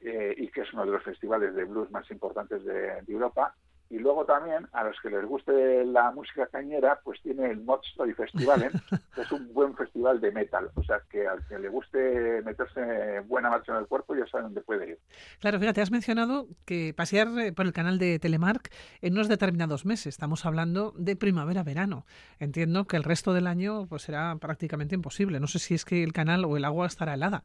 eh, 0.00 0.34
y 0.36 0.48
que 0.48 0.62
es 0.62 0.72
uno 0.72 0.84
de 0.84 0.92
los 0.92 1.02
festivales 1.02 1.54
de 1.54 1.64
blues 1.64 1.90
más 1.90 2.10
importantes 2.10 2.64
de 2.64 3.02
Europa, 3.06 3.54
y 3.88 3.98
luego 3.98 4.24
también, 4.24 4.66
a 4.72 4.84
los 4.84 4.96
que 5.00 5.10
les 5.10 5.24
guste 5.24 5.84
la 5.84 6.10
música 6.10 6.46
cañera, 6.48 7.00
pues 7.04 7.20
tiene 7.22 7.50
el 7.50 7.60
Modstoy 7.60 8.12
Festival, 8.14 8.64
¿eh? 8.64 8.70
que 9.14 9.20
es 9.20 9.30
un 9.30 9.52
buen 9.54 9.76
festival 9.76 10.20
de 10.20 10.32
metal. 10.32 10.70
O 10.74 10.82
sea, 10.82 11.00
que 11.08 11.26
al 11.26 11.46
que 11.46 11.58
le 11.58 11.68
guste 11.68 12.42
meterse 12.42 13.20
buena 13.20 13.48
marcha 13.48 13.72
en 13.72 13.78
el 13.78 13.86
cuerpo 13.86 14.16
ya 14.16 14.26
sabe 14.26 14.44
dónde 14.44 14.60
puede 14.60 14.90
ir. 14.90 14.98
Claro, 15.38 15.60
fíjate, 15.60 15.80
has 15.80 15.92
mencionado 15.92 16.48
que 16.64 16.94
pasear 16.96 17.28
eh, 17.38 17.52
por 17.52 17.66
el 17.66 17.72
canal 17.72 17.98
de 17.98 18.18
Telemark 18.18 18.70
en 19.02 19.12
unos 19.12 19.28
determinados 19.28 19.86
meses. 19.86 20.06
Estamos 20.08 20.44
hablando 20.46 20.92
de 20.96 21.14
primavera-verano. 21.14 22.06
Entiendo 22.40 22.86
que 22.86 22.96
el 22.96 23.04
resto 23.04 23.34
del 23.34 23.46
año 23.46 23.86
pues 23.86 24.02
será 24.02 24.36
prácticamente 24.36 24.96
imposible. 24.96 25.38
No 25.38 25.46
sé 25.46 25.60
si 25.60 25.74
es 25.74 25.84
que 25.84 26.02
el 26.02 26.12
canal 26.12 26.44
o 26.44 26.56
el 26.56 26.64
agua 26.64 26.86
estará 26.86 27.14
helada 27.14 27.44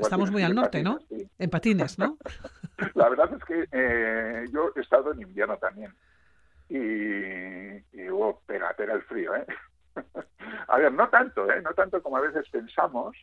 estamos 0.00 0.30
muy 0.30 0.42
al 0.42 0.54
norte, 0.54 0.82
¿no? 0.82 0.98
En 1.38 1.50
patines, 1.50 1.98
¿no? 1.98 2.18
La 2.94 3.08
verdad 3.08 3.30
es 3.34 3.44
que 3.44 3.68
eh, 3.70 4.46
yo 4.52 4.72
he 4.74 4.80
estado 4.80 5.12
en 5.12 5.22
invierno 5.22 5.56
también. 5.58 5.94
Y, 6.68 6.78
y 6.78 8.08
oh, 8.10 8.40
pega, 8.46 8.72
pega 8.74 8.94
el 8.94 9.02
frío, 9.02 9.34
¿eh? 9.34 9.46
a 10.68 10.78
ver, 10.78 10.92
no 10.92 11.08
tanto, 11.08 11.50
¿eh? 11.50 11.60
No 11.62 11.72
tanto 11.74 12.02
como 12.02 12.16
a 12.16 12.20
veces 12.20 12.48
pensamos, 12.50 13.16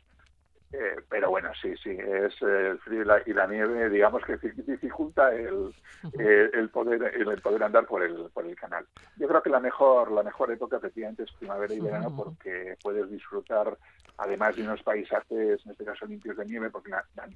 eh, 0.71 0.97
pero 1.09 1.31
bueno, 1.31 1.49
sí, 1.59 1.73
sí, 1.81 1.89
es 1.89 2.39
el 2.43 2.77
frío 2.79 3.01
y 3.25 3.33
la, 3.33 3.47
nieve, 3.47 3.89
digamos 3.89 4.23
que 4.23 4.37
dificulta 4.37 5.33
el, 5.33 5.73
eh, 6.19 6.51
el, 6.53 6.69
poder 6.69 7.11
el, 7.15 7.41
poder 7.41 7.63
andar 7.63 7.87
por 7.87 8.03
el, 8.03 8.29
por 8.31 8.45
el 8.45 8.55
canal. 8.55 8.85
Yo 9.17 9.27
creo 9.27 9.41
que 9.41 9.49
la 9.49 9.59
mejor 9.59 10.11
la 10.11 10.21
mejor 10.21 10.51
época 10.51 10.77
efectivamente 10.77 11.23
es 11.23 11.31
primavera 11.31 11.73
y 11.73 11.79
verano 11.79 12.15
porque 12.15 12.77
puedes 12.83 13.09
disfrutar 13.09 13.77
además 14.17 14.55
de 14.55 14.61
unos 14.63 14.83
paisajes, 14.83 15.65
en 15.65 15.71
este 15.71 15.85
caso 15.85 16.05
limpios 16.05 16.37
de 16.37 16.45
nieve, 16.45 16.69
porque 16.69 16.91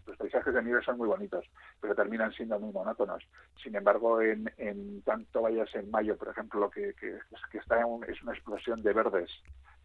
los 0.05 0.17
paisajes 0.17 0.53
de 0.53 0.61
nieve 0.61 0.83
son 0.83 0.97
muy 0.97 1.07
bonitos, 1.07 1.45
pero 1.81 1.95
terminan 1.95 2.31
siendo 2.33 2.59
muy 2.59 2.71
monótonos. 2.71 3.23
Sin 3.63 3.75
embargo, 3.75 4.21
en, 4.21 4.51
en 4.57 5.01
tanto 5.01 5.41
vayas 5.41 5.73
en 5.75 5.89
mayo, 5.89 6.17
por 6.17 6.27
ejemplo, 6.27 6.59
lo 6.59 6.69
que, 6.69 6.93
que, 6.93 7.17
que 7.51 7.57
está 7.57 7.83
es 8.07 8.21
una 8.21 8.33
explosión 8.33 8.83
de 8.83 8.93
verdes 8.93 9.31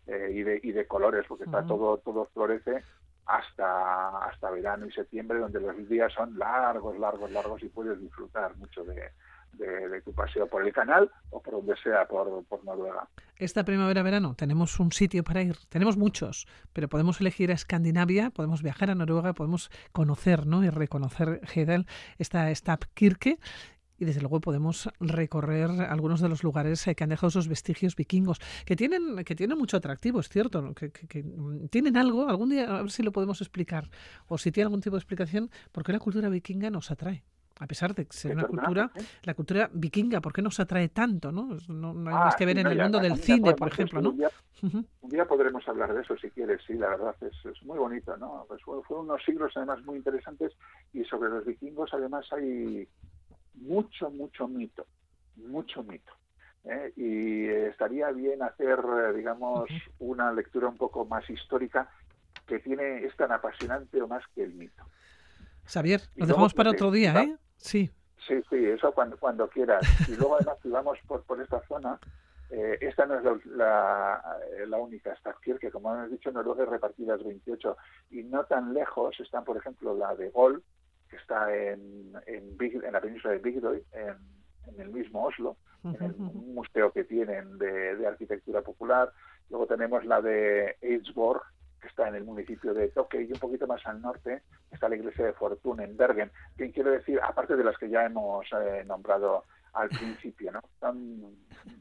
eh, 0.06 0.32
y, 0.34 0.42
de, 0.42 0.60
y 0.62 0.72
de 0.72 0.86
colores, 0.86 1.24
porque 1.28 1.44
está 1.44 1.64
todo 1.64 1.98
todo 1.98 2.26
florece 2.34 2.82
hasta, 3.28 4.24
hasta 4.24 4.50
verano 4.50 4.86
y 4.86 4.92
septiembre, 4.92 5.38
donde 5.38 5.60
los 5.60 5.88
días 5.88 6.12
son 6.14 6.38
largos, 6.38 6.98
largos, 6.98 7.30
largos 7.30 7.62
y 7.62 7.68
puedes 7.68 8.00
disfrutar 8.00 8.56
mucho 8.56 8.84
de, 8.84 9.12
de, 9.52 10.00
tu 10.00 10.14
paseo 10.14 10.46
por 10.46 10.66
el 10.66 10.72
canal 10.72 11.10
o 11.30 11.42
por 11.42 11.54
donde 11.54 11.76
sea 11.82 12.06
por, 12.06 12.44
por 12.46 12.64
Noruega. 12.64 13.06
Esta 13.36 13.64
primavera-verano 13.64 14.34
tenemos 14.34 14.80
un 14.80 14.92
sitio 14.92 15.22
para 15.24 15.42
ir, 15.42 15.56
tenemos 15.68 15.98
muchos, 15.98 16.46
pero 16.72 16.88
podemos 16.88 17.20
elegir 17.20 17.50
a 17.50 17.54
Escandinavia, 17.54 18.30
podemos 18.30 18.62
viajar 18.62 18.90
a 18.90 18.94
Noruega, 18.94 19.34
podemos 19.34 19.70
conocer 19.92 20.46
¿no? 20.46 20.64
y 20.64 20.70
reconocer 20.70 21.42
Hedel, 21.54 21.86
esta 22.18 22.52
Stabkirke, 22.54 23.38
y 23.98 24.04
desde 24.04 24.20
luego 24.20 24.40
podemos 24.40 24.88
recorrer 25.00 25.70
algunos 25.70 26.20
de 26.20 26.28
los 26.28 26.42
lugares 26.42 26.86
eh, 26.86 26.94
que 26.94 27.04
han 27.04 27.10
dejado 27.10 27.28
esos 27.28 27.48
vestigios 27.48 27.96
vikingos, 27.96 28.38
que 28.64 28.76
tienen, 28.76 29.24
que 29.24 29.34
tienen 29.34 29.58
mucho 29.58 29.76
atractivo, 29.76 30.20
es 30.20 30.28
cierto, 30.28 30.74
que, 30.74 30.90
que, 30.90 31.24
tienen 31.70 31.96
algo, 31.96 32.28
algún 32.28 32.50
día 32.50 32.78
a 32.78 32.82
ver 32.82 32.90
si 32.90 33.02
lo 33.02 33.12
podemos 33.12 33.40
explicar, 33.40 33.88
o 34.28 34.38
si 34.38 34.52
tiene 34.52 34.66
algún 34.66 34.80
tipo 34.80 34.96
de 34.96 35.00
explicación, 35.00 35.50
por 35.72 35.84
qué 35.84 35.92
la 35.92 35.98
cultura 35.98 36.28
vikinga 36.28 36.70
nos 36.70 36.90
atrae. 36.90 37.24
A 37.60 37.66
pesar 37.66 37.92
de 37.92 38.06
ser 38.10 38.34
una 38.36 38.44
cultura, 38.44 38.90
la 39.24 39.34
cultura 39.34 39.68
vikinga, 39.72 40.20
¿por 40.20 40.32
qué 40.32 40.42
nos 40.42 40.60
atrae 40.60 40.90
tanto? 40.90 41.32
No, 41.32 41.56
no, 41.66 41.88
hay 42.08 42.14
más 42.14 42.36
que 42.36 42.46
ver 42.46 42.58
en 42.58 42.68
el 42.68 42.78
mundo 42.78 43.00
del 43.00 43.16
cine, 43.16 43.54
por 43.54 43.68
ejemplo, 43.68 44.00
¿no? 44.00 44.10
Un 44.60 45.10
día, 45.10 45.24
podremos 45.24 45.66
hablar 45.66 45.92
de 45.92 46.02
eso 46.02 46.16
si 46.18 46.30
quieres, 46.30 46.60
sí, 46.64 46.74
la 46.74 46.90
verdad 46.90 47.16
es, 47.20 47.34
es 47.44 47.62
muy 47.64 47.78
bonito, 47.78 48.16
¿no? 48.16 48.44
Pues 48.46 48.62
fueron 48.62 49.06
unos 49.06 49.24
siglos 49.24 49.52
además 49.56 49.84
muy 49.84 49.96
interesantes 49.96 50.52
y 50.92 51.02
sobre 51.04 51.30
los 51.30 51.44
vikingos 51.44 51.92
además 51.92 52.26
hay 52.32 52.88
mucho, 53.60 54.10
mucho 54.10 54.48
mito, 54.48 54.86
mucho 55.36 55.82
mito. 55.82 56.12
¿eh? 56.64 56.92
Y 56.96 57.46
estaría 57.46 58.10
bien 58.10 58.42
hacer, 58.42 58.78
digamos, 59.14 59.68
una 59.98 60.32
lectura 60.32 60.68
un 60.68 60.76
poco 60.76 61.04
más 61.04 61.28
histórica 61.30 61.90
que 62.46 62.58
tiene, 62.58 63.04
es 63.04 63.14
tan 63.16 63.32
apasionante 63.32 64.00
o 64.00 64.08
más 64.08 64.24
que 64.34 64.42
el 64.42 64.54
mito. 64.54 64.84
Xavier, 65.64 66.00
lo 66.16 66.26
dejamos 66.26 66.54
para 66.54 66.70
otro 66.70 66.90
día, 66.90 67.22
¿eh? 67.22 67.36
Sí. 67.56 67.90
Sí, 68.26 68.34
sí, 68.50 68.56
eso 68.56 68.92
cuando, 68.92 69.16
cuando 69.16 69.48
quieras. 69.48 69.82
Y 70.08 70.16
luego 70.16 70.36
además 70.36 70.58
si 70.62 70.68
vamos 70.68 70.98
por, 71.06 71.22
por 71.24 71.40
esta 71.40 71.60
zona, 71.66 71.98
eh, 72.50 72.78
esta 72.80 73.06
no 73.06 73.18
es 73.18 73.46
la, 73.46 74.38
la, 74.66 74.78
única 74.78 75.14
Stavkir, 75.16 75.58
que 75.58 75.70
como 75.70 75.94
hemos 75.94 76.10
dicho, 76.10 76.30
Noruega 76.32 76.64
es 76.64 76.68
repartidas 76.70 77.22
28 77.22 77.76
y 78.10 78.22
no 78.24 78.44
tan 78.44 78.72
lejos 78.72 79.18
están, 79.20 79.44
por 79.44 79.56
ejemplo, 79.56 79.94
la 79.94 80.14
de 80.14 80.30
Gol, 80.30 80.62
que 81.08 81.16
está 81.16 81.54
en, 81.54 82.12
en, 82.26 82.56
en 82.60 82.92
la 82.92 83.00
península 83.00 83.34
de 83.34 83.40
Bigdoy, 83.40 83.82
en, 83.92 84.16
en, 84.66 84.80
el 84.80 84.90
mismo 84.90 85.24
Oslo, 85.24 85.56
en 85.84 86.02
el 86.02 86.14
museo 86.16 86.92
que 86.92 87.04
tienen 87.04 87.58
de, 87.58 87.96
de, 87.96 88.06
arquitectura 88.06 88.62
popular. 88.62 89.12
Luego 89.50 89.66
tenemos 89.66 90.04
la 90.04 90.20
de 90.20 90.76
Eidsborg, 90.80 91.42
que 91.80 91.88
está 91.88 92.08
en 92.08 92.16
el 92.16 92.24
municipio 92.24 92.74
de 92.74 92.88
Toque, 92.88 93.22
y 93.22 93.32
un 93.32 93.38
poquito 93.38 93.66
más 93.66 93.84
al 93.86 94.00
norte 94.02 94.42
está 94.70 94.88
la 94.88 94.96
iglesia 94.96 95.24
de 95.24 95.32
Fortuna 95.32 95.84
en 95.84 95.96
Bergen, 95.96 96.30
que 96.56 96.70
quiero 96.70 96.90
decir, 96.90 97.20
aparte 97.22 97.56
de 97.56 97.64
las 97.64 97.78
que 97.78 97.88
ya 97.88 98.04
hemos 98.04 98.46
eh, 98.52 98.84
nombrado 98.86 99.44
al 99.72 99.88
principio, 99.88 100.52
¿no? 100.52 100.60
Están 100.74 101.20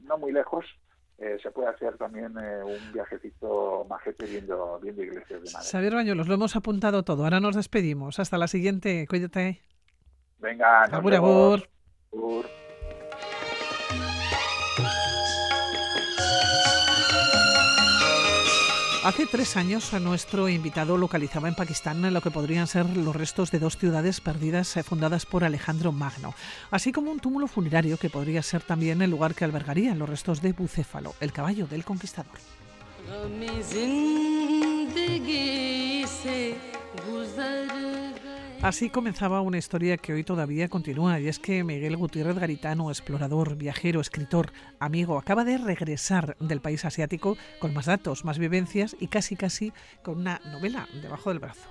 no 0.04 0.18
muy 0.18 0.32
lejos, 0.32 0.66
eh, 1.20 1.38
se 1.42 1.50
puede 1.50 1.70
hacer 1.70 1.98
también 1.98 2.34
eh, 2.38 2.64
un 2.64 2.94
viajecito 2.94 3.86
majete 3.90 4.26
viendo, 4.26 4.80
viendo 4.80 5.02
iglesias 5.02 5.42
de 5.42 5.52
madera. 5.52 5.70
Xavier 5.72 5.96
Bañuelos, 5.96 6.28
lo 6.28 6.36
hemos 6.36 6.56
apuntado 6.56 7.04
todo. 7.04 7.24
Ahora 7.24 7.40
nos 7.40 7.56
despedimos. 7.56 8.20
Hasta 8.20 8.38
la 8.38 8.48
siguiente. 8.48 9.08
Cuídate. 9.08 9.64
Venga, 10.40 10.88
nos 10.88 10.94
agur, 10.94 11.16
agur. 11.16 11.64
Hace 19.08 19.26
tres 19.26 19.56
años 19.56 19.94
nuestro 20.02 20.50
invitado 20.50 20.98
localizaba 20.98 21.48
en 21.48 21.56
Pakistán 21.56 22.14
lo 22.14 22.20
que 22.20 22.30
podrían 22.30 22.68
ser 22.68 22.86
los 22.98 23.16
restos 23.16 23.52
de 23.52 23.60
dos 23.60 23.78
ciudades 23.78 24.20
perdidas 24.20 24.76
eh, 24.76 24.84
fundadas 24.84 25.26
por 25.26 25.46
Alejandro 25.46 25.94
Magno, 25.94 26.36
así 26.72 26.92
como 26.92 27.10
un 27.10 27.22
túmulo 27.22 27.48
funerario 27.48 27.96
que 27.96 28.10
podría 28.10 28.44
ser 28.44 28.64
también 28.64 29.02
el 29.02 29.10
lugar 29.10 29.34
que 29.34 29.46
albergaría 29.46 29.96
los 29.96 30.10
restos 30.10 30.42
de 30.42 30.52
Bucéfalo, 30.52 31.16
el 31.22 31.32
caballo 31.32 31.68
del 31.68 31.86
conquistador. 31.86 32.36
Así 38.62 38.90
comenzaba 38.90 39.42
una 39.42 39.60
historia 39.60 39.98
que 39.98 40.14
hoy 40.14 40.24
todavía 40.24 40.68
continúa, 40.68 41.20
y 41.20 41.28
es 41.28 41.38
que 41.38 41.64
Miguel 41.64 41.96
Gutiérrez 41.96 42.38
Garitano, 42.38 42.90
explorador, 42.90 43.56
viajero, 43.56 44.02
escritor, 44.02 44.52
amigo, 44.80 45.18
acaba 45.20 45.46
de 45.46 45.58
regresar 45.60 46.36
del 46.40 46.60
país 46.60 46.84
asiático 46.84 47.38
con 47.60 47.74
más 47.74 47.86
datos, 47.86 48.26
más 48.26 48.40
vivencias 48.40 48.96
y 49.00 49.08
casi 49.08 49.36
casi 49.36 49.74
con 50.04 50.18
una 50.20 50.42
novela 50.52 50.88
debajo 51.02 51.30
del 51.30 51.40
brazo. 51.40 51.70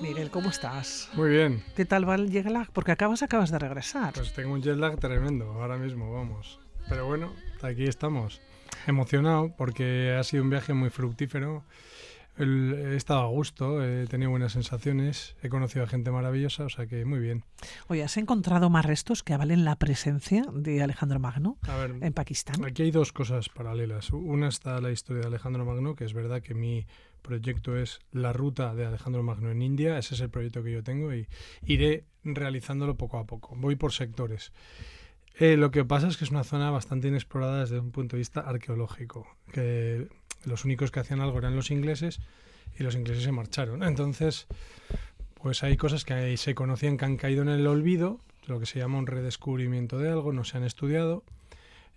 Miguel, 0.00 0.30
¿cómo 0.30 0.50
estás? 0.50 1.08
Muy 1.14 1.30
bien. 1.30 1.64
¿Qué 1.74 1.86
tal 1.86 2.08
va 2.08 2.14
el 2.14 2.30
jet 2.30 2.46
lag? 2.46 2.70
Porque 2.72 2.92
acabas, 2.92 3.22
acabas 3.22 3.50
de 3.50 3.58
regresar. 3.58 4.12
Pues 4.14 4.32
tengo 4.34 4.52
un 4.52 4.62
jet 4.62 4.76
lag 4.76 4.98
tremendo 4.98 5.50
ahora 5.52 5.78
mismo, 5.78 6.12
vamos. 6.12 6.60
pero 6.88 7.06
bueno, 7.06 7.32
aquí 7.62 7.84
estamos. 7.84 8.40
Emocionado 8.86 9.54
porque 9.56 10.16
ha 10.18 10.24
sido 10.24 10.42
un 10.42 10.50
viaje 10.50 10.74
muy 10.74 10.90
fructífero. 10.90 11.64
he 12.38 12.96
estado 12.96 13.20
a 13.20 13.26
gusto, 13.26 13.84
he 13.84 14.06
tenido 14.06 14.30
buenas 14.30 14.52
sensaciones, 14.52 15.36
he 15.42 15.48
conocido 15.48 15.84
a 15.84 15.88
gente 15.88 16.10
maravillosa, 16.10 16.64
o 16.64 16.68
sea 16.68 16.86
que 16.86 17.04
muy 17.04 17.18
bien. 17.18 17.44
Oye, 17.88 18.02
¿has 18.02 18.16
encontrado 18.16 18.70
más 18.70 18.86
restos 18.86 19.22
que 19.22 19.34
avalen 19.34 19.64
la 19.64 19.76
presencia 19.76 20.44
de 20.52 20.82
Alejandro 20.82 21.18
Magno 21.20 21.58
en 22.00 22.12
Pakistán? 22.12 22.64
Aquí 22.64 22.82
hay 22.82 22.90
dos 22.90 23.12
cosas 23.12 23.48
paralelas. 23.48 24.10
Una 24.10 24.48
está 24.48 24.80
la 24.80 24.90
historia 24.90 25.22
de 25.22 25.28
Alejandro 25.28 25.64
Magno, 25.64 25.94
que 25.94 26.04
es 26.04 26.14
verdad 26.14 26.42
que 26.42 26.54
mi 26.54 26.86
proyecto 27.20 27.76
es 27.76 28.00
la 28.12 28.32
ruta 28.32 28.74
de 28.74 28.86
Alejandro 28.86 29.22
Magno 29.22 29.50
en 29.50 29.62
India, 29.62 29.98
ese 29.98 30.14
es 30.14 30.20
el 30.20 30.30
proyecto 30.30 30.62
que 30.62 30.72
yo 30.72 30.82
tengo 30.82 31.14
y 31.14 31.28
iré 31.66 32.04
realizándolo 32.24 32.96
poco 32.96 33.18
a 33.18 33.26
poco. 33.26 33.54
Voy 33.56 33.76
por 33.76 33.92
sectores. 33.92 34.52
Eh, 35.40 35.56
lo 35.56 35.70
que 35.70 35.86
pasa 35.86 36.06
es 36.06 36.18
que 36.18 36.24
es 36.24 36.30
una 36.30 36.44
zona 36.44 36.70
bastante 36.70 37.08
inexplorada 37.08 37.60
desde 37.60 37.80
un 37.80 37.92
punto 37.92 38.14
de 38.14 38.18
vista 38.18 38.40
arqueológico, 38.40 39.26
que 39.50 40.06
los 40.44 40.66
únicos 40.66 40.90
que 40.90 41.00
hacían 41.00 41.22
algo 41.22 41.38
eran 41.38 41.56
los 41.56 41.70
ingleses 41.70 42.20
y 42.78 42.82
los 42.82 42.94
ingleses 42.94 43.24
se 43.24 43.32
marcharon. 43.32 43.82
Entonces, 43.82 44.46
pues 45.40 45.62
hay 45.62 45.78
cosas 45.78 46.04
que 46.04 46.36
se 46.36 46.54
conocían 46.54 46.98
que 46.98 47.06
han 47.06 47.16
caído 47.16 47.40
en 47.40 47.48
el 47.48 47.66
olvido, 47.66 48.20
lo 48.46 48.60
que 48.60 48.66
se 48.66 48.80
llama 48.80 48.98
un 48.98 49.06
redescubrimiento 49.06 49.96
de 49.96 50.10
algo, 50.10 50.34
no 50.34 50.44
se 50.44 50.58
han 50.58 50.64
estudiado 50.64 51.24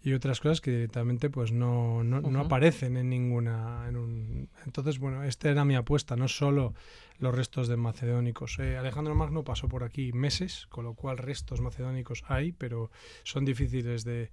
y 0.03 0.13
otras 0.13 0.41
cosas 0.41 0.59
que 0.59 0.71
directamente 0.71 1.29
pues 1.29 1.51
no, 1.51 2.03
no, 2.03 2.21
no 2.21 2.39
aparecen 2.41 2.97
en 2.97 3.09
ninguna 3.09 3.85
en 3.87 3.95
un... 3.95 4.49
entonces 4.65 4.99
bueno 4.99 5.23
esta 5.23 5.49
era 5.49 5.63
mi 5.63 5.75
apuesta 5.75 6.15
no 6.15 6.27
solo 6.27 6.73
los 7.19 7.33
restos 7.33 7.69
de 7.69 7.77
macedónicos. 7.77 8.59
Eh, 8.59 8.75
Alejandro 8.75 9.15
Magno 9.15 9.43
pasó 9.43 9.69
por 9.69 9.83
aquí 9.83 10.11
meses 10.11 10.67
con 10.69 10.83
lo 10.83 10.93
cual 10.93 11.17
restos 11.17 11.61
macedónicos 11.61 12.23
hay 12.27 12.51
pero 12.51 12.91
son 13.23 13.45
difíciles 13.45 14.03
de, 14.03 14.31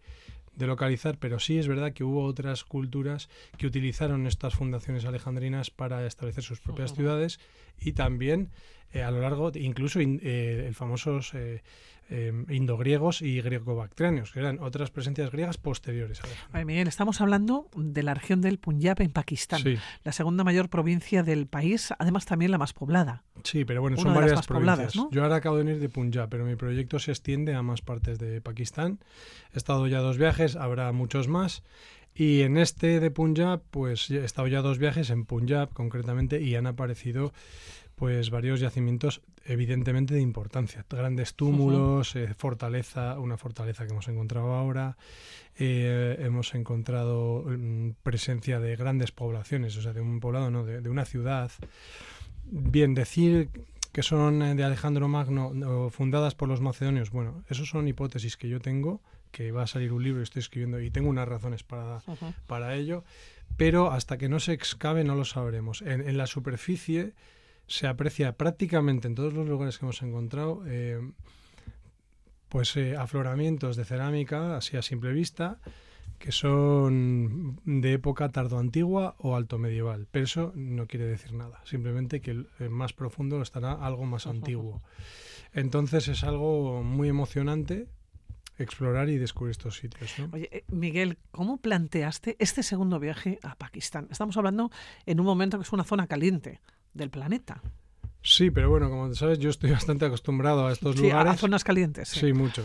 de 0.57 0.67
localizar, 0.67 1.19
pero 1.19 1.39
sí 1.39 1.59
es 1.59 1.69
verdad 1.69 1.93
que 1.93 2.05
hubo 2.05 2.25
otras 2.25 2.65
culturas 2.65 3.29
que 3.59 3.67
utilizaron 3.67 4.27
estas 4.27 4.55
fundaciones 4.55 5.05
alejandrinas 5.05 5.71
para 5.71 6.05
establecer 6.07 6.43
sus 6.43 6.61
propias 6.61 6.95
ciudades 6.95 7.39
y 7.79 7.93
también 7.93 8.51
eh, 8.93 9.03
a 9.03 9.11
lo 9.11 9.21
largo, 9.21 9.53
incluso 9.55 10.01
eh, 10.01 10.65
el 10.67 10.75
famosos 10.75 11.33
eh, 11.35 11.63
indogriegos 12.49 13.23
y 13.23 13.41
greco-bactrianos, 13.41 14.33
que 14.33 14.41
eran 14.41 14.59
otras 14.61 14.91
presencias 14.91 15.31
griegas 15.31 15.59
posteriores. 15.59 16.21
A 16.53 16.65
Miguel, 16.65 16.89
estamos 16.89 17.21
hablando 17.21 17.69
de 17.77 18.03
la 18.03 18.15
región 18.15 18.41
del 18.41 18.59
Punjab 18.59 19.01
en 19.01 19.11
Pakistán, 19.11 19.63
la 20.05 20.13
segunda 20.13 20.45
mayor 20.45 20.69
provincia 20.69 21.23
del 21.23 21.47
país, 21.47 21.93
además 21.99 22.27
también 22.27 22.51
la 22.51 22.59
más 22.59 22.73
poblada. 22.73 23.23
Sí, 23.45 23.65
pero 23.65 23.81
bueno, 23.81 23.97
son 23.97 24.15
varias 24.15 24.47
provincias. 24.47 24.95
Yo 25.11 25.23
ahora 25.23 25.37
acabo 25.37 25.57
de 25.57 25.65
venir 25.65 25.81
de 25.81 25.89
Punjab, 25.89 26.29
pero 26.29 26.45
mi 26.45 26.57
proyecto 26.57 26.99
se 26.99 27.13
extiende 27.13 27.55
a 27.55 27.63
más 27.63 27.81
partes 27.81 28.19
de 28.19 28.41
Pakistán. 28.41 28.99
He 29.55 29.57
estado 29.57 29.87
ya 29.87 30.01
dos 30.01 30.19
viajes, 30.19 30.57
habrá 30.57 30.93
muchos 30.93 31.29
más. 31.29 31.63
Y 32.15 32.43
en 32.43 32.57
este 32.57 33.01
de 33.01 33.11
Punjab, 33.11 33.63
pues 33.71 34.11
he 34.11 34.25
estado 34.25 34.49
ya 34.49 34.63
dos 34.63 34.79
viajes 34.79 35.11
en 35.11 35.25
Punjab 35.25 35.73
concretamente 35.73 36.43
y 36.43 36.57
han 36.57 36.67
aparecido 36.67 37.33
pues 38.01 38.31
varios 38.31 38.61
yacimientos 38.61 39.21
evidentemente 39.45 40.15
de 40.15 40.23
importancia, 40.23 40.87
grandes 40.89 41.35
túmulos, 41.35 42.17
eh, 42.17 42.33
fortaleza, 42.33 43.19
una 43.19 43.37
fortaleza 43.37 43.85
que 43.85 43.93
hemos 43.93 44.09
encontrado 44.09 44.55
ahora, 44.55 44.97
eh, 45.59 46.17
hemos 46.21 46.55
encontrado 46.55 47.45
mm, 47.47 47.91
presencia 48.03 48.59
de 48.59 48.75
grandes 48.75 49.13
poblaciones, 49.13 49.77
o 49.77 49.83
sea, 49.83 49.93
de 49.93 50.01
un 50.01 50.19
poblado, 50.19 50.51
no, 50.51 50.65
de, 50.65 50.89
una 50.89 51.05
ciudad. 51.05 51.51
Bien, 52.47 52.95
decir 52.95 53.51
que 53.93 54.03
son 54.03 54.41
eh, 54.41 54.55
de 54.55 54.65
Alejandro 54.65 55.07
Magno 55.07 55.91
fundadas 55.91 56.35
por 56.35 56.49
los 56.49 56.63
macedonios, 56.63 57.11
bueno, 57.11 57.45
eso 57.51 57.67
son 57.67 57.87
hipótesis 57.87 58.39
que 58.39 58.49
yo 58.49 58.61
tengo, 58.61 59.03
que 59.31 59.53
va 59.53 59.65
a 59.65 59.67
salir 59.67 59.93
un 59.93 60.03
libro 60.03 60.21
y 60.21 60.23
estoy 60.23 60.41
escribiendo 60.41 60.81
y 60.81 60.91
tengo 60.91 61.11
unas 61.11 61.29
razones 61.29 61.65
para, 61.65 62.01
para 62.47 62.77
ello, 62.77 63.05
pero 63.59 63.93
hasta 63.93 64.17
que 64.17 64.31
no 64.31 64.41
se 64.41 64.55
excave 64.55 65.05
no 65.05 65.17
lo 65.17 65.27
sabremos. 65.27 65.83
En, 65.83 66.09
en 66.09 66.17
la 66.17 66.27
superficie 66.27 67.13
se 67.71 67.87
aprecia 67.87 68.33
prácticamente 68.33 69.07
en 69.07 69.15
todos 69.15 69.33
los 69.33 69.49
lugares 69.49 69.79
que 69.79 69.85
hemos 69.85 70.03
encontrado 70.03 70.65
eh, 70.67 71.01
pues 72.49 72.77
eh, 72.77 72.97
afloramientos 72.97 73.77
de 73.77 73.85
cerámica 73.85 74.57
así 74.57 74.77
a 74.77 74.83
simple 74.83 75.13
vista 75.13 75.61
que 76.19 76.33
son 76.33 77.61
de 77.65 77.93
época 77.93 78.29
tardoantigua 78.29 79.15
o 79.19 79.37
alto 79.37 79.57
medieval. 79.57 80.07
Pero 80.11 80.25
eso 80.25 80.53
no 80.55 80.87
quiere 80.87 81.07
decir 81.07 81.33
nada. 81.33 81.63
Simplemente 81.65 82.21
que 82.21 82.33
el, 82.33 82.47
más 82.69 82.93
profundo 82.93 83.41
estará 83.41 83.73
algo 83.73 84.05
más 84.05 84.27
antiguo. 84.27 84.83
Entonces 85.55 86.09
es 86.09 86.23
algo 86.23 86.83
muy 86.83 87.09
emocionante 87.09 87.89
explorar 88.59 89.09
y 89.09 89.17
descubrir 89.17 89.53
estos 89.53 89.77
sitios. 89.77 90.15
Oye, 90.33 90.51
eh, 90.53 90.65
Miguel, 90.69 91.17
¿cómo 91.31 91.57
planteaste 91.57 92.37
este 92.39 92.63
segundo 92.63 93.01
viaje 93.01 93.39
a 93.43 93.55
Pakistán? 93.55 94.09
Estamos 94.11 94.37
hablando 94.37 94.71
en 95.07 95.21
un 95.21 95.27
momento 95.27 95.57
que 95.57 95.63
es 95.63 95.73
una 95.73 95.85
zona 95.85 96.07
caliente 96.07 96.61
del 96.95 97.11
planeta. 97.11 97.63
Sí, 98.23 98.51
pero 98.51 98.69
bueno, 98.69 98.91
como 98.91 99.15
sabes, 99.15 99.39
yo 99.39 99.49
estoy 99.49 99.71
bastante 99.71 100.05
acostumbrado 100.05 100.67
a 100.67 100.73
estos 100.73 100.99
lugares. 100.99 101.33
A 101.33 101.37
zonas 101.37 101.65
calientes. 101.65 102.09
Sí. 102.09 102.33
mucho. 102.33 102.63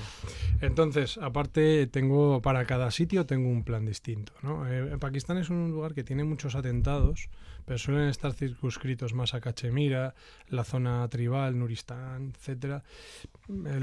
Entonces, 0.62 1.18
aparte, 1.18 1.88
tengo 1.88 2.42
para 2.42 2.66
cada 2.66 2.92
sitio 2.92 3.26
tengo 3.26 3.50
un 3.50 3.64
plan 3.64 3.86
distinto. 3.86 4.34
¿no? 4.42 4.68
Eh, 4.68 4.98
Pakistán 4.98 5.38
es 5.38 5.50
un 5.50 5.72
lugar 5.72 5.94
que 5.94 6.04
tiene 6.04 6.24
muchos 6.24 6.56
atentados, 6.56 7.30
pero 7.66 7.78
suelen 7.78 8.10
estar 8.10 8.34
circunscritos 8.34 9.14
más 9.14 9.34
a 9.34 9.40
Cachemira, 9.40 10.14
la 10.50 10.66
zona 10.66 11.08
tribal, 11.08 11.58
Nuristán, 11.58 12.34
etcétera. 12.36 12.84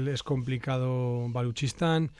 Es 0.07 0.23
complicado 0.23 1.27
Baluchistán. 1.29 2.11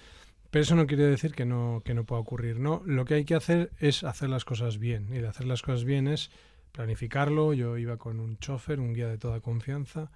Pero 0.49 0.61
eso 0.61 0.75
no 0.75 0.85
quiere 0.85 1.07
decir 1.07 1.33
que 1.33 1.45
no, 1.45 1.81
que 1.83 1.95
no 1.95 2.03
pueda 2.05 2.21
ocurrir. 2.21 2.59
No, 2.59 2.83
lo 2.85 3.05
que 3.05 3.15
hay 3.15 3.25
que 3.25 3.33
hacer 3.33 3.71
es 3.79 4.03
hacer 4.03 4.29
las 4.29 4.45
cosas 4.45 4.77
bien. 4.77 5.07
Y 5.11 5.17
de 5.17 5.27
hacer 5.27 5.47
las 5.47 5.63
cosas 5.63 5.83
bien 5.83 6.07
es 6.07 6.29
planificarlo. 6.73 7.53
Yo 7.53 7.77
iba 7.77 7.95
con 7.95 8.19
un 8.19 8.37
chofer, 8.37 8.81
un 8.81 8.93
guía 8.93 9.07
de 9.07 9.17
toda 9.17 9.39
confianza. 9.39 10.11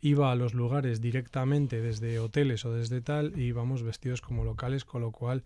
Iba 0.00 0.32
a 0.32 0.34
los 0.34 0.54
lugares 0.54 1.02
directamente 1.02 1.82
desde 1.82 2.18
hoteles 2.18 2.64
o 2.64 2.72
desde 2.72 3.02
tal 3.02 3.38
y 3.38 3.42
íbamos 3.42 3.82
vestidos 3.82 4.22
como 4.22 4.44
locales, 4.44 4.86
con 4.86 5.02
lo 5.02 5.10
cual 5.10 5.44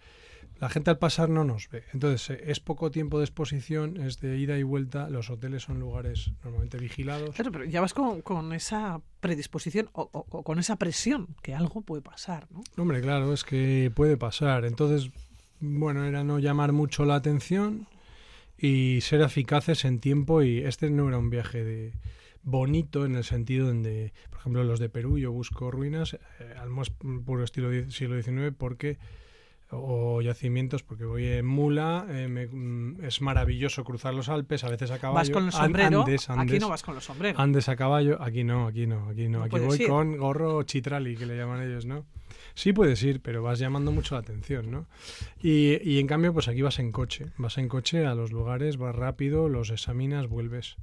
la 0.61 0.69
gente 0.69 0.91
al 0.91 0.99
pasar 0.99 1.29
no 1.29 1.43
nos 1.43 1.69
ve. 1.69 1.83
Entonces 1.93 2.31
eh, 2.31 2.45
es 2.47 2.61
poco 2.61 2.93
tiempo 2.93 3.19
de 3.19 3.25
exposición, 3.25 3.97
es 3.97 4.21
de 4.21 4.39
ida 4.39 4.57
y 4.57 4.63
vuelta. 4.63 5.11
Los 5.11 5.29
hoteles 5.29 5.65
son 5.65 5.81
lugares 5.81 6.31
normalmente 6.45 6.79
vigilados. 6.79 7.35
Claro, 7.35 7.51
pero 7.51 7.65
ya 7.65 7.81
vas 7.81 7.95
con, 7.95 8.23
con 8.23 8.53
esa 8.53 9.01
predisposición 9.19 9.89
o, 9.93 10.09
o, 10.13 10.45
con 10.45 10.61
esa 10.61 10.77
presión 10.77 11.35
que 11.43 11.55
algo 11.55 11.81
puede 11.81 12.03
pasar, 12.03 12.47
¿no? 12.53 12.63
Hombre, 12.77 13.01
claro, 13.01 13.33
es 13.33 13.43
que 13.43 13.91
puede 13.93 14.17
pasar. 14.17 14.65
Entonces, 14.67 15.11
bueno, 15.59 16.05
era 16.05 16.23
no 16.23 16.39
llamar 16.39 16.71
mucho 16.71 17.05
la 17.05 17.17
atención 17.17 17.89
y 18.57 19.01
ser 19.01 19.21
eficaces 19.21 19.85
en 19.85 20.01
tiempo 20.01 20.43
y 20.43 20.59
este 20.59 20.91
no 20.91 21.09
era 21.09 21.19
un 21.19 21.31
viaje 21.31 21.65
de 21.65 21.93
bonito 22.43 23.05
en 23.05 23.17
el 23.17 23.25
sentido 23.25 23.67
donde, 23.67 24.13
por 24.31 24.41
ejemplo, 24.41 24.65
los 24.65 24.79
de 24.79 24.89
Perú 24.89 25.19
yo 25.19 25.33
busco 25.33 25.71
ruinas 25.71 26.15
eh, 26.15 26.55
al 26.59 26.71
más 26.71 26.91
puro 26.91 27.43
estilo 27.43 27.71
siglo 27.91 28.21
XIX 28.21 28.55
porque 28.57 28.99
o 29.71 30.21
yacimientos 30.21 30.83
porque 30.83 31.05
voy 31.05 31.27
en 31.27 31.47
mula, 31.47 32.07
eh, 32.09 32.29
mm, 32.29 33.05
es 33.05 33.21
maravilloso 33.21 33.83
cruzar 33.83 34.15
los 34.15 34.29
Alpes, 34.29 34.63
a 34.65 34.69
veces 34.69 34.91
a 34.91 34.99
caballo. 34.99 35.17
Vas 35.17 35.31
con 35.31 35.47
el 35.47 35.53
sombrero, 35.53 36.05
aquí 36.37 36.59
no 36.59 36.69
vas 36.69 36.83
con 36.83 36.95
los 36.95 37.05
sombreros. 37.05 37.41
Andes 37.41 37.69
a 37.69 37.77
caballo, 37.77 38.23
aquí 38.23 38.45
no, 38.45 38.67
aquí 38.67 38.87
no, 38.87 39.09
aquí 39.09 39.29
no, 39.29 39.43
aquí 39.43 39.59
voy 39.59 39.87
con 39.87 40.17
gorro 40.17 40.63
chitrali 40.63 41.17
que 41.17 41.27
le 41.27 41.37
llaman 41.37 41.63
ellos, 41.63 41.87
¿no? 41.87 42.05
Sí 42.55 42.73
puedes 42.73 43.03
ir, 43.03 43.21
pero 43.21 43.43
vas 43.43 43.59
llamando 43.59 43.91
mucho 43.91 44.15
la 44.15 44.21
atención, 44.21 44.71
¿no? 44.71 44.87
Y, 45.43 45.79
y 45.83 45.99
en 45.99 46.07
cambio, 46.07 46.33
pues 46.33 46.49
aquí 46.49 46.63
vas 46.63 46.79
en 46.79 46.93
coche, 46.93 47.27
vas 47.37 47.59
en 47.59 47.69
coche 47.69 48.07
a 48.07 48.15
los 48.15 48.33
lugares, 48.33 48.77
vas 48.77 48.95
rápido, 48.95 49.49
los 49.49 49.71
examinas, 49.71 50.29
vuelves. 50.29 50.77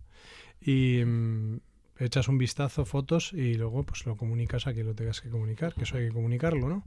Y 0.62 1.04
mm, 1.06 1.60
echas 2.00 2.28
un 2.28 2.38
vistazo, 2.38 2.86
fotos 2.86 3.34
y 3.34 3.56
luego 3.56 3.84
pues 3.84 4.06
lo 4.06 4.16
comunicas 4.16 4.68
a 4.68 4.74
quien 4.74 4.88
lo 4.88 4.96
tengas 4.96 5.22
que 5.22 5.30
comunicar, 5.30 5.74
que 5.74 5.84
eso 5.84 5.98
hay 5.98 6.08
que 6.08 6.14
comunicarlo, 6.14 6.68
¿no? 6.68 6.84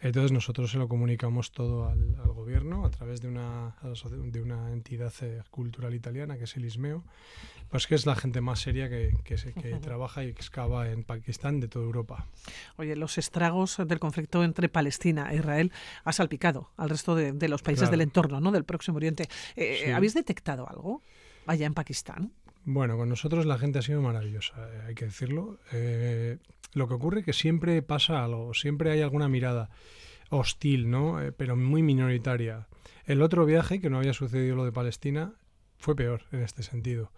Entonces 0.00 0.32
nosotros 0.32 0.70
se 0.70 0.78
lo 0.78 0.88
comunicamos 0.88 1.52
todo 1.52 1.88
al, 1.88 2.16
gobierno 2.32 2.86
a 2.86 2.90
través 2.90 3.20
de 3.20 3.28
una, 3.28 3.76
de 3.82 4.40
una 4.40 4.72
entidad 4.72 5.12
eh, 5.20 5.42
cultural 5.50 5.94
italiana 5.94 6.38
que 6.38 6.44
es 6.44 6.56
el 6.56 6.64
ISMEO, 6.64 7.04
pues 7.68 7.86
que 7.86 7.94
es 7.94 8.06
la 8.06 8.16
gente 8.16 8.40
más 8.40 8.60
seria 8.60 8.88
que, 8.88 9.14
que, 9.24 9.36
que 9.36 9.74
trabaja 9.76 10.24
y 10.24 10.28
excava 10.28 10.90
en 10.90 11.04
Pakistán 11.04 11.60
de 11.60 11.68
toda 11.68 11.84
Europa. 11.84 12.26
Oye, 12.76 12.96
los 12.96 13.18
estragos 13.18 13.76
del 13.86 14.00
conflicto 14.00 14.42
entre 14.42 14.68
Palestina 14.68 15.30
e 15.32 15.36
Israel 15.36 15.70
ha 16.04 16.12
salpicado 16.12 16.70
al 16.76 16.88
resto 16.88 17.14
de, 17.14 17.48
los 17.48 17.62
países 17.62 17.90
del 17.90 18.00
entorno, 18.00 18.40
¿no? 18.40 18.52
del 18.52 18.64
Próximo 18.64 18.96
Oriente. 18.96 19.28
Eh, 19.54 19.92
¿Habéis 19.92 20.14
detectado 20.14 20.68
algo 20.68 21.02
allá 21.46 21.66
en 21.66 21.74
Pakistán? 21.74 22.32
Bueno, 22.64 22.96
con 22.96 23.08
nosotros 23.08 23.46
la 23.46 23.58
gente 23.58 23.78
ha 23.78 23.82
sido 23.82 24.02
maravillosa, 24.02 24.54
eh, 24.72 24.82
hay 24.88 24.94
que 24.94 25.06
decirlo. 25.06 25.58
Eh, 25.72 26.38
lo 26.74 26.88
que 26.88 26.94
ocurre 26.94 27.20
es 27.20 27.26
que 27.26 27.32
siempre 27.32 27.80
pasa 27.82 28.24
algo, 28.24 28.54
siempre 28.54 28.90
hay 28.90 29.00
alguna 29.00 29.28
mirada 29.28 29.70
hostil, 30.28 30.90
¿no? 30.90 31.22
Eh, 31.22 31.32
pero 31.32 31.56
muy 31.56 31.82
minoritaria. 31.82 32.68
El 33.06 33.22
otro 33.22 33.46
viaje, 33.46 33.80
que 33.80 33.90
no 33.90 33.98
había 33.98 34.12
sucedido 34.12 34.56
lo 34.56 34.64
de 34.64 34.72
Palestina, 34.72 35.32
fue 35.78 35.96
peor 35.96 36.22
en 36.32 36.42
este 36.42 36.62
sentido. 36.62 37.10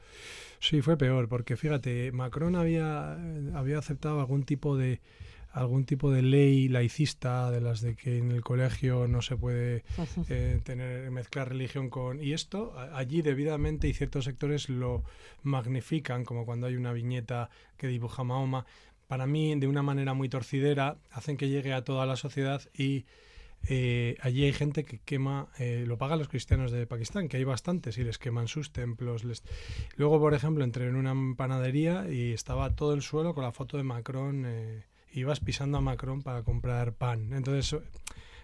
Sí, 0.60 0.80
fue 0.80 0.96
peor, 0.96 1.28
porque 1.28 1.56
fíjate, 1.56 2.12
Macron 2.12 2.54
había, 2.54 3.14
había 3.54 3.78
aceptado 3.78 4.20
algún 4.20 4.44
tipo 4.44 4.76
de 4.76 5.00
algún 5.52 5.84
tipo 5.84 6.10
de 6.10 6.22
ley 6.22 6.68
laicista, 6.68 7.50
de 7.50 7.60
las 7.60 7.80
de 7.80 7.94
que 7.94 8.18
en 8.18 8.32
el 8.32 8.42
colegio 8.42 9.06
no 9.06 9.22
se 9.22 9.36
puede 9.36 9.84
eh, 10.28 10.60
tener 10.64 11.10
mezclar 11.10 11.50
religión 11.50 11.90
con... 11.90 12.22
Y 12.22 12.32
esto 12.32 12.74
allí 12.94 13.22
debidamente 13.22 13.86
y 13.88 13.94
ciertos 13.94 14.24
sectores 14.24 14.68
lo 14.68 15.04
magnifican, 15.42 16.24
como 16.24 16.46
cuando 16.46 16.66
hay 16.66 16.76
una 16.76 16.92
viñeta 16.92 17.50
que 17.76 17.86
dibuja 17.86 18.24
Mahoma, 18.24 18.66
para 19.08 19.26
mí 19.26 19.54
de 19.56 19.66
una 19.66 19.82
manera 19.82 20.14
muy 20.14 20.28
torcidera, 20.28 20.96
hacen 21.10 21.36
que 21.36 21.48
llegue 21.48 21.74
a 21.74 21.84
toda 21.84 22.06
la 22.06 22.16
sociedad 22.16 22.62
y 22.72 23.04
eh, 23.68 24.16
allí 24.20 24.44
hay 24.44 24.52
gente 24.52 24.84
que 24.84 24.98
quema, 24.98 25.48
eh, 25.58 25.84
lo 25.86 25.98
pagan 25.98 26.18
los 26.18 26.28
cristianos 26.28 26.72
de 26.72 26.86
Pakistán, 26.86 27.28
que 27.28 27.36
hay 27.36 27.44
bastantes 27.44 27.96
y 27.98 28.04
les 28.04 28.18
queman 28.18 28.48
sus 28.48 28.72
templos. 28.72 29.22
Luego, 29.96 30.18
por 30.18 30.34
ejemplo, 30.34 30.64
entré 30.64 30.88
en 30.88 30.96
una 30.96 31.14
panadería 31.36 32.10
y 32.10 32.32
estaba 32.32 32.74
todo 32.74 32.94
el 32.94 33.02
suelo 33.02 33.34
con 33.34 33.44
la 33.44 33.52
foto 33.52 33.76
de 33.76 33.84
Macron. 33.84 34.44
Eh, 34.46 34.84
ibas 35.12 35.40
pisando 35.40 35.78
a 35.78 35.80
Macron 35.80 36.22
para 36.22 36.42
comprar 36.42 36.92
pan. 36.92 37.32
Entonces, 37.32 37.80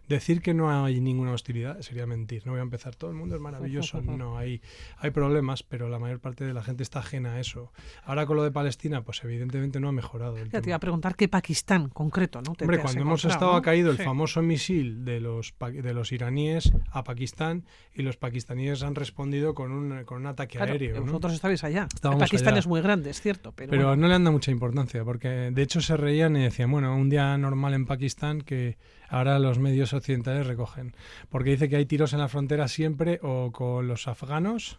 Decir 0.09 0.41
que 0.41 0.55
no 0.55 0.71
hay 0.71 1.01
ninguna 1.01 1.33
hostilidad 1.33 1.81
sería 1.83 2.07
mentir. 2.07 2.47
No 2.47 2.53
voy 2.53 2.61
a 2.61 2.63
empezar, 2.63 2.95
todo 2.95 3.11
el 3.11 3.17
mundo 3.17 3.35
es 3.35 3.41
maravilloso. 3.41 4.03
No, 4.19 4.37
hay, 4.37 4.63
hay 4.97 5.11
problemas, 5.11 5.63
pero 5.63 5.89
la 5.89 5.99
mayor 5.99 6.19
parte 6.19 6.45
de 6.45 6.53
la 6.53 6.63
gente 6.63 6.83
está 6.83 7.01
ajena 7.01 7.35
a 7.35 7.41
eso. 7.41 7.73
Ahora 8.05 8.27
con 8.27 8.37
lo 8.37 8.43
de 8.43 8.51
Palestina, 8.51 9.03
pues 9.03 9.23
evidentemente 9.23 9.79
no 9.81 9.89
ha 9.89 9.93
mejorado. 9.93 10.37
ya 10.39 10.61
te 10.61 10.71
iba 10.71 10.77
a 10.77 10.81
preguntar 10.81 11.15
qué 11.15 11.29
Pakistán 11.29 11.89
concreto, 11.89 12.41
¿no? 12.43 12.55
Hombre, 12.59 12.81
cuando 12.81 13.01
hemos 13.01 13.25
estado 13.25 13.53
ha 13.53 13.63
caído 13.63 13.91
el 13.91 13.99
famoso 13.99 14.43
misil 14.43 15.05
de 15.05 15.21
los, 15.21 15.55
de 15.61 15.95
los 15.95 16.11
iraníes 16.11 16.73
a 16.91 17.05
Pakistán 17.05 17.65
y 17.95 18.03
los 18.03 18.17
pakistaníes 18.17 18.83
han 18.83 18.95
respondido 18.95 19.55
con 19.55 19.73
un, 19.73 20.05
con 20.05 20.19
un 20.19 20.27
ataque 20.27 20.59
aéreo. 20.59 21.03
Vosotros 21.03 21.35
estabais 21.35 21.63
allá. 21.65 21.89
Pakistán 22.01 22.57
es 22.57 22.67
muy 22.67 22.81
grande, 22.81 23.11
es 23.11 23.21
cierto. 23.21 23.53
Pero, 23.53 23.71
pero 23.71 23.97
no 23.97 24.09
le 24.09 24.15
han 24.15 24.25
dado 24.25 24.33
mucha 24.33 24.51
importancia, 24.51 25.05
porque 25.05 25.29
de 25.29 25.63
hecho 25.63 25.81
se 25.81 25.97
reían 25.97 26.37
y 26.37 26.43
decían, 26.43 26.71
bueno, 26.71 26.97
un 26.97 27.11
día 27.11 27.37
normal 27.37 27.75
en 27.75 27.87
Pakistán 27.87 28.41
que 28.41 28.79
ahora 29.09 29.39
los 29.39 29.59
medios 29.59 29.93
occidentales 29.93 30.47
recogen. 30.47 30.95
Porque 31.29 31.51
dice 31.51 31.69
que 31.69 31.77
hay 31.77 31.87
tiros 31.87 32.13
en 32.13 32.21
la 32.21 32.29
frontera 32.29 32.69
siempre 32.69 33.19
o 33.23 33.53
con 33.53 33.89
los 33.89 34.09
afganos 34.09 34.79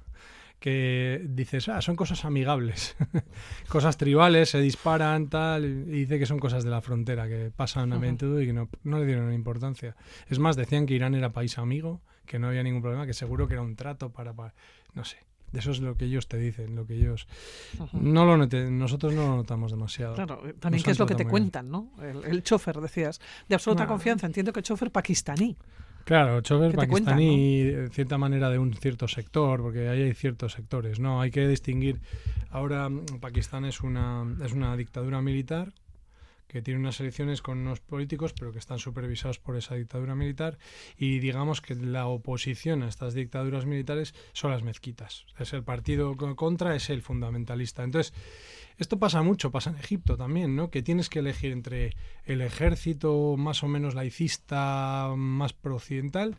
que 0.59 1.25
dices, 1.29 1.69
ah, 1.69 1.81
son 1.81 1.95
cosas 1.95 2.25
amigables, 2.25 2.95
cosas 3.69 3.97
tribales, 3.97 4.49
se 4.49 4.59
disparan, 4.59 5.29
tal, 5.29 5.63
y 5.65 6.01
dice 6.01 6.19
que 6.19 6.25
son 6.25 6.37
cosas 6.37 6.63
de 6.65 6.69
la 6.69 6.81
frontera, 6.81 7.29
que 7.29 7.51
pasan 7.55 7.93
a 7.93 7.97
menudo 7.97 8.41
y 8.41 8.47
que 8.47 8.53
no, 8.53 8.69
no 8.83 8.99
le 8.99 9.05
dieron 9.05 9.33
importancia. 9.33 9.95
Es 10.27 10.37
más, 10.37 10.57
decían 10.57 10.85
que 10.85 10.95
Irán 10.95 11.15
era 11.15 11.31
país 11.31 11.57
amigo, 11.57 12.01
que 12.25 12.39
no 12.39 12.47
había 12.47 12.61
ningún 12.61 12.81
problema, 12.81 13.05
que 13.05 13.13
seguro 13.13 13.47
que 13.47 13.53
era 13.53 13.61
un 13.61 13.75
trato 13.75 14.11
para, 14.11 14.33
para 14.33 14.53
no 14.93 15.05
sé. 15.05 15.17
De 15.51 15.59
eso 15.59 15.71
es 15.71 15.79
lo 15.79 15.95
que 15.95 16.05
ellos 16.05 16.27
te 16.27 16.37
dicen, 16.37 16.75
lo 16.75 16.85
que 16.85 16.95
ellos... 16.95 17.27
No 17.93 18.25
lo 18.25 18.37
nosotros 18.37 19.13
no 19.13 19.27
lo 19.27 19.35
notamos 19.37 19.71
demasiado. 19.71 20.15
Claro, 20.15 20.47
eh, 20.47 20.53
también 20.59 20.83
qué 20.83 20.91
es 20.91 20.99
lo 20.99 21.05
que 21.05 21.15
te 21.15 21.25
cuentan, 21.25 21.69
¿no? 21.69 21.91
El, 22.01 22.43
chofer, 22.43 22.79
decías, 22.79 23.19
de 23.47 23.55
absoluta 23.55 23.87
confianza. 23.87 24.27
Entiendo 24.27 24.53
que 24.53 24.61
chofer 24.61 24.91
pakistaní. 24.91 25.55
Claro, 26.05 26.41
chofer 26.41 26.75
pakistaní, 26.75 27.63
de 27.63 27.89
cierta 27.89 28.17
manera 28.17 28.49
de 28.49 28.57
un 28.57 28.73
cierto 28.73 29.07
sector, 29.07 29.61
porque 29.61 29.89
ahí 29.89 30.01
hay 30.01 30.13
ciertos 30.13 30.53
sectores, 30.53 30.99
¿no? 30.99 31.21
Hay 31.21 31.31
que 31.31 31.47
distinguir. 31.47 31.99
Ahora 32.49 32.89
Pakistán 33.19 33.65
es 33.65 33.81
una, 33.81 34.25
es 34.43 34.53
una 34.53 34.75
dictadura 34.75 35.21
militar 35.21 35.71
que 36.49 36.63
tiene 36.63 36.79
unas 36.79 36.99
elecciones 36.99 37.43
con 37.43 37.59
unos 37.59 37.79
políticos, 37.79 38.33
pero 38.33 38.51
que 38.51 38.57
están 38.57 38.79
supervisados 38.79 39.37
por 39.37 39.55
esa 39.55 39.75
dictadura 39.75 40.15
militar, 40.15 40.57
y 40.97 41.19
digamos 41.19 41.61
que 41.61 41.75
la 41.75 42.07
oposición 42.07 42.81
a 42.81 42.89
estas 42.89 43.13
dictaduras 43.13 43.67
militares 43.67 44.15
son 44.33 44.49
las 44.51 44.63
mezquitas. 44.63 45.25
Es 45.37 45.53
el 45.53 45.63
partido 45.63 46.17
contra, 46.35 46.75
es 46.75 46.89
el 46.89 47.03
fundamentalista. 47.03 47.83
Entonces, 47.83 48.13
esto 48.79 48.97
pasa 48.97 49.21
mucho, 49.21 49.51
pasa 49.51 49.69
en 49.69 49.77
Egipto 49.77 50.17
también, 50.17 50.55
¿no? 50.55 50.71
Que 50.71 50.81
tienes 50.81 51.07
que 51.07 51.19
elegir 51.19 51.51
entre 51.51 51.95
el 52.25 52.41
ejército 52.41 53.35
más 53.37 53.63
o 53.63 53.67
menos 53.67 53.93
laicista, 53.93 55.13
más 55.15 55.53
pro-occidental, 55.53 56.35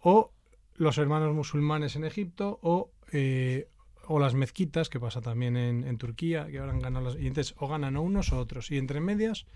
o 0.00 0.32
los 0.74 0.96
hermanos 0.96 1.34
musulmanes 1.34 1.96
en 1.96 2.04
Egipto, 2.04 2.58
o 2.62 2.92
eh, 3.12 3.68
o 4.08 4.18
las 4.18 4.34
mezquitas, 4.34 4.88
que 4.88 4.98
pasa 4.98 5.20
también 5.20 5.56
en, 5.56 5.98
Turquía, 5.98 6.46
que 6.46 6.58
ahora 6.58 6.72
han 6.72 6.80
ganado 6.80 7.04
las, 7.04 7.16
y 7.16 7.26
entonces 7.26 7.54
o 7.58 7.68
ganan 7.68 7.96
unos 7.96 8.32
o 8.32 8.38
otros. 8.38 8.70
Y 8.70 8.78
entre 8.78 9.00
medias, 9.00 9.46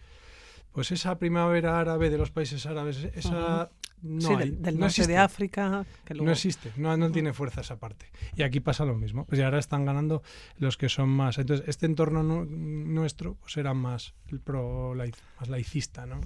pues 0.72 0.90
esa 0.90 1.18
primavera 1.18 1.78
árabe 1.78 2.10
de 2.10 2.18
los 2.18 2.30
países 2.30 2.66
árabes, 2.66 3.04
esa 3.14 3.70
no 4.02 4.36
del, 4.36 4.78
norte 4.78 5.06
de 5.06 5.16
África. 5.16 5.86
No 6.14 6.32
existe, 6.32 6.72
no, 6.76 6.96
no 6.96 7.10
tiene 7.12 7.32
fuerza 7.32 7.60
esa 7.60 7.78
parte. 7.78 8.06
Y 8.34 8.42
aquí 8.42 8.58
pasa 8.58 8.84
lo 8.84 8.96
mismo. 8.96 9.24
Pues 9.26 9.40
ahora 9.40 9.58
están 9.58 9.84
ganando 9.84 10.22
los 10.58 10.76
que 10.76 10.88
son 10.88 11.08
más. 11.08 11.38
Entonces, 11.38 11.68
este 11.68 11.86
entorno 11.86 12.22
nuestro 12.22 13.34
pues 13.34 13.56
era 13.56 13.74
más 13.74 14.14
pro 14.44 14.94
más 15.38 15.48
laicista, 15.48 16.06
¿no? 16.06 16.20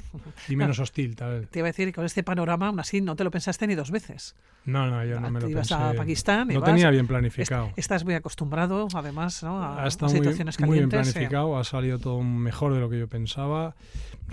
Y 0.49 0.57
menos 0.57 0.79
hostil, 0.79 1.17
tal 1.17 1.41
vez. 1.41 1.51
Te 1.51 1.59
iba 1.59 1.69
a 1.69 1.71
decir 1.71 1.89
que 1.89 1.93
con 1.93 2.05
este 2.05 2.23
panorama, 2.23 2.69
aún 2.69 2.81
así, 2.81 3.01
no 3.01 3.15
te 3.15 3.25
lo 3.25 3.31
pensaste 3.31 3.67
ni 3.67 3.75
dos 3.75 3.91
veces. 3.91 4.37
No, 4.65 4.89
no, 4.89 5.05
yo 5.05 5.21
no 5.21 5.31
me 5.31 5.41
lo 5.41 5.49
ibas 5.49 5.71
a 5.73 5.93
Pakistán. 5.93 6.49
No 6.49 6.63
tenía 6.63 6.91
bien 6.91 7.07
planificado. 7.07 7.73
estás 7.77 8.05
muy 8.05 8.15
acostumbrado, 8.15 8.89
además, 8.95 9.43
¿no? 9.43 9.63
a 9.63 9.85
ha 9.85 9.89
estado 9.89 10.11
situaciones 10.11 10.59
muy, 10.59 10.69
calientes. 10.69 10.99
Muy 10.99 11.03
bien 11.03 11.13
planificado, 11.13 11.59
ha 11.59 11.65
salido 11.65 11.99
todo 11.99 12.23
mejor 12.23 12.73
de 12.75 12.81
lo 12.81 12.89
que 12.89 12.99
yo 12.99 13.09
pensaba. 13.09 13.77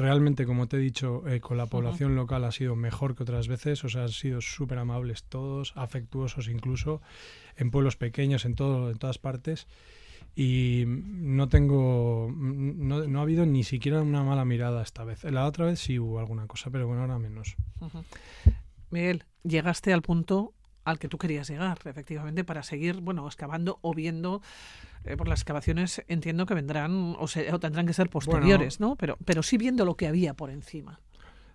Realmente, 0.03 0.45
como 0.45 0.67
te 0.67 0.75
he 0.75 0.79
dicho, 0.81 1.25
eh, 1.29 1.39
con 1.39 1.55
la 1.55 1.65
población 1.65 2.13
local 2.13 2.43
ha 2.43 2.51
sido 2.51 2.75
mejor 2.75 3.15
que 3.15 3.23
otras 3.23 3.47
veces, 3.47 3.85
o 3.85 3.87
sea, 3.87 4.01
han 4.01 4.09
sido 4.09 4.41
súper 4.41 4.77
amables 4.77 5.23
todos, 5.23 5.71
afectuosos 5.77 6.49
incluso, 6.49 7.01
en 7.55 7.71
pueblos 7.71 7.95
pequeños, 7.95 8.43
en, 8.43 8.55
todo, 8.55 8.91
en 8.91 8.97
todas 8.97 9.17
partes 9.17 9.65
y 10.35 10.83
no 10.85 11.47
tengo 11.47 12.29
no, 12.35 13.07
no, 13.07 13.19
ha 13.19 13.21
habido 13.21 13.45
ni 13.45 13.63
siquiera 13.63 14.01
una 14.01 14.23
mala 14.23 14.43
mirada 14.43 14.83
esta 14.83 15.05
vez. 15.05 15.23
La 15.23 15.45
otra 15.45 15.67
vez 15.67 15.79
sí 15.79 15.97
hubo 15.99 16.19
alguna 16.19 16.47
cosa 16.47 16.69
pero 16.69 16.85
bueno 16.85 17.03
ahora 17.03 17.17
menos. 17.17 17.55
Miguel 18.89 19.23
llegaste 19.43 19.93
al 19.93 20.01
punto 20.01 20.53
al 20.83 20.99
que 20.99 21.07
tú 21.07 21.17
querías 21.17 21.47
llegar 21.49 21.79
efectivamente 21.85 22.43
para 22.43 22.63
seguir 22.63 23.01
bueno 23.01 23.25
excavando 23.27 23.79
o 23.81 23.93
viendo 23.93 24.41
eh, 25.05 25.17
por 25.17 25.27
las 25.27 25.39
excavaciones 25.39 26.03
entiendo 26.07 26.45
que 26.45 26.53
vendrán 26.53 27.15
o, 27.19 27.27
se, 27.27 27.51
o 27.53 27.59
tendrán 27.59 27.87
que 27.87 27.93
ser 27.93 28.09
posteriores 28.09 28.79
no 28.79 28.95
pero 28.95 29.17
pero 29.25 29.43
sí 29.43 29.57
viendo 29.57 29.85
lo 29.85 29.95
que 29.95 30.07
había 30.07 30.33
por 30.33 30.49
encima 30.49 30.99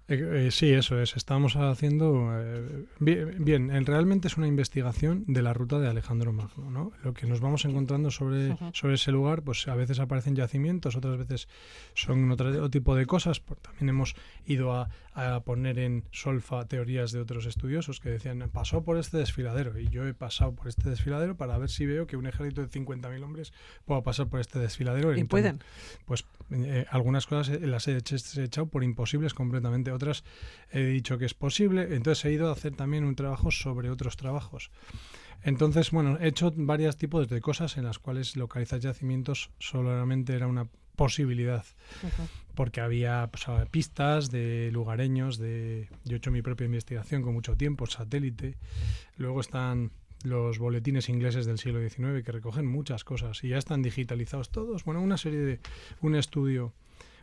eh, 0.09 0.47
eh, 0.47 0.51
sí, 0.51 0.73
eso 0.73 0.99
es. 1.01 1.17
Estamos 1.17 1.55
haciendo. 1.57 2.31
Eh, 2.35 2.87
bien, 2.99 3.85
realmente 3.85 4.29
es 4.29 4.39
una 4.39 4.47
investigación 4.47 5.25
de 5.27 5.43
la 5.43 5.53
ruta 5.53 5.79
de 5.79 5.87
Alejandro 5.87 6.33
Magno. 6.33 6.71
¿no? 6.71 6.93
Lo 7.05 7.13
que 7.13 7.27
nos 7.27 7.41
vamos 7.41 7.67
encontrando 7.67 8.11
sobre, 8.11 8.57
sobre 8.73 8.95
ese 8.95 9.13
lugar, 9.13 9.43
pues 9.43 9.69
a 9.69 9.75
veces 9.75 10.01
aparecen 10.01 10.35
yacimientos, 10.35 10.97
otras 10.97 11.19
veces 11.19 11.49
son 11.93 12.31
otro 12.31 12.71
tipo 12.71 12.95
de 12.97 13.05
cosas. 13.05 13.43
También 13.61 13.91
hemos 13.91 14.17
ido 14.47 14.73
a, 14.73 14.89
a 15.13 15.41
poner 15.41 15.79
en 15.79 16.05
solfa 16.11 16.65
teorías 16.65 17.13
de 17.13 17.21
otros 17.21 17.45
estudiosos 17.45 18.01
que 18.01 18.09
decían, 18.09 18.49
pasó 18.51 18.83
por 18.85 18.97
este 18.97 19.19
desfiladero. 19.19 19.79
Y 19.79 19.89
yo 19.89 20.07
he 20.07 20.15
pasado 20.15 20.53
por 20.55 20.69
este 20.69 20.89
desfiladero 20.89 21.37
para 21.37 21.59
ver 21.59 21.69
si 21.69 21.85
veo 21.85 22.07
que 22.07 22.17
un 22.17 22.27
ejército 22.27 22.63
de 22.63 22.71
50.000 22.71 23.23
hombres 23.23 23.53
pueda 23.85 24.03
pasar 24.03 24.29
por 24.29 24.41
este 24.41 24.59
desfiladero. 24.59 25.15
¿Y 25.15 25.25
pueden? 25.25 25.61
Pues 26.07 26.25
algunas 26.89 27.27
cosas 27.27 27.61
las 27.61 27.89
he 27.89 27.99
echado 27.99 28.69
por 28.69 28.83
imposibles 28.83 29.35
completamente 29.35 29.91
otras 29.99 30.25
he 30.71 30.81
dicho 30.85 31.19
que 31.19 31.27
es 31.27 31.35
posible, 31.35 31.95
entonces 31.95 32.25
he 32.25 32.33
ido 32.33 32.49
a 32.49 32.53
hacer 32.53 32.75
también 32.75 33.05
un 33.05 33.15
trabajo 33.15 33.51
sobre 33.51 33.91
otros 33.91 34.17
trabajos. 34.17 34.71
Entonces, 35.43 35.91
bueno, 35.91 36.19
he 36.21 36.29
hecho 36.29 36.53
varios 36.57 36.97
tipos 36.97 37.29
de 37.29 37.41
cosas 37.41 37.77
en 37.77 37.85
las 37.85 37.99
cuales 37.99 38.37
localizar 38.37 38.81
yacimientos 38.81 39.51
solamente 39.59 40.35
era 40.35 40.47
una 40.47 40.67
posibilidad, 40.97 41.65
porque 42.55 42.81
había 42.81 43.31
pues, 43.31 43.47
pistas 43.71 44.31
de 44.31 44.71
lugareños, 44.73 45.39
de 45.39 45.89
yo 46.05 46.17
he 46.17 46.19
hecho 46.19 46.33
mi 46.33 46.43
propia 46.43 46.65
investigación 46.65 47.23
con 47.23 47.35
mucho 47.35 47.57
tiempo, 47.57 47.87
satélite, 47.87 48.57
luego 49.17 49.41
están 49.41 49.93
los 50.25 50.59
boletines 50.59 51.09
ingleses 51.09 51.47
del 51.47 51.59
siglo 51.59 51.81
XIX 51.81 52.25
que 52.25 52.33
recogen 52.33 52.67
muchas 52.67 53.05
cosas 53.05 53.45
y 53.45 53.49
ya 53.51 53.59
están 53.59 53.83
digitalizados 53.83 54.51
todos, 54.51 54.85
bueno, 54.85 55.01
una 55.01 55.17
serie 55.17 55.39
de, 55.39 55.61
un 56.01 56.17
estudio 56.17 56.73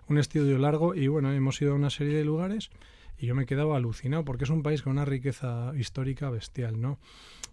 un 0.08 0.18
estudio 0.18 0.58
largo 0.58 0.96
y 0.96 1.08
bueno, 1.08 1.32
hemos 1.32 1.62
ido 1.62 1.74
a 1.74 1.76
una 1.76 1.90
serie 1.90 2.18
de 2.18 2.26
lugares 2.26 2.70
y 3.18 3.28
yo 3.28 3.36
me 3.36 3.46
quedaba 3.46 3.78
alucinado 3.78 4.26
porque 4.26 4.44
es 4.44 4.50
un 4.50 4.64
país 4.64 4.82
con 4.82 4.94
una 4.94 5.06
riqueza 5.06 5.74
histórica 5.78 6.30
bestial, 6.30 6.82
¿no? 6.82 7.00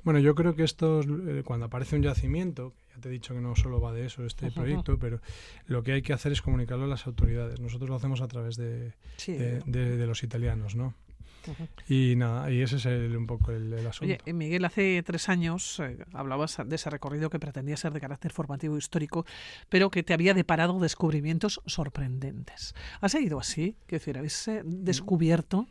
Bueno, 0.02 0.18
yo 0.18 0.34
creo 0.34 0.56
que 0.56 0.64
esto, 0.64 1.00
eh, 1.00 1.42
cuando 1.44 1.66
aparece 1.66 1.94
un 1.94 2.02
yacimiento, 2.02 2.72
ya 2.92 3.00
te 3.00 3.08
he 3.08 3.12
dicho 3.12 3.34
que 3.34 3.40
no 3.40 3.54
solo 3.54 3.80
va 3.80 3.92
de 3.92 4.06
eso 4.06 4.24
este 4.26 4.50
proyecto, 4.50 4.98
pero 4.98 5.20
lo 5.66 5.84
que 5.84 5.92
hay 5.92 6.02
que 6.02 6.12
hacer 6.12 6.32
es 6.32 6.42
comunicarlo 6.42 6.84
a 6.84 6.88
las 6.88 7.06
autoridades. 7.06 7.60
Nosotros 7.60 7.88
lo 7.88 7.94
hacemos 7.94 8.20
a 8.20 8.26
través 8.26 8.56
de, 8.56 8.92
de 9.26 10.06
los 10.06 10.24
italianos, 10.24 10.74
¿no? 10.74 10.94
Y 11.88 12.14
nada, 12.16 12.50
y 12.50 12.62
ese 12.62 12.76
es 12.76 12.86
un 12.86 13.26
poco 13.26 13.52
el, 13.52 13.74
asunto. 13.86 14.04
Oye, 14.04 14.20
eh, 14.24 14.32
Miguel, 14.32 14.64
hace 14.64 15.02
tres 15.02 15.28
años 15.28 15.80
eh, 15.80 15.98
hablabas 16.12 16.58
de 16.64 16.76
ese 16.76 16.90
recorrido 16.90 17.30
que 17.30 17.38
pretendía 17.38 17.76
ser 17.76 17.92
de 17.92 18.00
carácter 18.00 18.32
formativo 18.32 18.76
histórico, 18.76 19.26
pero 19.68 19.90
que 19.90 20.02
te 20.02 20.14
había 20.14 20.34
deparado 20.34 20.78
descubrimientos 20.78 21.60
sorprendentes. 21.66 22.74
¿Ha 23.00 23.08
seguido 23.08 23.38
así? 23.38 23.76
Quiero 23.86 24.00
decir, 24.00 24.18
¿habéis 24.18 24.48
eh, 24.48 24.62
descubierto 24.64 25.66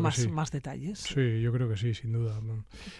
más, 0.00 0.28
más 0.28 0.50
detalles? 0.50 1.00
Sí, 1.00 1.40
yo 1.40 1.52
creo 1.52 1.68
que 1.68 1.76
sí, 1.76 1.94
sin 1.94 2.12
duda. 2.12 2.40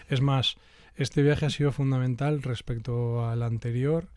Es 0.09 0.21
más, 0.21 0.57
este 0.95 1.21
viaje 1.21 1.45
ha 1.45 1.49
sido 1.49 1.71
fundamental 1.71 2.41
respecto 2.41 3.27
al 3.27 3.43
anterior 3.43 4.07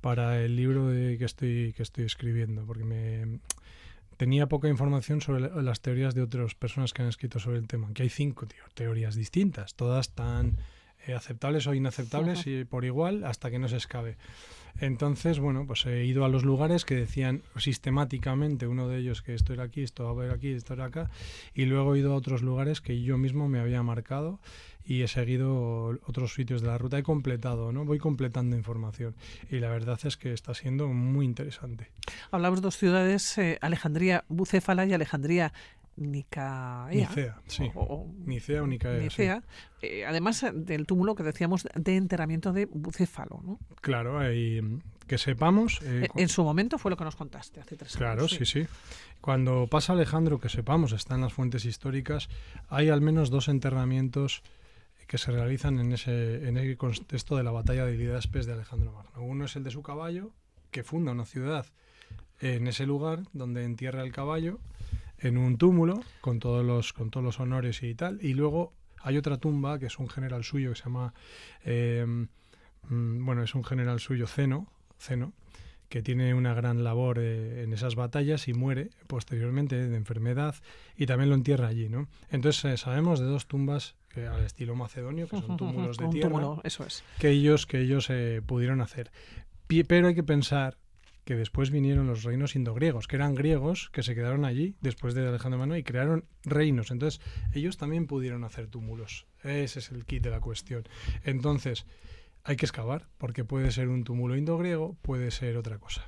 para 0.00 0.42
el 0.42 0.56
libro 0.56 0.88
de, 0.88 1.18
que, 1.18 1.24
estoy, 1.24 1.72
que 1.76 1.82
estoy 1.82 2.04
escribiendo, 2.04 2.64
porque 2.64 2.84
me 2.84 3.40
tenía 4.20 4.48
poca 4.48 4.68
información 4.68 5.22
sobre 5.22 5.40
las 5.62 5.80
teorías 5.80 6.14
de 6.14 6.20
otras 6.20 6.54
personas 6.54 6.92
que 6.92 7.00
han 7.00 7.08
escrito 7.08 7.38
sobre 7.38 7.56
el 7.56 7.66
tema, 7.66 7.90
que 7.94 8.02
hay 8.02 8.10
cinco 8.10 8.46
teorías 8.74 9.14
distintas, 9.14 9.74
todas 9.76 10.10
tan 10.14 10.58
eh, 11.06 11.14
aceptables 11.14 11.66
o 11.66 11.74
inaceptables 11.74 12.46
y 12.46 12.64
por 12.64 12.84
igual 12.84 13.24
hasta 13.24 13.50
que 13.50 13.58
no 13.58 13.68
se 13.68 13.76
escabe. 13.76 14.16
Entonces, 14.78 15.40
bueno, 15.40 15.66
pues 15.66 15.84
he 15.86 16.04
ido 16.04 16.24
a 16.24 16.28
los 16.28 16.44
lugares 16.44 16.84
que 16.84 16.94
decían 16.94 17.42
sistemáticamente, 17.56 18.66
uno 18.66 18.88
de 18.88 18.98
ellos 18.98 19.22
que 19.22 19.34
esto 19.34 19.52
era 19.52 19.64
aquí, 19.64 19.82
esto 19.82 20.14
va 20.14 20.24
a 20.24 20.32
aquí, 20.32 20.48
esto 20.48 20.74
era 20.74 20.86
acá, 20.86 21.10
y 21.54 21.64
luego 21.66 21.94
he 21.94 21.98
ido 21.98 22.12
a 22.12 22.16
otros 22.16 22.42
lugares 22.42 22.80
que 22.80 23.02
yo 23.02 23.18
mismo 23.18 23.48
me 23.48 23.60
había 23.60 23.82
marcado 23.82 24.40
y 24.84 25.02
he 25.02 25.08
seguido 25.08 25.98
otros 26.06 26.34
sitios 26.34 26.62
de 26.62 26.68
la 26.68 26.78
ruta, 26.78 26.98
he 26.98 27.02
completado, 27.02 27.72
¿no? 27.72 27.84
Voy 27.84 27.98
completando 27.98 28.56
información 28.56 29.14
y 29.50 29.60
la 29.60 29.68
verdad 29.68 29.98
es 30.04 30.16
que 30.16 30.32
está 30.32 30.54
siendo 30.54 30.88
muy 30.88 31.26
interesante. 31.26 31.90
Hablamos 32.30 32.60
de 32.60 32.62
dos 32.62 32.76
ciudades, 32.76 33.36
eh, 33.38 33.58
Alejandría 33.60 34.24
Bucéfala 34.28 34.86
y 34.86 34.92
Alejandría 34.92 35.52
Nicaea. 35.96 37.08
Nicea, 37.08 37.42
sí. 37.46 37.70
O, 37.74 38.06
Nicea 38.24 38.62
o 38.62 38.66
Nicea. 38.66 39.42
Eh, 39.82 40.04
además 40.06 40.44
del 40.52 40.86
túmulo 40.86 41.14
que 41.14 41.22
decíamos 41.22 41.66
de 41.74 41.96
enterramiento 41.96 42.52
de 42.52 42.66
Bucéfalo, 42.66 43.40
¿no? 43.44 43.58
Claro, 43.80 44.32
y 44.32 44.80
que 45.06 45.18
sepamos... 45.18 45.80
Eh, 45.82 46.08
en 46.14 46.28
su 46.28 46.44
momento 46.44 46.78
fue 46.78 46.90
lo 46.90 46.96
que 46.96 47.04
nos 47.04 47.16
contaste 47.16 47.60
hace 47.60 47.76
tres 47.76 47.96
años. 47.96 47.98
Claro, 47.98 48.28
sí, 48.28 48.46
sí. 48.46 48.66
Cuando 49.20 49.66
pasa 49.66 49.92
Alejandro, 49.92 50.38
que 50.40 50.48
sepamos, 50.48 50.92
está 50.92 51.16
en 51.16 51.22
las 51.22 51.32
fuentes 51.32 51.64
históricas, 51.64 52.28
hay 52.68 52.88
al 52.88 53.00
menos 53.00 53.28
dos 53.30 53.48
enterramientos 53.48 54.42
que 55.06 55.18
se 55.18 55.32
realizan 55.32 55.80
en 55.80 55.92
ese, 55.92 56.48
en 56.48 56.56
el 56.56 56.76
contexto 56.76 57.36
de 57.36 57.42
la 57.42 57.50
batalla 57.50 57.84
de 57.84 57.96
Lidaspes 57.96 58.46
de 58.46 58.52
Alejandro 58.52 58.92
Magno. 58.92 59.22
Uno 59.22 59.46
es 59.46 59.56
el 59.56 59.64
de 59.64 59.72
su 59.72 59.82
caballo, 59.82 60.30
que 60.70 60.84
funda 60.84 61.12
una 61.12 61.26
ciudad 61.26 61.66
en 62.40 62.68
ese 62.68 62.86
lugar 62.86 63.24
donde 63.32 63.64
entierra 63.64 64.02
el 64.02 64.12
caballo 64.12 64.60
en 65.20 65.38
un 65.38 65.58
túmulo 65.58 66.00
con 66.20 66.38
todos 66.38 66.64
los 66.64 66.92
con 66.92 67.10
todos 67.10 67.24
los 67.24 67.40
honores 67.40 67.82
y 67.82 67.94
tal 67.94 68.18
y 68.22 68.34
luego 68.34 68.72
hay 69.02 69.16
otra 69.16 69.38
tumba 69.38 69.78
que 69.78 69.86
es 69.86 69.98
un 69.98 70.08
general 70.08 70.44
suyo 70.44 70.70
que 70.70 70.76
se 70.76 70.84
llama 70.84 71.14
em, 71.64 72.28
mm, 72.88 73.24
bueno 73.24 73.42
es 73.42 73.54
un 73.54 73.64
general 73.64 74.00
suyo 74.00 74.26
Ceno 74.26 74.66
Ceno 74.98 75.32
que 75.90 76.02
tiene 76.02 76.34
una 76.34 76.54
gran 76.54 76.84
labor 76.84 77.18
eh, 77.18 77.64
en 77.64 77.72
esas 77.72 77.96
batallas 77.96 78.46
y 78.46 78.54
muere 78.54 78.90
posteriormente 79.08 79.88
de 79.88 79.96
enfermedad 79.96 80.54
y 80.96 81.06
también 81.06 81.30
lo 81.30 81.34
entierra 81.34 81.66
allí, 81.66 81.88
¿no? 81.88 82.06
Entonces 82.30 82.64
eh, 82.64 82.76
sabemos 82.76 83.18
de 83.18 83.26
dos 83.26 83.48
tumbas 83.48 83.96
al 84.16 84.44
estilo 84.44 84.76
macedonio, 84.76 85.28
que 85.28 85.40
son 85.40 85.56
túmulos 85.56 85.96
de 85.98 86.08
tierra, 86.08 86.56
eso 86.62 86.84
es. 86.84 87.02
que 87.18 87.30
ellos 87.30 87.66
que 87.66 87.80
ellos 87.80 88.08
eh, 88.08 88.40
pudieron 88.44 88.80
hacer. 88.80 89.10
Pero 89.66 90.08
hay 90.08 90.14
que 90.14 90.22
pensar 90.22 90.78
que 91.24 91.36
después 91.36 91.70
vinieron 91.70 92.06
los 92.06 92.22
reinos 92.22 92.56
indogriegos, 92.56 93.06
que 93.06 93.16
eran 93.16 93.34
griegos 93.34 93.90
que 93.92 94.02
se 94.02 94.14
quedaron 94.14 94.44
allí 94.44 94.76
después 94.80 95.14
de 95.14 95.26
Alejandro 95.26 95.58
Magno 95.58 95.76
y 95.76 95.82
crearon 95.82 96.24
reinos. 96.44 96.90
Entonces, 96.90 97.20
ellos 97.52 97.76
también 97.76 98.06
pudieron 98.06 98.44
hacer 98.44 98.68
túmulos. 98.68 99.26
Ese 99.42 99.78
es 99.78 99.90
el 99.90 100.04
kit 100.04 100.22
de 100.22 100.30
la 100.30 100.40
cuestión. 100.40 100.88
Entonces, 101.24 101.86
hay 102.44 102.56
que 102.56 102.66
excavar, 102.66 103.06
porque 103.18 103.44
puede 103.44 103.70
ser 103.70 103.88
un 103.88 104.04
túmulo 104.04 104.36
indogriego, 104.36 104.96
puede 105.02 105.30
ser 105.30 105.56
otra 105.56 105.78
cosa. 105.78 106.06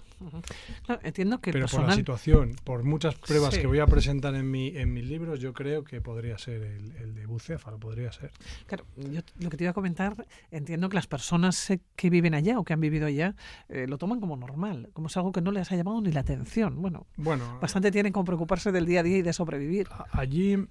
entiendo 1.03 1.41
que 1.41 1.53
Pero 1.53 1.67
por 1.67 1.83
la 1.83 1.95
situación, 1.95 2.57
por 2.65 2.85
muchas 2.85 3.15
pruebas 3.17 3.59
que 3.59 3.67
voy 3.67 3.81
a 3.81 3.87
presentar 3.87 4.35
en, 4.35 4.51
mi, 4.51 4.69
en 4.69 4.93
mis 4.93 5.05
libros, 5.05 5.41
yo 5.41 5.53
creo 5.53 5.85
que 5.85 6.01
podría 6.01 6.39
ser 6.39 6.63
el, 6.63 6.93
el 6.97 7.15
de 7.15 7.27
Bucéfalo, 7.27 7.79
podría 7.79 8.13
ser. 8.13 8.31
Claro, 8.67 8.85
yo 8.97 9.21
lo 9.41 9.51
que 9.51 9.57
te 9.57 9.65
iba 9.65 9.73
a 9.73 9.75
comentar, 9.75 10.27
entiendo 10.51 10.89
que 10.89 10.95
las 10.95 11.07
personas 11.07 11.71
eh, 11.71 11.81
que 11.97 12.09
viven 12.09 12.35
allá 12.35 12.59
o 12.59 12.65
que 12.65 12.73
han 12.73 12.81
vivido 12.81 13.07
allá 13.07 13.35
eh, 13.69 13.87
lo 13.87 13.99
toman 13.99 14.21
como 14.21 14.37
normal, 14.37 14.91
como 14.93 15.09
es 15.09 15.17
algo 15.17 15.33
que 15.33 15.41
no 15.41 15.53
les 15.53 15.71
ha 15.73 15.77
llamado 15.77 16.01
ni 16.01 16.13
la 16.13 16.21
atención. 16.21 16.81
Bueno, 16.81 17.07
bueno 17.17 17.59
bastante 17.61 17.91
tienen 17.91 18.13
como 18.13 18.25
preocuparse 18.25 18.73
del 18.73 18.87
día 18.87 19.01
a 19.01 19.03
día 19.03 19.19
y 19.19 19.23
de 19.23 19.33
sobrevivir. 19.33 19.89
Allí 20.13 20.67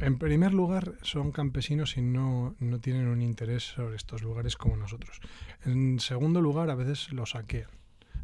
en 0.00 0.18
primer 0.18 0.52
lugar, 0.52 0.94
son 1.02 1.32
campesinos 1.32 1.96
y 1.96 2.02
no, 2.02 2.56
no 2.58 2.80
tienen 2.80 3.06
un 3.06 3.22
interés 3.22 3.64
sobre 3.64 3.96
estos 3.96 4.22
lugares 4.22 4.56
como 4.56 4.76
nosotros. 4.76 5.20
En 5.64 6.00
segundo 6.00 6.40
lugar, 6.40 6.70
a 6.70 6.74
veces 6.74 7.12
los 7.12 7.30
saquean. 7.30 7.70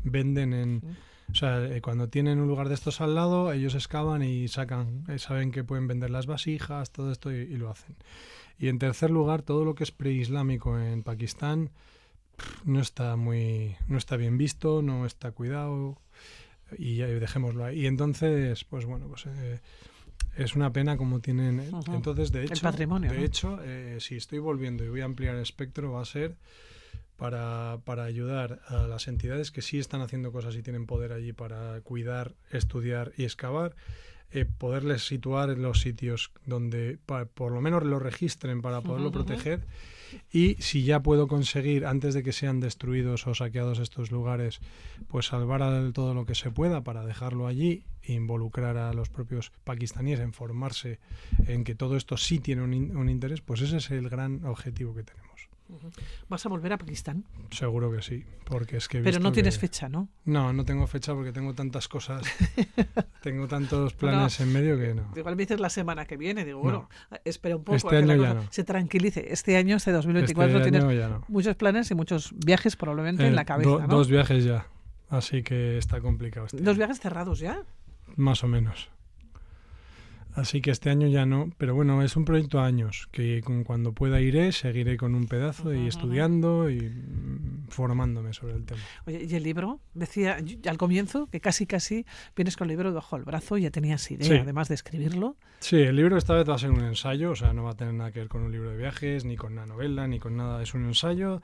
Venden 0.03 0.53
en... 0.53 0.97
O 1.31 1.35
sea, 1.35 1.63
eh, 1.67 1.83
cuando 1.83 2.09
tienen 2.09 2.41
un 2.41 2.49
lugar 2.49 2.69
de 2.69 2.75
estos 2.75 3.03
al 3.03 3.15
lado, 3.15 3.53
ellos 3.53 3.75
excavan 3.75 4.23
y 4.23 4.49
sacan, 4.49 5.05
eh, 5.09 5.19
saben 5.19 5.53
que 5.53 5.63
pueden 5.63 5.87
vender 5.87 6.09
las 6.09 6.27
vasijas, 6.27 6.91
todo 6.91 7.13
esto 7.13 7.31
y, 7.31 7.47
lo 7.57 7.69
hacen. 7.69 7.97
Y 8.59 8.69
en 8.69 8.79
tercer 8.79 9.11
lugar, 9.11 9.43
todo 9.43 9.65
lo 9.65 9.75
que 9.75 9.85
es 9.85 9.93
preislámico 9.93 10.79
en 10.81 11.03
Pakistán 11.03 11.71
no 12.65 12.81
está 12.81 13.17
muy, 13.17 13.77
no 13.89 13.99
está 13.99 14.17
bien 14.17 14.39
visto, 14.39 14.81
no 14.81 15.05
está 15.05 15.33
cuidado 15.33 15.99
y 16.77 16.97
dejémoslo 16.97 17.65
ahí. 17.65 17.81
Y 17.81 17.87
entonces, 17.87 18.65
pues 18.65 18.87
bueno, 18.87 19.07
pues 19.09 19.27
eh, 19.27 19.61
es 20.39 20.55
una 20.55 20.73
pena 20.73 20.97
como 20.97 21.21
tienen. 21.21 21.61
Entonces, 21.89 22.33
de 22.33 22.45
hecho, 22.45 22.71
de 22.71 23.25
hecho 23.25 23.59
eh, 23.63 23.99
si 24.01 24.17
estoy 24.17 24.39
volviendo 24.39 24.85
y 24.85 24.89
voy 24.89 25.01
a 25.01 25.05
ampliar 25.05 25.35
el 25.35 25.43
espectro, 25.43 25.93
va 25.93 26.03
a 26.03 26.05
ser 26.05 26.37
para, 27.17 27.81
para, 27.85 28.05
ayudar 28.05 28.61
a 28.69 28.87
las 28.87 29.09
entidades 29.09 29.51
que 29.51 29.61
sí 29.61 29.79
están 29.79 30.01
haciendo 30.01 30.31
cosas 30.31 30.55
y 30.55 30.63
tienen 30.63 30.87
poder 30.87 31.13
allí 31.13 31.33
para 31.33 31.81
cuidar, 31.81 32.37
estudiar 32.53 33.13
y 33.17 33.25
excavar, 33.25 33.75
eh, 34.31 34.45
poderles 34.45 35.07
situar 35.07 35.51
en 35.51 35.63
los 35.63 35.81
sitios 35.81 36.31
donde 36.47 36.99
por 37.35 37.51
lo 37.51 37.61
menos 37.61 37.83
lo 37.83 37.99
registren 37.99 38.63
para 38.63 38.81
poderlo 38.81 39.11
proteger 39.11 39.67
y 40.33 40.55
si 40.61 40.85
ya 40.85 41.03
puedo 41.03 41.29
conseguir, 41.29 41.87
antes 41.87 42.15
de 42.15 42.23
que 42.23 42.33
sean 42.33 42.61
destruidos 42.61 43.27
o 43.27 43.35
saqueados 43.35 43.79
estos 43.79 44.11
lugares, 44.11 44.61
pues 45.09 45.27
salvar 45.27 45.63
a 45.63 45.93
todo 45.93 46.15
lo 46.15 46.27
que 46.27 46.35
se 46.35 46.51
pueda 46.51 46.83
para 46.83 47.05
dejarlo 47.05 47.47
allí 47.47 47.85
e 48.03 48.13
involucrar 48.15 48.77
a 48.77 48.93
los 48.93 49.09
propios 49.09 49.53
pakistaníes 49.65 50.21
en 50.21 50.33
formarse 50.33 50.99
en 51.47 51.65
que 51.65 51.75
todo 51.75 51.97
esto 51.97 52.17
sí 52.17 52.39
tiene 52.39 52.63
un 52.63 53.09
interés, 53.09 53.41
pues 53.41 53.61
ese 53.61 53.79
es 53.79 53.91
el 53.91 54.09
gran 54.09 54.45
objetivo 54.45 54.95
que 54.95 55.05
tenemos. 55.05 55.28
¿Vas 56.29 56.47
a 56.47 56.49
volver 56.49 56.73
a 56.73 56.79
Pakistán? 56.79 57.25
Seguro 57.51 57.91
que 57.93 58.03
sí, 58.03 58.25
porque 58.45 58.79
es 58.79 58.89
que... 58.89 59.01
Pero 59.01 59.19
no 59.21 59.33
tienes 59.33 59.59
fecha, 59.59 59.89
¿no? 59.89 60.09
No, 60.25 60.53
no 60.53 60.65
tengo 60.65 60.87
fecha 60.87 61.15
porque 61.15 61.33
tengo 61.33 61.55
tantas 61.55 61.89
cosas, 61.89 62.23
tengo 63.23 63.47
tantos 63.49 63.95
planes 63.95 64.41
en 64.41 64.53
medio 64.53 64.79
que 64.79 64.95
no. 64.95 65.13
Igual 65.17 65.37
me 65.37 65.43
dices 65.43 65.61
la 65.61 65.71
semana 65.71 66.07
que 66.07 66.17
viene, 66.17 66.45
digo, 66.45 66.61
bueno, 66.61 66.89
espera 67.25 67.57
un 67.57 67.65
poco, 67.65 67.77
este 67.77 67.97
año 67.97 68.17
ya 68.17 68.35
no. 68.35 68.43
se 68.51 68.65
tranquilice. 68.65 69.33
Este 69.33 69.57
año, 69.57 69.77
este 69.77 69.93
2024, 69.93 70.59
este 70.59 70.71
tienes 70.71 71.29
muchos 71.29 71.57
planes 71.57 71.91
y 71.91 71.95
muchos 71.95 72.33
viajes 72.35 72.77
probablemente 72.77 73.27
en 73.27 73.35
la 73.35 73.43
eh, 73.43 73.47
cabeza, 73.47 73.87
Dos 73.87 74.09
viajes 74.09 74.45
ya, 74.45 74.67
así 75.11 75.43
que 75.43 75.79
está 75.79 76.01
complicado. 76.01 76.47
Este 76.47 76.61
¿Dos 76.63 76.77
viajes 76.77 77.01
cerrados 77.01 77.41
ya? 77.41 77.63
Más 78.17 78.43
o 78.43 78.49
menos. 78.49 78.91
Así 80.35 80.61
que 80.61 80.71
este 80.71 80.91
año 80.91 81.09
ya 81.09 81.27
no, 81.27 81.51
pero 81.59 81.75
bueno, 81.75 82.03
es 82.03 82.17
un 82.17 82.25
proyecto 82.25 82.61
a 82.61 82.67
años, 82.67 83.09
que 83.11 83.43
cuando 83.65 83.93
pueda 83.93 84.21
iré, 84.21 84.53
seguiré 84.53 84.97
con 84.97 85.15
un 85.15 85.27
pedazo 85.27 85.75
y 85.75 85.87
estudiando 85.87 86.71
y 86.71 86.81
mm, 86.81 87.69
formándome 87.69 88.33
sobre 88.33 88.55
el 88.55 88.65
tema. 88.65 88.81
Oye, 89.07 89.27
¿y 89.29 89.35
el 89.35 89.43
libro? 89.43 89.81
Decía 89.95 90.39
al 90.67 90.79
comienzo 90.79 91.27
que 91.27 91.41
casi 91.41 91.67
casi 91.67 92.07
vienes 92.37 92.57
con 92.57 92.67
el 92.67 92.71
libro 92.71 92.91
debajo 92.91 93.17
del 93.17 93.25
brazo 93.25 93.59
y 93.59 93.63
ya 93.63 93.71
tenías 93.71 94.09
idea, 94.11 94.43
además 94.43 94.69
de 94.69 94.75
escribirlo. 94.75 95.37
Sí, 95.61 95.77
el 95.77 95.97
libro 95.97 96.17
esta 96.17 96.35
vez 96.35 96.49
va 96.49 96.55
a 96.55 96.59
ser 96.59 96.71
un 96.71 96.85
ensayo, 96.85 97.33
o 97.33 97.37
sea, 97.37 97.53
no 97.53 97.65
va 97.65 97.71
a 97.71 97.77
tener 97.77 97.95
nada 97.95 98.13
que 98.13 98.21
ver 98.21 98.29
con 98.29 98.43
un 98.43 98.53
libro 98.53 98.71
de 98.71 98.77
viajes, 98.77 99.25
ni 99.25 99.37
con 99.37 99.55
una 99.55 99.67
novela, 99.67 100.07
ni 100.07 100.21
con 100.21 100.37
nada, 100.37 100.63
es 100.63 100.75
un 100.75 100.85
ensayo 100.85 101.43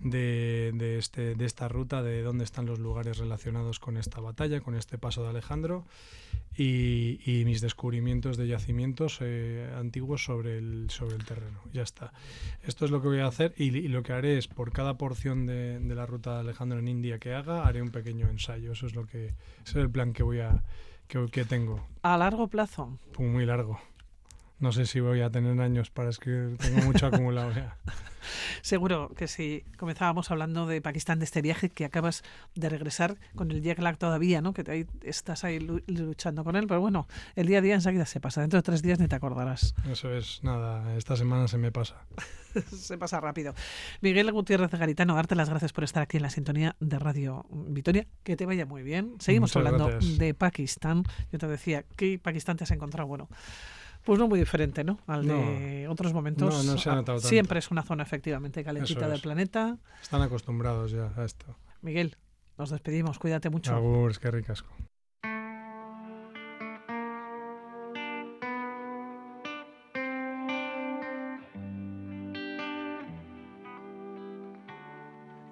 de, 0.00 0.72
de, 0.74 0.98
este, 0.98 1.34
de 1.34 1.44
esta 1.44 1.68
ruta, 1.68 2.02
de 2.02 2.22
dónde 2.22 2.44
están 2.44 2.66
los 2.66 2.78
lugares 2.78 3.18
relacionados 3.18 3.80
con 3.80 3.96
esta 3.96 4.20
batalla, 4.20 4.60
con 4.60 4.74
este 4.74 4.98
paso 4.98 5.22
de 5.22 5.30
Alejandro 5.30 5.84
y, 6.56 7.20
y 7.24 7.44
mis 7.44 7.60
descubrimientos 7.60 8.36
de 8.36 8.46
yacimientos 8.46 9.18
eh, 9.20 9.72
antiguos 9.76 10.24
sobre 10.24 10.58
el, 10.58 10.90
sobre 10.90 11.16
el 11.16 11.24
terreno. 11.24 11.60
Ya 11.72 11.82
está. 11.82 12.12
Esto 12.62 12.84
es 12.84 12.90
lo 12.90 13.00
que 13.02 13.08
voy 13.08 13.20
a 13.20 13.26
hacer 13.26 13.54
y, 13.56 13.70
lo 13.88 14.02
que 14.02 14.12
haré 14.12 14.38
es 14.38 14.48
por 14.48 14.72
cada 14.72 14.96
porción 14.96 15.46
de, 15.46 15.80
de, 15.80 15.94
la 15.94 16.06
ruta 16.06 16.34
de 16.34 16.40
Alejandro 16.40 16.78
en 16.78 16.88
India 16.88 17.18
que 17.18 17.34
haga, 17.34 17.66
haré 17.66 17.82
un 17.82 17.90
pequeño 17.90 18.28
ensayo. 18.28 18.72
Eso 18.72 18.86
es 18.86 18.94
lo 18.94 19.06
que 19.06 19.26
ese 19.26 19.34
es 19.64 19.76
el 19.76 19.90
plan 19.90 20.12
que 20.12 20.22
voy 20.22 20.40
a 20.40 20.62
que, 21.08 21.26
que 21.26 21.44
tengo. 21.44 21.86
¿A 22.02 22.16
largo 22.16 22.48
plazo? 22.48 22.98
muy 23.18 23.46
largo. 23.46 23.80
No 24.58 24.72
sé 24.72 24.86
si 24.86 25.00
voy 25.00 25.20
a 25.20 25.30
tener 25.30 25.60
años 25.60 25.90
para 25.90 26.10
escribir, 26.10 26.56
tengo 26.58 26.82
mucho 26.82 27.06
acumulado 27.06 27.52
ya. 27.52 27.76
Seguro 28.62 29.12
que 29.16 29.28
si 29.28 29.64
comenzábamos 29.76 30.30
hablando 30.30 30.66
de 30.66 30.80
Pakistán, 30.80 31.18
de 31.18 31.24
este 31.24 31.42
viaje 31.42 31.68
que 31.68 31.84
acabas 31.84 32.22
de 32.54 32.68
regresar 32.68 33.16
con 33.34 33.50
el 33.50 33.62
jet 33.62 33.78
lag 33.78 33.98
todavía, 33.98 34.40
¿no? 34.40 34.54
Que 34.54 34.64
ahí, 34.70 34.86
estás 35.02 35.44
ahí 35.44 35.60
luchando 35.60 36.44
con 36.44 36.56
él, 36.56 36.66
pero 36.66 36.80
bueno, 36.80 37.06
el 37.36 37.46
día 37.46 37.58
a 37.58 37.60
día 37.60 37.74
enseguida 37.74 38.06
se 38.06 38.20
pasa. 38.20 38.40
Dentro 38.40 38.58
de 38.58 38.62
tres 38.62 38.82
días 38.82 38.98
ni 38.98 39.08
te 39.08 39.16
acordarás. 39.16 39.74
Eso 39.90 40.14
es, 40.14 40.42
nada, 40.42 40.96
esta 40.96 41.16
semana 41.16 41.48
se 41.48 41.58
me 41.58 41.72
pasa. 41.72 42.06
se 42.76 42.96
pasa 42.98 43.20
rápido. 43.20 43.54
Miguel 44.00 44.30
Gutiérrez 44.32 44.70
Garitano, 44.70 45.14
darte 45.14 45.34
las 45.34 45.50
gracias 45.50 45.72
por 45.72 45.84
estar 45.84 46.02
aquí 46.02 46.16
en 46.16 46.22
la 46.22 46.30
sintonía 46.30 46.76
de 46.80 46.98
Radio 46.98 47.44
Vitoria. 47.50 48.06
Que 48.22 48.36
te 48.36 48.46
vaya 48.46 48.66
muy 48.66 48.82
bien. 48.82 49.14
Seguimos 49.18 49.54
hablando 49.56 49.90
de 50.00 50.34
Pakistán. 50.34 51.04
Yo 51.32 51.38
te 51.38 51.46
decía, 51.46 51.84
¿qué 51.96 52.18
Pakistán 52.18 52.56
te 52.56 52.64
has 52.64 52.70
encontrado? 52.70 53.08
Bueno, 53.08 53.28
pues 54.04 54.18
no 54.18 54.28
muy 54.28 54.38
diferente, 54.38 54.84
¿no? 54.84 54.98
Al 55.06 55.26
de 55.26 55.88
otros 55.88 56.12
momentos. 56.12 56.52
No, 56.54 56.72
no 56.72 56.78
se 56.78 56.90
ha 56.90 56.92
ah, 56.92 56.96
notado 56.96 57.18
tanto. 57.18 57.28
Siempre 57.28 57.58
es 57.58 57.70
una 57.70 57.82
zona 57.82 58.02
efectivamente 58.02 58.62
calentita 58.62 59.08
del 59.08 59.20
planeta. 59.20 59.78
Están 60.02 60.20
acostumbrados 60.20 60.92
ya 60.92 61.10
a 61.16 61.24
esto. 61.24 61.46
Miguel, 61.80 62.16
nos 62.58 62.70
despedimos. 62.70 63.18
Cuídate 63.18 63.48
mucho. 63.48 63.74
Agur, 63.74 64.10
es 64.10 64.18
que 64.18 64.30
ricasco. 64.30 64.68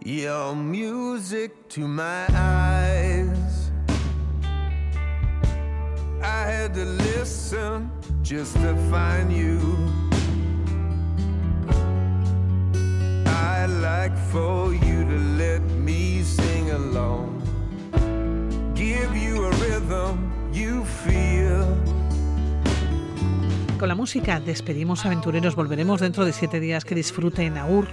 Your 0.05 0.57
music 0.57 1.69
to 1.71 1.87
my 1.87 2.27
eyes. 2.35 3.71
I 6.21 6.45
had 6.45 6.75
to 6.75 6.85
listen. 6.85 8.02
Con 23.79 23.89
la 23.89 23.95
música 23.95 24.41
despedimos 24.41 25.05
aventureros. 25.05 25.55
Volveremos 25.55 26.01
dentro 26.01 26.25
de 26.25 26.33
siete 26.33 26.59
días. 26.59 26.87
Que 26.87 26.95
disfruten. 26.95 27.59
Aur. 27.59 27.89